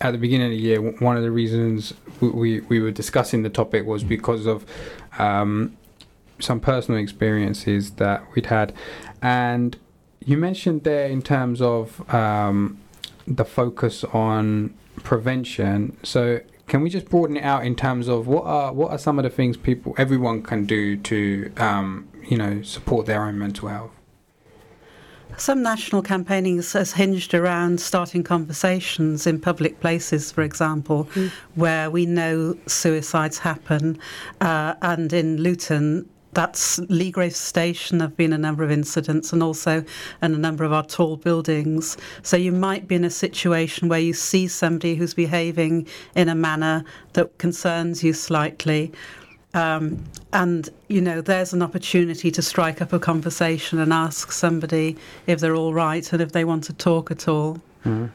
at 0.00 0.12
the 0.12 0.18
beginning 0.18 0.46
of 0.46 0.52
the 0.52 0.62
year, 0.62 0.80
one 0.80 1.16
of 1.16 1.22
the 1.22 1.30
reasons 1.30 1.94
we, 2.20 2.60
we 2.60 2.80
were 2.80 2.90
discussing 2.90 3.42
the 3.42 3.50
topic 3.50 3.86
was 3.86 4.04
because 4.04 4.46
of 4.46 4.64
um, 5.18 5.76
some 6.40 6.60
personal 6.60 7.00
experiences 7.00 7.92
that 7.92 8.22
we'd 8.34 8.46
had. 8.46 8.72
And 9.22 9.76
you 10.24 10.36
mentioned 10.36 10.84
there 10.84 11.06
in 11.06 11.22
terms 11.22 11.60
of 11.60 12.08
um, 12.12 12.80
the 13.26 13.44
focus 13.44 14.04
on 14.04 14.74
prevention. 15.02 15.96
So 16.02 16.40
can 16.66 16.82
we 16.82 16.90
just 16.90 17.08
broaden 17.08 17.36
it 17.36 17.44
out 17.44 17.64
in 17.64 17.74
terms 17.74 18.08
of 18.08 18.26
what 18.26 18.44
are 18.44 18.72
what 18.72 18.90
are 18.90 18.98
some 18.98 19.18
of 19.18 19.22
the 19.24 19.30
things 19.30 19.56
people 19.56 19.94
everyone 19.98 20.42
can 20.42 20.64
do 20.64 20.96
to 20.96 21.52
um, 21.56 22.08
you 22.28 22.38
know 22.38 22.62
support 22.62 23.06
their 23.06 23.24
own 23.24 23.38
mental 23.38 23.68
health? 23.68 23.90
Some 25.36 25.62
national 25.62 26.02
campaigning 26.02 26.62
has 26.62 26.92
hinged 26.92 27.34
around 27.34 27.80
starting 27.80 28.22
conversations 28.22 29.26
in 29.26 29.40
public 29.40 29.80
places, 29.80 30.30
for 30.30 30.42
example, 30.42 31.06
mm. 31.14 31.28
where 31.56 31.90
we 31.90 32.06
know 32.06 32.56
suicides 32.66 33.38
happen. 33.38 33.98
Uh, 34.40 34.74
and 34.80 35.12
in 35.12 35.38
Luton, 35.38 36.08
that's 36.34 36.78
Leagrave 36.80 37.34
Station. 37.34 37.98
There 37.98 38.08
have 38.08 38.16
been 38.16 38.32
a 38.32 38.38
number 38.38 38.64
of 38.64 38.70
incidents, 38.70 39.32
and 39.32 39.42
also 39.42 39.84
in 40.22 40.34
a 40.34 40.38
number 40.38 40.64
of 40.64 40.72
our 40.72 40.84
tall 40.84 41.16
buildings. 41.16 41.96
So 42.22 42.36
you 42.36 42.52
might 42.52 42.88
be 42.88 42.94
in 42.94 43.04
a 43.04 43.10
situation 43.10 43.88
where 43.88 44.00
you 44.00 44.12
see 44.12 44.48
somebody 44.48 44.94
who's 44.94 45.14
behaving 45.14 45.86
in 46.14 46.28
a 46.28 46.34
manner 46.34 46.84
that 47.14 47.38
concerns 47.38 48.02
you 48.02 48.12
slightly. 48.12 48.92
Um, 49.54 50.02
and 50.32 50.68
you 50.88 51.00
know, 51.00 51.20
there's 51.20 51.52
an 51.52 51.62
opportunity 51.62 52.30
to 52.32 52.42
strike 52.42 52.82
up 52.82 52.92
a 52.92 52.98
conversation 52.98 53.78
and 53.78 53.92
ask 53.92 54.32
somebody 54.32 54.96
if 55.26 55.38
they're 55.38 55.54
all 55.54 55.72
right 55.72 56.12
and 56.12 56.20
if 56.20 56.32
they 56.32 56.44
want 56.44 56.64
to 56.64 56.72
talk 56.72 57.10
at 57.10 57.28
all. 57.28 57.60
Mm. 57.84 58.10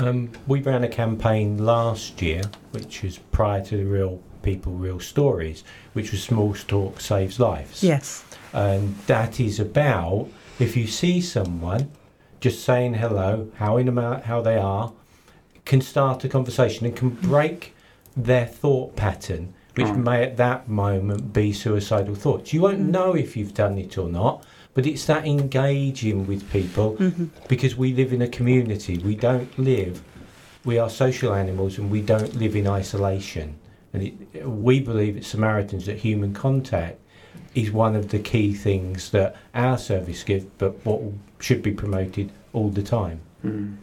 Um, 0.00 0.30
we 0.46 0.60
ran 0.60 0.84
a 0.84 0.88
campaign 0.88 1.58
last 1.58 2.22
year, 2.22 2.42
which 2.70 3.04
is 3.04 3.18
prior 3.18 3.62
to 3.64 3.76
the 3.76 3.84
real 3.84 4.20
people 4.42 4.72
real 4.72 5.00
stories, 5.00 5.64
which 5.92 6.12
was 6.12 6.22
Small 6.22 6.54
Talk 6.54 7.00
Saves 7.00 7.38
Lives. 7.38 7.82
Yes. 7.82 8.24
And 8.52 8.96
that 9.06 9.40
is 9.40 9.58
about 9.60 10.28
if 10.58 10.76
you 10.76 10.86
see 10.86 11.20
someone, 11.20 11.90
just 12.40 12.64
saying 12.64 12.94
hello, 12.94 13.50
how 13.56 13.76
in 13.76 13.88
about 13.88 14.24
how 14.24 14.40
they 14.40 14.56
are, 14.56 14.92
can 15.64 15.80
start 15.80 16.24
a 16.24 16.28
conversation 16.28 16.86
and 16.86 16.96
can 16.96 17.10
break 17.10 17.74
their 18.16 18.46
thought 18.46 18.96
pattern, 18.96 19.54
which 19.74 19.86
mm. 19.86 20.04
may 20.04 20.22
at 20.22 20.36
that 20.36 20.68
moment 20.68 21.32
be 21.32 21.52
suicidal 21.52 22.14
thoughts. 22.14 22.52
You 22.52 22.62
won't 22.62 22.80
mm. 22.80 22.90
know 22.90 23.14
if 23.14 23.36
you've 23.36 23.54
done 23.54 23.78
it 23.78 23.96
or 23.96 24.08
not, 24.08 24.44
but 24.74 24.86
it's 24.86 25.04
that 25.06 25.26
engaging 25.26 26.26
with 26.26 26.50
people 26.50 26.96
mm-hmm. 26.96 27.26
because 27.48 27.76
we 27.76 27.92
live 27.92 28.12
in 28.12 28.22
a 28.22 28.28
community. 28.28 28.98
We 28.98 29.14
don't 29.14 29.56
live, 29.58 30.02
we 30.64 30.78
are 30.78 30.88
social 30.88 31.34
animals 31.34 31.78
and 31.78 31.90
we 31.90 32.00
don't 32.00 32.34
live 32.36 32.56
in 32.56 32.66
isolation. 32.66 33.58
And 33.92 34.02
it, 34.02 34.46
we 34.48 34.80
believe 34.80 35.16
at 35.16 35.24
Samaritans 35.24 35.86
that 35.86 35.98
human 35.98 36.32
contact 36.34 36.98
is 37.54 37.70
one 37.70 37.94
of 37.94 38.08
the 38.08 38.18
key 38.18 38.54
things 38.54 39.10
that 39.10 39.36
our 39.54 39.76
service 39.76 40.22
gives, 40.22 40.44
but 40.58 40.84
what 40.84 41.00
should 41.38 41.62
be 41.62 41.72
promoted 41.72 42.32
all 42.52 42.70
the 42.70 42.82
time. 42.82 43.20
Mm. 43.44 43.76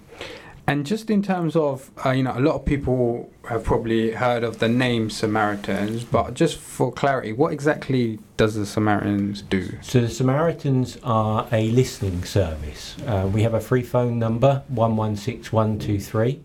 And 0.69 0.85
just 0.85 1.09
in 1.09 1.23
terms 1.23 1.55
of, 1.55 1.89
uh, 2.05 2.11
you 2.11 2.21
know, 2.21 2.37
a 2.37 2.39
lot 2.39 2.53
of 2.53 2.63
people 2.63 3.31
have 3.47 3.63
probably 3.63 4.11
heard 4.11 4.43
of 4.43 4.59
the 4.59 4.69
name 4.69 5.09
Samaritans, 5.09 6.03
but 6.03 6.35
just 6.35 6.59
for 6.59 6.91
clarity, 6.91 7.33
what 7.33 7.51
exactly 7.51 8.19
does 8.37 8.53
the 8.53 8.67
Samaritans 8.67 9.41
do? 9.41 9.79
So 9.81 10.01
the 10.01 10.09
Samaritans 10.09 10.99
are 11.01 11.47
a 11.51 11.71
listening 11.71 12.23
service. 12.23 12.95
Uh, 13.07 13.27
we 13.33 13.41
have 13.41 13.55
a 13.55 13.59
free 13.59 13.81
phone 13.81 14.19
number, 14.19 14.61
116123. 14.67 16.43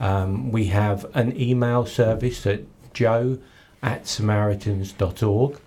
Um, 0.00 0.52
we 0.52 0.66
have 0.66 1.06
an 1.14 1.40
email 1.40 1.86
service 1.86 2.46
at 2.46 2.60
jo 2.94 3.38
at 3.82 4.06
samaritans.org. 4.06 5.58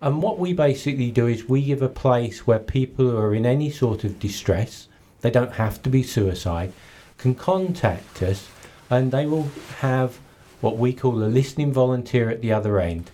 And 0.00 0.22
what 0.22 0.38
we 0.38 0.52
basically 0.52 1.10
do 1.10 1.26
is 1.28 1.48
we 1.48 1.62
give 1.62 1.82
a 1.82 1.88
place 1.88 2.46
where 2.46 2.58
people 2.58 3.08
who 3.08 3.16
are 3.16 3.34
in 3.34 3.46
any 3.46 3.70
sort 3.70 4.02
of 4.02 4.18
distress, 4.18 4.88
they 5.20 5.30
don't 5.30 5.52
have 5.52 5.80
to 5.82 5.90
be 5.90 6.02
suicide, 6.02 6.72
can 7.18 7.34
contact 7.36 8.22
us 8.22 8.48
and 8.90 9.12
they 9.12 9.26
will 9.26 9.48
have 9.78 10.18
what 10.60 10.76
we 10.76 10.92
call 10.92 11.22
a 11.22 11.26
listening 11.26 11.72
volunteer 11.72 12.28
at 12.30 12.40
the 12.40 12.52
other 12.52 12.80
end 12.80 13.10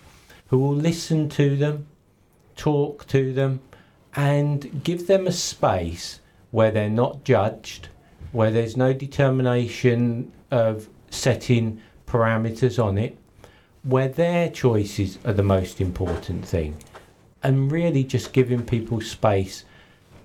who 0.47 0.57
will 0.57 0.75
listen 0.75 1.29
to 1.29 1.55
them, 1.55 1.87
talk 2.55 3.05
to 3.07 3.33
them, 3.33 3.61
and 4.15 4.83
give 4.83 5.05
them 5.05 5.27
a 5.27 5.31
space 5.31 6.19
where 6.49 6.71
they're 6.71 6.89
not 6.89 7.23
judged, 7.23 7.87
where 8.31 8.49
there's 8.49 8.75
no 8.75 8.91
determination 8.93 10.31
of 10.49 10.89
setting 11.11 11.79
parameters 12.07 12.83
on 12.83 12.97
it, 12.97 13.15
where 13.83 14.07
their 14.07 14.49
choices 14.49 15.17
are 15.25 15.33
the 15.33 15.43
most 15.43 15.79
important 15.79 16.45
thing. 16.45 16.77
And 17.41 17.71
really 17.71 18.03
just 18.03 18.33
giving 18.33 18.63
people 18.63 18.99
space 19.01 19.63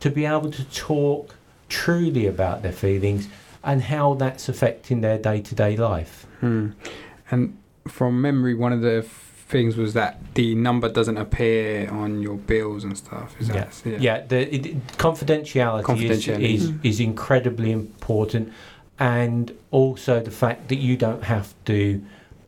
to 0.01 0.11
be 0.11 0.27
able 0.27 0.51
to 0.51 0.65
talk 0.65 1.37
truly 1.69 2.27
about 2.27 2.63
their 2.63 2.73
feelings 2.73 3.29
and 3.63 3.83
how 3.83 4.15
that's 4.15 4.49
affecting 4.49 5.01
their 5.01 5.19
day-to-day 5.19 5.77
life. 5.77 6.27
Hmm. 6.41 6.71
and 7.31 7.57
from 7.89 8.21
memory 8.21 8.55
one 8.55 8.73
of 8.73 8.83
the 8.83 9.03
things 9.47 9.77
was 9.77 9.95
that 9.95 10.19
the 10.35 10.55
number 10.55 10.89
doesn't 10.89 11.17
appear 11.17 11.89
on 11.91 12.21
your 12.21 12.37
bills 12.37 12.83
and 12.85 12.97
stuff. 12.97 13.41
Is 13.41 13.49
yeah. 13.49 13.55
That, 13.55 13.83
yeah, 13.85 13.99
yeah 14.01 14.27
the 14.27 14.55
it, 14.55 14.87
confidentiality, 14.99 15.83
confidentiality. 15.83 16.55
Is, 16.55 16.65
is, 16.65 16.73
is 16.83 17.01
incredibly 17.01 17.71
important. 17.71 18.53
And 18.99 19.57
also 19.71 20.21
the 20.21 20.31
fact 20.31 20.69
that 20.69 20.77
you 20.77 20.97
don't 20.97 21.25
have 21.25 21.55
to 21.67 22.03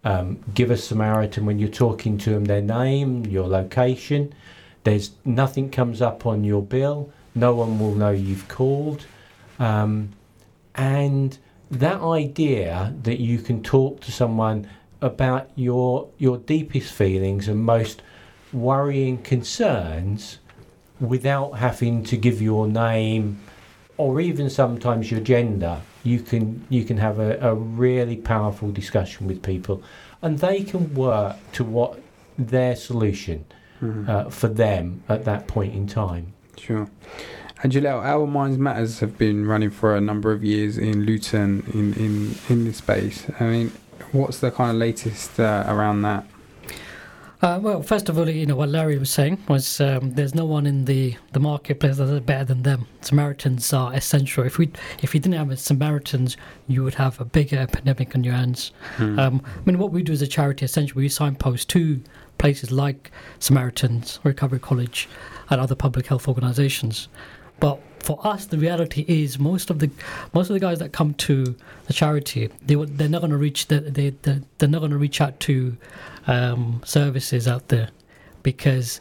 um, 0.06 0.38
give 0.54 0.70
a 0.70 0.76
Samaritan 0.76 1.46
when 1.46 1.58
you're 1.58 1.68
talking 1.68 2.16
to 2.18 2.30
them 2.30 2.44
their 2.44 2.62
name, 2.62 3.26
your 3.26 3.48
location. 3.48 4.32
There's 4.84 5.10
nothing 5.24 5.68
comes 5.68 6.00
up 6.00 6.26
on 6.26 6.44
your 6.44 6.62
bill. 6.62 7.12
No 7.34 7.56
one 7.56 7.80
will 7.80 7.96
know 7.96 8.12
you've 8.12 8.46
called. 8.46 9.04
Um, 9.58 10.12
and 10.76 11.36
that 11.72 12.00
idea 12.00 12.94
that 13.02 13.18
you 13.18 13.38
can 13.38 13.64
talk 13.64 14.00
to 14.02 14.12
someone 14.12 14.68
about 15.02 15.50
your 15.56 16.08
your 16.18 16.38
deepest 16.38 16.92
feelings 16.92 17.48
and 17.48 17.58
most 17.58 18.00
worrying 18.52 19.18
concerns 19.18 20.38
without 21.00 21.58
having 21.58 22.04
to 22.04 22.16
give 22.16 22.40
your 22.40 22.68
name 22.68 23.40
or 23.96 24.20
even 24.20 24.50
sometimes 24.50 25.10
your 25.10 25.20
gender 25.20 25.80
you 26.06 26.20
can 26.20 26.64
you 26.68 26.84
can 26.84 26.96
have 26.96 27.18
a, 27.18 27.38
a 27.40 27.54
really 27.54 28.16
powerful 28.16 28.70
discussion 28.70 29.26
with 29.26 29.42
people, 29.42 29.82
and 30.22 30.38
they 30.38 30.62
can 30.62 30.94
work 30.94 31.36
to 31.52 31.64
what 31.64 32.00
their 32.38 32.76
solution 32.76 33.44
mm-hmm. 33.82 34.08
uh, 34.08 34.30
for 34.30 34.48
them 34.48 35.02
at 35.08 35.24
that 35.24 35.48
point 35.48 35.74
in 35.74 35.86
time. 35.86 36.32
Sure. 36.56 36.88
And 37.62 37.86
Our 37.86 38.26
Minds 38.26 38.58
Matters 38.58 39.00
have 39.00 39.16
been 39.18 39.46
running 39.46 39.70
for 39.70 39.96
a 39.96 40.00
number 40.00 40.30
of 40.30 40.44
years 40.44 40.76
in 40.76 41.04
Luton 41.04 41.64
in, 41.72 41.94
in, 41.94 42.34
in 42.50 42.64
this 42.66 42.76
space. 42.76 43.26
I 43.40 43.44
mean, 43.44 43.72
what's 44.12 44.40
the 44.40 44.50
kind 44.50 44.70
of 44.70 44.76
latest 44.76 45.40
uh, 45.40 45.64
around 45.66 46.02
that? 46.02 46.26
Uh, 47.42 47.58
well, 47.62 47.82
first 47.82 48.08
of 48.08 48.18
all, 48.18 48.28
you 48.28 48.46
know 48.46 48.56
what 48.56 48.70
Larry 48.70 48.96
was 48.96 49.10
saying 49.10 49.38
was 49.46 49.80
um, 49.80 50.14
there's 50.14 50.34
no 50.34 50.46
one 50.46 50.66
in 50.66 50.86
the, 50.86 51.16
the 51.32 51.40
marketplace 51.40 51.98
that's 51.98 52.24
better 52.24 52.44
than 52.44 52.62
them. 52.62 52.86
Samaritans 53.02 53.72
are 53.74 53.92
essential. 53.92 54.44
If 54.44 54.56
we 54.56 54.70
if 55.02 55.14
you 55.14 55.20
didn't 55.20 55.48
have 55.48 55.58
Samaritans, 55.58 56.36
you 56.66 56.82
would 56.82 56.94
have 56.94 57.20
a 57.20 57.26
bigger 57.26 57.58
epidemic 57.58 58.14
on 58.14 58.24
your 58.24 58.34
hands. 58.34 58.72
Hmm. 58.96 59.18
Um, 59.18 59.42
I 59.44 59.60
mean, 59.66 59.78
what 59.78 59.92
we 59.92 60.02
do 60.02 60.12
as 60.12 60.22
a 60.22 60.26
charity, 60.26 60.64
essentially, 60.64 61.04
we 61.04 61.08
signpost 61.10 61.68
to 61.70 62.00
places 62.38 62.72
like 62.72 63.10
Samaritans, 63.38 64.18
Recovery 64.22 64.58
College, 64.58 65.08
and 65.50 65.60
other 65.60 65.74
public 65.74 66.06
health 66.06 66.28
organisations. 66.28 67.08
But 67.60 67.80
for 68.00 68.24
us, 68.26 68.46
the 68.46 68.58
reality 68.58 69.04
is 69.08 69.38
most 69.38 69.68
of 69.68 69.80
the 69.80 69.90
most 70.32 70.48
of 70.48 70.54
the 70.54 70.60
guys 70.60 70.78
that 70.78 70.92
come 70.92 71.12
to 71.14 71.54
the 71.86 71.92
charity, 71.92 72.48
they 72.64 72.76
they're 72.76 73.08
not 73.08 73.20
going 73.20 73.30
to 73.30 73.36
reach 73.36 73.66
the, 73.66 73.80
they 73.80 74.10
they 74.10 74.40
they're 74.56 74.68
not 74.68 74.78
going 74.78 74.90
to 74.92 74.98
reach 74.98 75.20
out 75.20 75.38
to 75.40 75.76
um, 76.26 76.80
services 76.84 77.46
out 77.46 77.68
there 77.68 77.90
because 78.42 78.98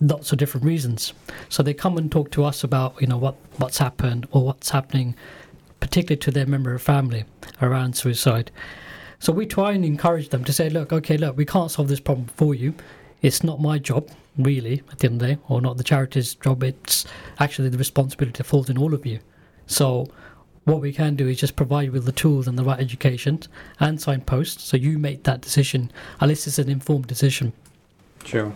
lots 0.00 0.32
of 0.32 0.38
different 0.38 0.66
reasons. 0.66 1.12
So 1.48 1.62
they 1.62 1.74
come 1.74 1.98
and 1.98 2.10
talk 2.10 2.30
to 2.32 2.44
us 2.44 2.64
about 2.64 3.00
you 3.00 3.06
know 3.06 3.18
what 3.18 3.36
what's 3.58 3.78
happened 3.78 4.26
or 4.32 4.44
what's 4.44 4.70
happening, 4.70 5.14
particularly 5.80 6.18
to 6.18 6.30
their 6.30 6.46
member 6.46 6.74
of 6.74 6.82
family 6.82 7.24
around 7.60 7.96
suicide. 7.96 8.50
So 9.18 9.32
we 9.32 9.44
try 9.44 9.72
and 9.72 9.84
encourage 9.84 10.30
them 10.30 10.44
to 10.44 10.52
say, 10.52 10.70
look, 10.70 10.94
okay, 10.94 11.18
look, 11.18 11.36
we 11.36 11.44
can't 11.44 11.70
solve 11.70 11.88
this 11.88 12.00
problem 12.00 12.26
for 12.28 12.54
you. 12.54 12.74
It's 13.20 13.44
not 13.44 13.60
my 13.60 13.78
job, 13.78 14.08
really, 14.38 14.82
at 14.90 15.00
the 15.00 15.08
end 15.08 15.20
of 15.20 15.28
the 15.28 15.34
day, 15.34 15.40
or 15.46 15.60
not 15.60 15.76
the 15.76 15.84
charity's 15.84 16.34
job. 16.36 16.62
It's 16.62 17.04
actually 17.38 17.68
the 17.68 17.76
responsibility 17.76 18.42
falls 18.42 18.70
in 18.70 18.78
all 18.78 18.94
of 18.94 19.04
you. 19.04 19.18
So 19.66 20.06
what 20.70 20.80
we 20.80 20.92
can 20.92 21.16
do 21.16 21.26
is 21.26 21.38
just 21.38 21.56
provide 21.56 21.86
you 21.86 21.92
with 21.92 22.04
the 22.04 22.12
tools 22.12 22.46
and 22.46 22.56
the 22.56 22.62
right 22.62 22.78
education 22.78 23.40
and 23.80 24.00
signposts 24.00 24.62
so 24.62 24.76
you 24.76 24.96
make 24.98 25.24
that 25.24 25.40
decision, 25.40 25.90
at 26.20 26.28
least 26.28 26.46
it's 26.46 26.60
an 26.60 26.70
informed 26.70 27.08
decision. 27.08 27.52
Sure. 28.24 28.52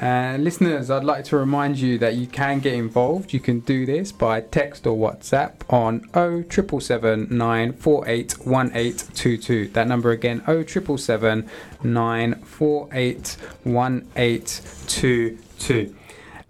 Uh, 0.00 0.36
listeners, 0.40 0.90
I'd 0.90 1.04
like 1.04 1.24
to 1.26 1.36
remind 1.36 1.78
you 1.78 1.98
that 1.98 2.16
you 2.16 2.26
can 2.26 2.58
get 2.58 2.74
involved. 2.74 3.32
You 3.32 3.38
can 3.38 3.60
do 3.60 3.86
this 3.86 4.10
by 4.10 4.40
text 4.40 4.84
or 4.86 4.96
WhatsApp 4.96 5.60
on 5.72 6.00
0777 6.12 7.28
948 7.30 8.38
1822. 8.44 9.68
That 9.68 9.86
number 9.86 10.10
again, 10.10 10.40
0777 10.46 11.48
948 11.84 13.36
1822. 13.62 15.94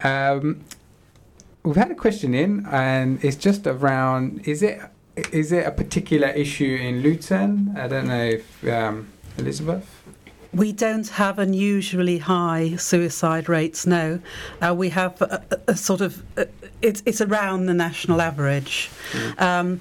Um, 0.01 0.65
we've 1.65 1.77
had 1.77 1.91
a 1.91 1.95
question 1.95 2.35
in, 2.35 2.67
and 2.71 3.23
it's 3.23 3.37
just 3.37 3.67
around 3.67 4.49
is 4.49 4.63
it 4.63 4.81
is 5.17 5.53
it 5.53 5.67
a 5.67 5.71
particular 5.71 6.29
issue 6.29 6.79
in 6.81 7.03
Luton? 7.03 7.75
I 7.77 7.89
don't 7.89 8.09
know 8.09 8.25
if 8.25 8.69
um, 8.69 9.09
Elizabeth. 9.39 9.89
We 10.53 10.73
don't 10.73 11.09
have 11.09 11.39
unusually 11.39 12.19
high 12.19 12.77
suicide 12.77 13.49
rates. 13.49 13.87
No, 13.87 14.21
uh, 14.61 14.75
we 14.77 14.91
have 14.91 15.21
a, 15.21 15.45
a, 15.67 15.77
sort 15.77 16.01
of 16.01 16.23
uh, 16.39 16.45
it's 16.81 17.03
it's 17.07 17.21
around 17.21 17.67
the 17.67 17.75
national 17.75 18.21
average, 18.21 18.91
um, 19.39 19.81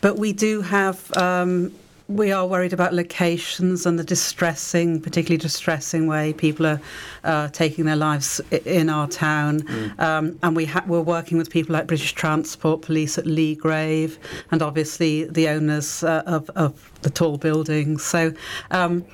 but 0.00 0.18
we 0.18 0.32
do 0.32 0.62
have. 0.62 1.14
Um, 1.16 1.72
we 2.08 2.32
are 2.32 2.46
worried 2.46 2.72
about 2.72 2.94
locations 2.94 3.84
and 3.84 3.98
the 3.98 4.04
distressing, 4.04 4.98
particularly 5.00 5.36
distressing 5.36 6.06
way 6.06 6.32
people 6.32 6.66
are 6.66 6.80
uh, 7.22 7.48
taking 7.48 7.84
their 7.84 7.96
lives 7.96 8.40
in 8.64 8.88
our 8.88 9.06
town. 9.06 9.62
Um, 9.98 10.38
and 10.42 10.56
we 10.56 10.64
ha- 10.64 10.84
we're 10.86 11.02
working 11.02 11.36
with 11.36 11.50
people 11.50 11.74
like 11.74 11.86
British 11.86 12.14
Transport 12.14 12.80
Police 12.80 13.18
at 13.18 13.26
Leagrave, 13.26 14.16
and 14.50 14.62
obviously 14.62 15.24
the 15.24 15.48
owners 15.48 16.02
uh, 16.02 16.22
of, 16.26 16.48
of 16.50 16.90
the 17.02 17.10
tall 17.10 17.36
buildings. 17.36 18.02
So. 18.04 18.32
Um, 18.70 19.04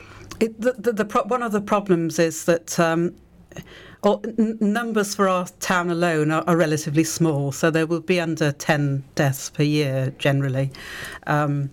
it, 0.40 0.60
the, 0.60 0.72
the, 0.72 0.92
the 0.92 1.04
pro- 1.04 1.22
one 1.22 1.44
of 1.44 1.52
the 1.52 1.60
problems 1.60 2.18
is 2.18 2.46
that 2.46 2.80
um, 2.80 3.14
or, 4.02 4.20
n- 4.36 4.58
numbers 4.60 5.14
for 5.14 5.28
our 5.28 5.46
town 5.60 5.90
alone 5.90 6.32
are, 6.32 6.42
are 6.48 6.56
relatively 6.56 7.04
small, 7.04 7.52
so 7.52 7.70
there 7.70 7.86
will 7.86 8.00
be 8.00 8.20
under 8.20 8.50
10 8.50 9.04
deaths 9.14 9.50
per 9.50 9.62
year 9.62 10.12
generally. 10.18 10.72
Um, 11.28 11.70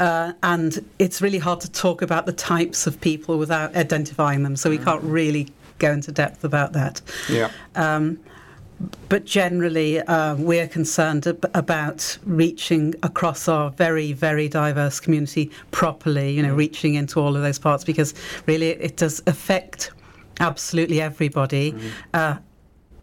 uh, 0.00 0.32
and 0.42 0.84
it's 0.98 1.20
really 1.22 1.38
hard 1.38 1.60
to 1.60 1.70
talk 1.70 2.02
about 2.02 2.26
the 2.26 2.32
types 2.32 2.86
of 2.86 3.00
people 3.00 3.38
without 3.38 3.76
identifying 3.76 4.42
them, 4.42 4.56
so 4.56 4.70
we 4.70 4.78
can't 4.78 5.02
really 5.04 5.48
go 5.78 5.92
into 5.92 6.10
depth 6.10 6.42
about 6.42 6.72
that. 6.72 7.00
Yeah. 7.28 7.50
Um, 7.74 8.18
but 9.10 9.26
generally, 9.26 10.00
uh, 10.00 10.36
we're 10.36 10.68
concerned 10.68 11.26
ab- 11.26 11.50
about 11.52 12.18
reaching 12.24 12.94
across 13.02 13.46
our 13.46 13.70
very, 13.70 14.14
very 14.14 14.48
diverse 14.48 15.00
community 15.00 15.50
properly, 15.70 16.32
you 16.32 16.42
know, 16.42 16.54
reaching 16.54 16.94
into 16.94 17.20
all 17.20 17.36
of 17.36 17.42
those 17.42 17.58
parts 17.58 17.84
because 17.84 18.14
really 18.46 18.68
it, 18.68 18.78
it 18.80 18.96
does 18.96 19.22
affect 19.26 19.92
absolutely 20.40 21.00
everybody. 21.00 21.74
Uh, 22.14 22.36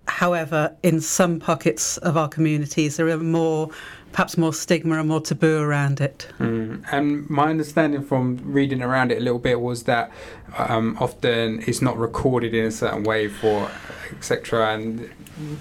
however, 0.08 0.76
in 0.84 1.01
some 1.01 1.39
pockets 1.39 1.97
of 1.97 2.18
our 2.18 2.28
communities, 2.30 2.97
there 2.97 3.08
are 3.10 3.18
more, 3.18 3.70
perhaps 4.12 4.38
more 4.38 4.53
stigma 4.53 4.99
and 4.99 5.08
more 5.10 5.22
taboo 5.22 5.60
around 5.62 5.99
it. 6.01 6.28
Mm. 6.39 6.84
And 6.91 7.30
my 7.30 7.49
understanding 7.49 8.01
from 8.01 8.38
reading 8.43 8.82
around 8.82 9.12
it 9.12 9.18
a 9.18 9.22
little 9.22 9.39
bit 9.39 9.60
was 9.62 9.84
that 9.84 10.12
um, 10.58 10.97
often 10.99 11.62
it's 11.68 11.82
not 11.82 11.97
recorded 11.97 12.53
in 12.53 12.66
a 12.66 12.72
certain 12.72 13.03
way 13.03 13.28
for 13.28 13.70
etc. 14.12 14.74
And 14.74 15.10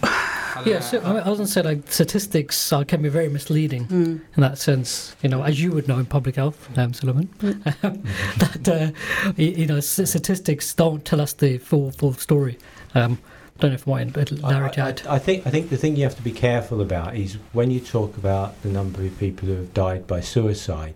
I 0.03 0.63
Yeah, 0.67 0.75
know. 0.75 0.81
so 0.81 1.01
I, 1.03 1.11
I 1.19 1.29
was 1.29 1.39
going 1.39 1.47
to 1.47 1.53
say 1.53 1.63
like 1.63 1.91
statistics 1.93 2.73
uh, 2.73 2.85
can 2.85 3.03
be 3.03 3.09
very 3.11 3.29
misleading 3.29 3.87
Mm. 3.87 4.21
in 4.37 4.41
that 4.41 4.59
sense. 4.59 5.15
You 5.23 5.29
know, 5.29 5.43
as 5.43 5.61
you 5.63 5.73
would 5.73 5.87
know 5.89 5.99
in 5.99 6.07
public 6.07 6.37
health, 6.37 6.69
um, 6.79 6.95
Solomon, 6.95 7.29
that 7.41 8.69
uh, 8.69 8.91
y- 9.37 9.55
you 9.57 9.67
know 9.67 9.77
s- 9.77 10.01
statistics 10.09 10.73
don't 10.75 11.05
tell 11.05 11.21
us 11.21 11.33
the 11.35 11.59
full 11.59 11.91
full 11.91 12.15
story. 12.15 12.59
Um, 12.95 13.19
don't 13.59 13.71
know 13.71 13.75
if 13.75 13.87
Martin 13.87 14.13
would 14.15 14.45
I, 14.45 14.51
narrate 14.53 14.79
I, 14.79 14.89
out. 14.89 15.07
I 15.07 15.19
think 15.19 15.47
I 15.47 15.51
think 15.51 15.71
the 15.71 15.77
thing 15.77 15.97
you 15.97 16.05
have 16.05 16.17
to 16.17 16.23
be 16.23 16.33
careful 16.33 16.81
about 16.81 17.17
is 17.17 17.35
when 17.53 17.71
you 17.71 17.81
talk 17.81 18.17
about 18.17 18.61
the 18.63 18.69
number 18.69 19.05
of 19.05 19.19
people 19.19 19.49
who 19.49 19.55
have 19.55 19.75
died 19.75 20.07
by 20.07 20.21
suicide. 20.21 20.95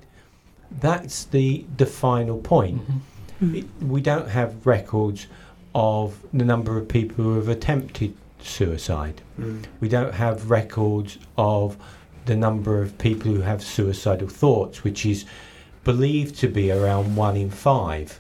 That's 0.71 1.25
the 1.25 1.65
the 1.77 1.87
final 1.87 2.39
point. 2.39 2.83
Mhm. 3.41 3.57
It, 3.57 3.67
we 3.83 4.01
don't 4.03 4.29
have 4.29 4.67
records 4.67 5.27
of 5.75 6.23
the 6.33 6.45
number 6.45 6.77
of 6.77 6.89
people 6.89 7.25
who 7.25 7.37
have 7.37 7.49
attempted 7.49 8.15
suicide. 8.43 9.23
Mm. 9.39 9.65
We 9.81 9.89
don't 9.89 10.15
have 10.15 10.51
records 10.51 11.19
of 11.39 11.77
the 12.27 12.37
number 12.37 12.83
of 12.83 12.99
people 12.99 13.33
who 13.33 13.41
have 13.41 13.63
suicidal 13.63 14.29
thoughts, 14.29 14.85
which 14.85 15.07
is 15.07 15.25
believed 15.85 16.37
to 16.37 16.49
be 16.49 16.71
around 16.71 17.17
one 17.17 17.37
in 17.37 17.51
five 17.51 18.20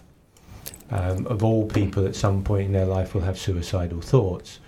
um, 0.91 1.27
of 1.27 1.45
all 1.45 1.67
people 1.67 2.07
at 2.07 2.17
some 2.17 2.43
point 2.43 2.67
in 2.67 2.73
their 2.73 2.87
life 2.87 3.15
will 3.15 3.23
have 3.23 3.39
suicidal 3.39 4.01
thoughts. 4.01 4.59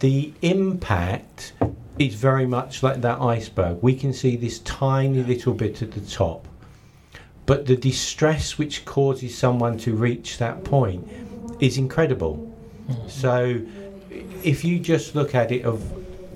The 0.00 0.32
impact 0.42 1.52
is 1.98 2.14
very 2.14 2.46
much 2.46 2.82
like 2.82 3.00
that 3.02 3.20
iceberg. 3.20 3.78
We 3.82 3.94
can 3.94 4.12
see 4.12 4.36
this 4.36 4.58
tiny 4.60 5.22
little 5.22 5.54
bit 5.54 5.82
at 5.82 5.92
the 5.92 6.00
top, 6.00 6.46
but 7.46 7.66
the 7.66 7.76
distress 7.76 8.58
which 8.58 8.84
causes 8.84 9.36
someone 9.36 9.78
to 9.78 9.94
reach 9.94 10.38
that 10.38 10.64
point 10.64 11.08
is 11.60 11.78
incredible. 11.78 12.48
So, 13.08 13.60
if 14.42 14.64
you 14.64 14.78
just 14.78 15.14
look 15.14 15.34
at 15.34 15.52
it 15.52 15.64
of 15.64 15.80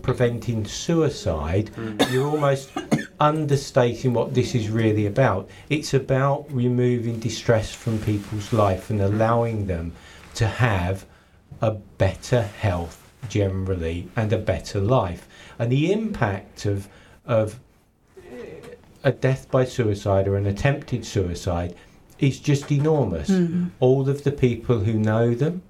preventing 0.03 0.65
suicide, 0.65 1.71
you're 2.11 2.29
almost 2.29 2.71
understating 3.21 4.13
what 4.13 4.35
this 4.35 4.55
is 4.55 4.69
really 4.69 5.07
about. 5.07 5.49
It's 5.69 5.95
about 5.95 6.47
removing 6.51 7.19
distress 7.21 7.75
from 7.75 7.99
people's 7.99 8.53
life 8.53 8.91
and 8.91 9.01
allowing 9.01 9.67
them 9.67 9.93
to 10.35 10.47
have 10.47 11.07
a 11.61 11.71
better 11.73 12.43
health 12.43 13.11
generally 13.29 14.09
and 14.17 14.33
a 14.33 14.39
better 14.39 14.81
life. 14.81 15.27
And 15.59 15.73
the 15.73 15.93
impact 15.93 16.67
of 16.67 16.89
of 17.25 17.59
a 19.03 19.13
death 19.13 19.51
by 19.51 19.65
suicide 19.65 20.27
or 20.29 20.37
an 20.37 20.47
attempted 20.47 21.05
suicide 21.05 21.75
is 22.19 22.39
just 22.41 22.71
enormous. 22.73 23.31
All 23.81 24.09
of 24.09 24.25
the 24.25 24.33
people 24.33 24.81
who 24.81 24.95
know 24.95 25.35
them, 25.35 25.63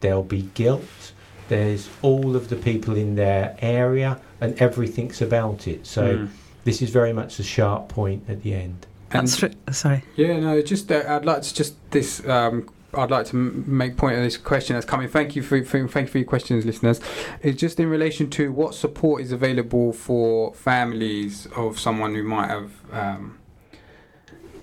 there'll 0.00 0.22
be 0.22 0.42
guilt. 0.54 1.12
There's 1.48 1.88
all 2.02 2.36
of 2.36 2.48
the 2.48 2.56
people 2.56 2.96
in 2.96 3.14
their 3.14 3.56
area, 3.60 4.20
and 4.40 4.60
everything's 4.60 5.22
about 5.22 5.66
it. 5.66 5.86
So 5.86 6.02
Mm. 6.02 6.28
This 6.68 6.82
is 6.82 6.90
very 6.90 7.14
much 7.14 7.38
a 7.38 7.42
sharp 7.42 7.88
point 7.88 8.24
at 8.28 8.42
the 8.42 8.52
end. 8.52 8.86
And 9.10 9.26
That's 9.26 9.38
true. 9.38 9.50
Sorry. 9.72 10.04
yeah, 10.16 10.38
no, 10.38 10.60
just 10.60 10.92
uh, 10.92 11.02
I'd 11.08 11.24
like 11.24 11.40
to 11.40 11.54
just 11.54 11.76
this. 11.92 12.26
Um, 12.28 12.68
I'd 12.92 13.10
like 13.10 13.24
to 13.28 13.36
m- 13.36 13.64
make 13.66 13.96
point 13.96 14.16
of 14.18 14.22
this 14.22 14.36
question 14.36 14.74
that's 14.74 14.84
coming. 14.84 15.08
Thank 15.08 15.34
you 15.34 15.40
for, 15.42 15.64
for 15.64 15.88
thank 15.88 16.08
you 16.08 16.12
for 16.12 16.18
your 16.18 16.26
questions, 16.26 16.66
listeners. 16.66 17.00
It's 17.42 17.58
just 17.58 17.80
in 17.80 17.88
relation 17.88 18.28
to 18.30 18.52
what 18.52 18.74
support 18.74 19.22
is 19.22 19.32
available 19.32 19.94
for 19.94 20.52
families 20.52 21.46
of 21.56 21.80
someone 21.80 22.14
who 22.14 22.22
might 22.22 22.50
have 22.50 22.70
um, 22.92 23.38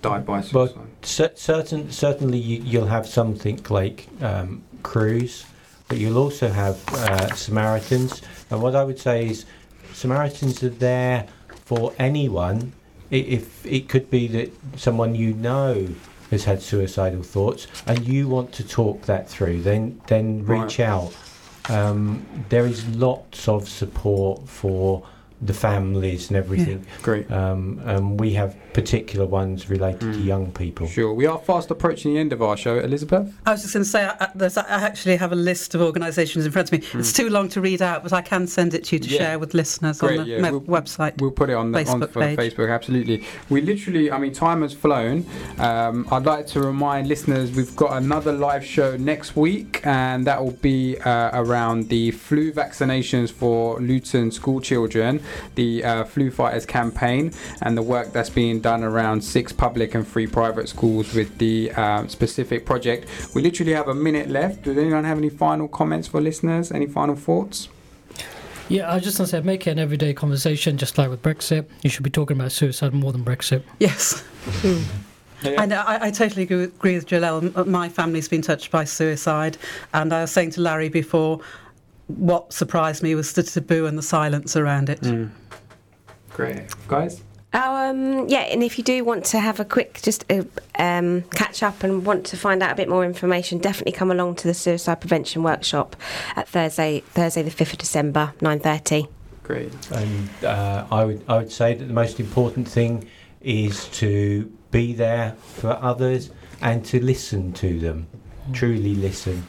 died 0.03 0.27
by 0.27 0.43
Well, 0.53 0.67
suicide. 0.67 0.87
Cer- 1.01 1.35
certain, 1.35 1.89
certainly, 1.91 2.37
you, 2.37 2.61
you'll 2.61 2.87
have 2.97 3.07
something 3.07 3.59
like 3.69 4.07
um, 4.21 4.63
Cruse 4.83 5.45
but 5.87 5.97
you'll 5.97 6.17
also 6.17 6.49
have 6.49 6.87
uh, 6.89 7.33
Samaritans. 7.35 8.21
And 8.49 8.61
what 8.61 8.75
I 8.75 8.83
would 8.83 8.99
say 8.99 9.27
is, 9.27 9.45
Samaritans 9.93 10.63
are 10.63 10.69
there 10.69 11.27
for 11.65 11.93
anyone. 11.99 12.71
If 13.11 13.65
it 13.65 13.89
could 13.89 14.09
be 14.09 14.27
that 14.29 14.51
someone 14.77 15.15
you 15.15 15.33
know 15.33 15.87
has 16.31 16.45
had 16.45 16.61
suicidal 16.61 17.23
thoughts 17.23 17.67
and 17.85 18.05
you 18.07 18.27
want 18.27 18.51
to 18.53 18.67
talk 18.67 19.03
that 19.03 19.29
through, 19.29 19.61
then 19.61 20.01
then 20.07 20.45
reach 20.45 20.79
out. 20.79 21.13
Um, 21.69 22.25
there 22.49 22.65
is 22.65 22.87
lots 22.95 23.47
of 23.47 23.67
support 23.67 24.47
for 24.47 25.03
the 25.41 25.53
families 25.53 26.29
and 26.29 26.37
everything. 26.37 26.85
Great. 27.01 27.29
Um, 27.31 27.81
and 27.85 28.19
we 28.19 28.33
have 28.33 28.55
particular 28.73 29.25
ones 29.25 29.69
related 29.69 29.99
to 30.13 30.19
young 30.19 30.51
people. 30.51 30.87
Sure. 30.87 31.13
We 31.13 31.25
are 31.25 31.37
fast 31.39 31.69
approaching 31.71 32.13
the 32.13 32.19
end 32.19 32.33
of 32.33 32.41
our 32.41 32.55
show, 32.57 32.79
Elizabeth. 32.79 33.33
I 33.45 33.51
was 33.51 33.61
just 33.61 33.73
going 33.73 33.83
to 33.83 33.89
say, 33.89 34.05
I, 34.05 34.11
I- 34.25 34.75
I 34.75 34.81
actually 34.83 35.17
have 35.17 35.31
a 35.31 35.35
list 35.35 35.75
of 35.75 35.81
organisations 35.81 36.45
in 36.45 36.51
front 36.51 36.71
of 36.71 36.79
me. 36.79 36.87
It's 36.99 37.11
too 37.13 37.29
long 37.29 37.49
to 37.49 37.61
read 37.61 37.81
out, 37.81 38.03
but 38.03 38.13
I 38.13 38.21
can 38.21 38.47
send 38.47 38.73
it 38.73 38.85
to 38.85 38.95
you 38.95 38.99
to. 39.01 39.09
Yeah. 39.09 39.17
share 39.17 39.39
with 39.39 39.53
listeners 39.53 39.99
Great, 39.99 40.19
on 40.19 40.25
the 40.25 40.31
yeah. 40.31 40.41
me- 40.41 40.51
We'll- 40.51 40.61
website. 40.81 41.19
We'll 41.21 41.31
put 41.31 41.49
it 41.49 41.53
on 41.53 41.71
the 41.71 41.79
on 41.79 41.85
Facebook 42.01 42.09
for 42.11 42.21
page. 42.21 42.37
Facebook. 42.55 42.73
Absolutely. 42.73 43.23
We 43.49 43.61
literally, 43.61 44.11
I 44.11 44.17
mean, 44.17 44.33
time 44.33 44.61
has 44.61 44.73
flown. 44.73 45.25
Um, 45.57 46.07
I'd 46.11 46.25
like 46.25 46.47
to 46.47 46.61
remind 46.61 47.07
listeners 47.07 47.51
we've 47.51 47.75
got 47.75 47.97
another 48.01 48.31
live 48.33 48.65
show 48.65 48.97
next 48.97 49.35
week, 49.35 49.81
and 49.85 50.25
that 50.27 50.43
will 50.43 50.51
be 50.51 50.97
uh, 50.99 51.31
around 51.33 51.89
the 51.89 52.11
flu 52.11 52.51
vaccinations 52.51 53.31
for 53.31 53.79
Luton 53.79 54.31
school 54.31 54.59
children, 54.61 55.21
the 55.55 55.83
uh, 55.83 56.03
Flu 56.05 56.31
Fighters 56.31 56.65
campaign, 56.65 57.31
and 57.61 57.77
the 57.77 57.81
work 57.81 58.13
that's 58.13 58.29
being 58.29 58.59
done 58.59 58.83
around 58.83 59.21
six 59.23 59.51
public 59.51 59.95
and 59.95 60.07
three 60.07 60.27
private 60.27 60.69
schools 60.69 61.13
with 61.13 61.37
the 61.37 61.71
um, 61.71 62.09
specific 62.09 62.65
project. 62.65 63.07
We 63.33 63.41
literally 63.41 63.73
have 63.73 63.87
a 63.87 63.95
minute 63.95 64.29
left. 64.29 64.63
Does 64.63 64.77
anyone 64.77 65.03
have 65.03 65.17
any 65.17 65.29
final 65.29 65.67
comments 65.67 66.07
for 66.07 66.21
listeners? 66.21 66.71
Any 66.71 66.87
final 66.87 67.15
thoughts? 67.15 67.69
Yeah, 68.67 68.89
I 68.89 68.95
was 68.95 69.03
just 69.03 69.17
going 69.17 69.25
to 69.27 69.31
say, 69.31 69.41
make 69.41 69.67
it 69.67 69.71
an 69.71 69.79
everyday 69.79 70.13
conversation, 70.13 70.77
just 70.77 70.97
like 70.97 71.09
with 71.09 71.21
Brexit. 71.21 71.67
You 71.83 71.89
should 71.89 72.03
be 72.03 72.09
talking 72.09 72.35
about 72.35 72.51
suicide 72.51 72.93
more 72.93 73.11
than 73.11 73.23
Brexit. 73.23 73.61
Yes. 73.77 74.23
And 75.43 75.71
I, 75.71 76.05
I 76.07 76.11
totally 76.11 76.43
agree 76.43 76.57
with, 76.57 76.75
agree 76.75 76.99
Jalal. 76.99 77.41
My 77.67 77.89
family's 77.89 78.27
been 78.27 78.41
touched 78.41 78.71
by 78.71 78.83
suicide, 78.83 79.59
and 79.93 80.11
I 80.11 80.21
was 80.21 80.31
saying 80.31 80.51
to 80.51 80.61
Larry 80.61 80.89
before, 80.89 81.41
what 82.07 82.53
surprised 82.53 83.03
me 83.03 83.15
was 83.15 83.33
the 83.33 83.43
taboo 83.43 83.85
and 83.85 83.97
the 83.97 84.03
silence 84.03 84.55
around 84.55 84.89
it. 84.89 85.29
Great, 86.29 86.63
guys. 86.87 87.21
Um, 87.53 88.27
yeah, 88.27 88.41
and 88.41 88.61
if 88.61 88.77
you 88.77 88.83
do 88.83 89.05
want 89.05 89.23
to 89.25 89.39
have 89.39 89.61
a 89.61 89.65
quick 89.65 90.01
just 90.01 90.25
uh, 90.29 90.43
um, 90.77 91.21
catch 91.31 91.63
up 91.63 91.83
and 91.83 92.05
want 92.05 92.25
to 92.27 92.37
find 92.37 92.61
out 92.61 92.73
a 92.73 92.75
bit 92.75 92.89
more 92.89 93.05
information, 93.05 93.59
definitely 93.59 93.93
come 93.93 94.11
along 94.11 94.35
to 94.35 94.47
the 94.47 94.53
suicide 94.53 94.99
prevention 94.99 95.41
workshop 95.41 95.95
at 96.35 96.49
Thursday, 96.49 96.99
Thursday 96.99 97.43
the 97.43 97.51
fifth 97.51 97.71
of 97.71 97.79
December, 97.79 98.33
nine 98.41 98.59
thirty. 98.59 99.07
Great. 99.43 99.71
And 99.91 100.29
uh, 100.43 100.85
I 100.91 101.05
would 101.05 101.23
I 101.29 101.37
would 101.37 101.51
say 101.51 101.73
that 101.75 101.85
the 101.85 101.93
most 101.93 102.19
important 102.19 102.67
thing 102.67 103.07
is 103.39 103.87
to 103.99 104.51
be 104.71 104.93
there 104.93 105.37
for 105.41 105.79
others 105.81 106.31
and 106.61 106.83
to 106.87 107.01
listen 107.01 107.53
to 107.53 107.79
them, 107.79 108.07
truly 108.51 108.95
listen, 108.95 109.45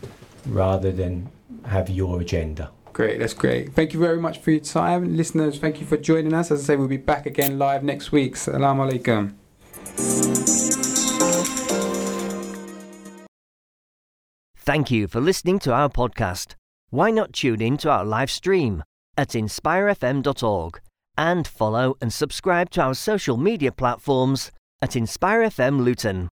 rather 0.47 0.93
than 0.93 1.29
have 1.69 1.89
your 1.89 2.21
agenda. 2.21 2.71
Great, 2.93 3.19
that's 3.19 3.35
great. 3.35 3.75
Thank 3.75 3.93
you 3.93 4.01
very 4.01 4.19
much 4.19 4.39
for 4.39 4.51
your 4.51 4.61
time. 4.61 5.17
Listeners, 5.17 5.59
thank 5.59 5.81
you 5.81 5.87
for 5.87 5.97
joining 5.97 6.33
us. 6.33 6.51
As 6.51 6.63
I 6.63 6.65
say, 6.65 6.77
we'll 6.77 6.89
be 6.89 6.97
back 6.97 7.27
again 7.27 7.59
live 7.59 7.83
next 7.83 8.11
week. 8.11 8.37
Salam 8.37 8.79
alaikum. 8.79 9.35
Thank 14.57 14.91
you 14.91 15.07
for 15.07 15.21
listening 15.21 15.59
to 15.61 15.73
our 15.73 15.89
podcast. 15.89 16.55
Why 16.91 17.11
not 17.11 17.33
tune 17.33 17.61
in 17.61 17.77
to 17.79 17.91
our 17.91 18.05
live 18.05 18.31
stream 18.31 18.83
at 19.17 19.31
inspirefm.org 19.31 20.81
and 21.17 21.47
follow 21.47 21.97
and 22.01 22.13
subscribe 22.13 22.71
to 22.71 22.83
our 22.83 22.95
social 22.95 23.37
media 23.37 23.73
platforms 23.73 24.51
at 24.83 24.91
InspireFM 24.91 25.85
Luton. 25.85 26.29